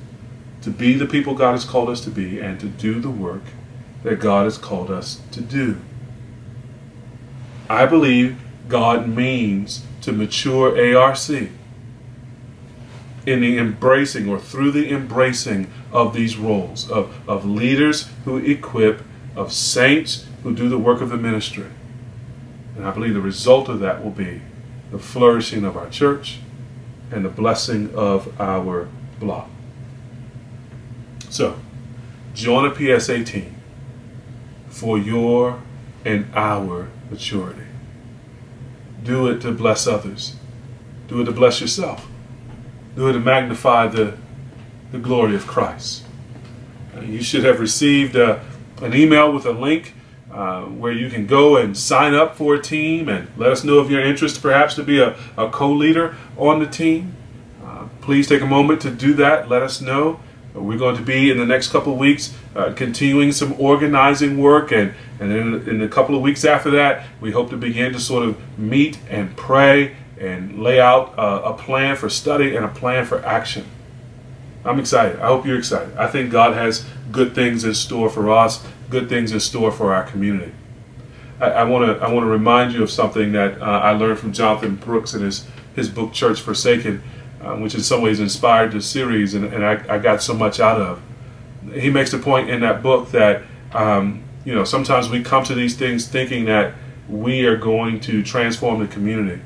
to 0.61 0.69
be 0.69 0.93
the 0.93 1.05
people 1.05 1.34
God 1.34 1.53
has 1.53 1.65
called 1.65 1.89
us 1.89 2.01
to 2.01 2.09
be 2.09 2.39
and 2.39 2.59
to 2.59 2.67
do 2.67 2.99
the 2.99 3.09
work 3.09 3.43
that 4.03 4.19
God 4.19 4.45
has 4.45 4.57
called 4.57 4.91
us 4.91 5.21
to 5.32 5.41
do. 5.41 5.79
I 7.69 7.86
believe 7.86 8.39
God 8.67 9.07
means 9.07 9.84
to 10.01 10.11
mature 10.11 10.97
ARC 10.97 11.29
in 13.25 13.41
the 13.41 13.57
embracing 13.57 14.27
or 14.27 14.39
through 14.39 14.71
the 14.71 14.91
embracing 14.91 15.71
of 15.91 16.13
these 16.13 16.38
roles 16.38 16.89
of, 16.89 17.15
of 17.29 17.45
leaders 17.45 18.09
who 18.25 18.38
equip, 18.38 19.03
of 19.36 19.53
saints 19.53 20.25
who 20.43 20.55
do 20.55 20.69
the 20.69 20.77
work 20.77 21.01
of 21.01 21.09
the 21.09 21.17
ministry. 21.17 21.69
And 22.75 22.86
I 22.86 22.91
believe 22.91 23.13
the 23.13 23.21
result 23.21 23.69
of 23.69 23.79
that 23.79 24.03
will 24.03 24.11
be 24.11 24.41
the 24.91 24.99
flourishing 24.99 25.63
of 25.63 25.77
our 25.77 25.89
church 25.89 26.39
and 27.12 27.26
the 27.26 27.30
blessing 27.30 27.93
of 27.93 28.39
our 28.39 28.88
block. 29.20 29.49
So, 31.30 31.57
join 32.34 32.66
a 32.66 32.99
PSA 32.99 33.24
team 33.24 33.55
for 34.70 34.97
your 34.97 35.62
and 36.05 36.26
our 36.34 36.89
maturity. 37.09 37.64
Do 39.03 39.28
it 39.28 39.41
to 39.41 39.51
bless 39.51 39.88
others. 39.88 40.36
Do 41.07 41.22
it 41.22 41.26
to 41.26 41.32
bless 41.32 41.62
yourself. 41.62 42.07
Do 42.95 43.07
it 43.07 43.14
to 43.14 43.20
magnify 43.20 43.88
the, 43.88 44.18
the 44.91 44.97
glory 44.97 45.36
of 45.36 45.47
Christ. 45.47 46.05
You 47.01 47.24
should 47.24 47.43
have 47.43 47.59
received 47.59 48.16
uh, 48.16 48.39
an 48.82 48.93
email 48.93 49.32
with 49.32 49.45
a 49.45 49.51
link 49.51 49.93
uh, 50.32 50.63
where 50.63 50.91
you 50.91 51.09
can 51.09 51.25
go 51.25 51.57
and 51.57 51.77
sign 51.77 52.13
up 52.13 52.36
for 52.36 52.55
a 52.55 52.61
team 52.61 53.09
and 53.09 53.27
let 53.38 53.51
us 53.51 53.63
know 53.63 53.79
of 53.79 53.91
your 53.91 54.01
interest 54.01 54.41
perhaps 54.41 54.75
to 54.75 54.84
be 54.84 54.99
a, 54.99 55.15
a 55.38 55.49
co-leader 55.49 56.15
on 56.38 56.59
the 56.59 56.65
team. 56.65 57.15
Uh, 57.63 57.88
please 58.01 58.27
take 58.27 58.41
a 58.41 58.45
moment 58.45 58.82
to 58.82 58.91
do 58.91 59.13
that. 59.13 59.49
Let 59.49 59.61
us 59.61 59.82
know. 59.82 60.19
We're 60.53 60.77
going 60.77 60.97
to 60.97 61.01
be 61.01 61.32
in 61.32 61.38
the 61.38 61.45
next 61.45 61.71
couple 61.71 61.93
of 61.93 61.99
weeks 61.99 62.34
uh, 62.55 62.73
continuing 62.73 63.32
some 63.32 63.53
organizing 63.59 64.38
work 64.38 64.71
and, 64.71 64.93
and 65.19 65.32
then 65.32 65.69
in 65.69 65.82
a 65.82 65.88
couple 65.88 66.15
of 66.15 66.21
weeks 66.21 66.43
after 66.43 66.69
that 66.71 67.05
we 67.21 67.32
hope 67.32 67.49
to 67.51 67.57
begin 67.57 67.93
to 67.93 67.99
sort 67.99 68.27
of 68.27 68.59
meet 68.59 68.99
and 69.09 69.36
pray 69.38 69.95
and 70.19 70.61
lay 70.61 70.79
out 70.79 71.13
a 71.17 71.53
plan 71.53 71.95
for 71.95 72.07
study 72.07 72.55
and 72.55 72.63
a 72.63 72.67
plan 72.67 73.05
for 73.05 73.25
action. 73.25 73.65
I'm 74.63 74.79
excited. 74.79 75.19
I 75.19 75.27
hope 75.27 75.45
you're 75.45 75.57
excited. 75.57 75.97
I 75.97 76.07
think 76.07 76.32
God 76.32 76.53
has 76.53 76.86
good 77.11 77.34
things 77.34 77.63
in 77.63 77.73
store 77.73 78.09
for 78.09 78.32
us, 78.32 78.63
good 78.91 79.09
things 79.09 79.31
in 79.31 79.39
store 79.39 79.71
for 79.71 79.93
our 79.93 80.03
community. 80.03 80.51
I 81.41 81.63
want 81.63 81.85
to 81.87 82.05
I 82.05 82.11
want 82.11 82.23
to 82.23 82.29
remind 82.29 82.73
you 82.73 82.83
of 82.83 82.91
something 82.91 83.31
that 83.31 83.59
uh, 83.59 83.65
I 83.65 83.93
learned 83.93 84.19
from 84.19 84.31
Jonathan 84.31 84.75
Brooks 84.75 85.15
in 85.15 85.23
his 85.23 85.47
his 85.75 85.89
book 85.89 86.13
Church 86.13 86.39
Forsaken, 86.41 87.01
uh, 87.41 87.55
which 87.55 87.73
in 87.73 87.81
some 87.81 88.03
ways 88.03 88.19
inspired 88.19 88.73
the 88.73 88.81
series, 88.81 89.33
and, 89.33 89.45
and 89.45 89.65
I, 89.65 89.95
I, 89.95 89.97
got 89.97 90.21
so 90.21 90.35
much 90.35 90.59
out 90.59 90.79
of. 90.79 91.01
He 91.73 91.89
makes 91.89 92.11
the 92.11 92.19
point 92.19 92.49
in 92.49 92.59
that 92.61 92.83
book 92.83 93.09
that 93.11 93.41
um, 93.73 94.23
you 94.45 94.53
know 94.53 94.63
sometimes 94.63 95.09
we 95.09 95.23
come 95.23 95.43
to 95.45 95.55
these 95.55 95.75
things 95.75 96.07
thinking 96.07 96.45
that 96.45 96.75
we 97.09 97.45
are 97.45 97.57
going 97.57 97.99
to 98.01 98.21
transform 98.21 98.79
the 98.79 98.87
community, 98.87 99.41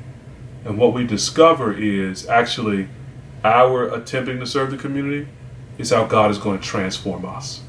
and 0.66 0.76
what 0.76 0.92
we 0.92 1.06
discover 1.06 1.72
is 1.72 2.28
actually 2.28 2.88
our 3.42 3.94
attempting 3.94 4.38
to 4.40 4.46
serve 4.46 4.70
the 4.70 4.76
community 4.76 5.28
is 5.78 5.90
how 5.90 6.04
God 6.04 6.30
is 6.30 6.36
going 6.36 6.58
to 6.58 6.64
transform 6.64 7.24
us. 7.24 7.62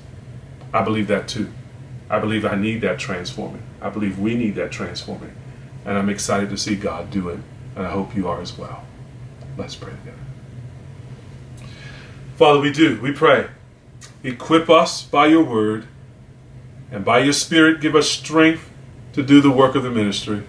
I 0.73 0.83
believe 0.83 1.07
that 1.07 1.29
too. 1.29 1.53
I 2.09 2.19
believe 2.19 2.45
I 2.45 2.55
need 2.55 2.81
that 2.81 2.99
transforming. 2.99 3.63
I 3.81 3.89
believe 3.89 4.19
we 4.19 4.35
need 4.35 4.55
that 4.55 4.71
transforming. 4.71 5.33
And 5.85 5.97
I'm 5.97 6.09
excited 6.09 6.49
to 6.49 6.57
see 6.57 6.75
God 6.75 7.11
do 7.11 7.29
it. 7.29 7.39
And 7.75 7.85
I 7.85 7.91
hope 7.91 8.15
you 8.15 8.27
are 8.27 8.41
as 8.41 8.57
well. 8.57 8.83
Let's 9.57 9.75
pray 9.75 9.91
together. 9.91 10.17
Father, 12.35 12.59
we 12.59 12.71
do. 12.71 12.99
We 13.01 13.11
pray. 13.11 13.47
Equip 14.23 14.69
us 14.69 15.03
by 15.03 15.27
your 15.27 15.43
word. 15.43 15.87
And 16.91 17.03
by 17.03 17.19
your 17.19 17.33
spirit, 17.33 17.81
give 17.81 17.95
us 17.95 18.09
strength 18.09 18.69
to 19.13 19.23
do 19.23 19.41
the 19.41 19.51
work 19.51 19.75
of 19.75 19.83
the 19.83 19.91
ministry. 19.91 20.43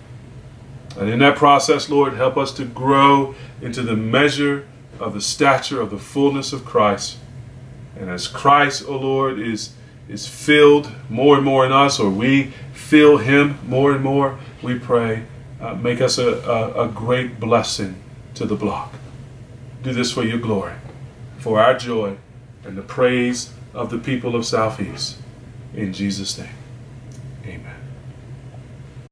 And 0.98 1.08
in 1.08 1.18
that 1.20 1.36
process, 1.36 1.88
Lord, 1.88 2.14
help 2.14 2.36
us 2.36 2.52
to 2.52 2.64
grow 2.64 3.34
into 3.60 3.82
the 3.82 3.96
measure 3.96 4.66
of 5.00 5.14
the 5.14 5.20
stature 5.20 5.80
of 5.80 5.90
the 5.90 5.98
fullness 5.98 6.52
of 6.52 6.64
Christ. 6.64 7.18
And 7.98 8.10
as 8.10 8.28
Christ, 8.28 8.84
O 8.86 8.94
oh 8.94 8.98
Lord, 8.98 9.38
is, 9.38 9.74
is 10.08 10.26
filled 10.26 10.90
more 11.08 11.36
and 11.36 11.44
more 11.44 11.66
in 11.66 11.72
us, 11.72 12.00
or 12.00 12.10
we 12.10 12.52
fill 12.72 13.18
him 13.18 13.58
more 13.66 13.92
and 13.92 14.02
more, 14.02 14.38
we 14.62 14.78
pray, 14.78 15.24
uh, 15.60 15.74
make 15.74 16.00
us 16.00 16.18
a, 16.18 16.38
a, 16.40 16.86
a 16.86 16.88
great 16.88 17.38
blessing 17.38 17.96
to 18.34 18.46
the 18.46 18.56
block. 18.56 18.94
Do 19.82 19.92
this 19.92 20.12
for 20.12 20.24
your 20.24 20.38
glory, 20.38 20.74
for 21.38 21.60
our 21.60 21.76
joy, 21.76 22.16
and 22.64 22.76
the 22.76 22.82
praise 22.82 23.52
of 23.74 23.90
the 23.90 23.98
people 23.98 24.34
of 24.34 24.46
Southeast. 24.46 25.18
In 25.74 25.92
Jesus' 25.92 26.38
name. 26.38 26.57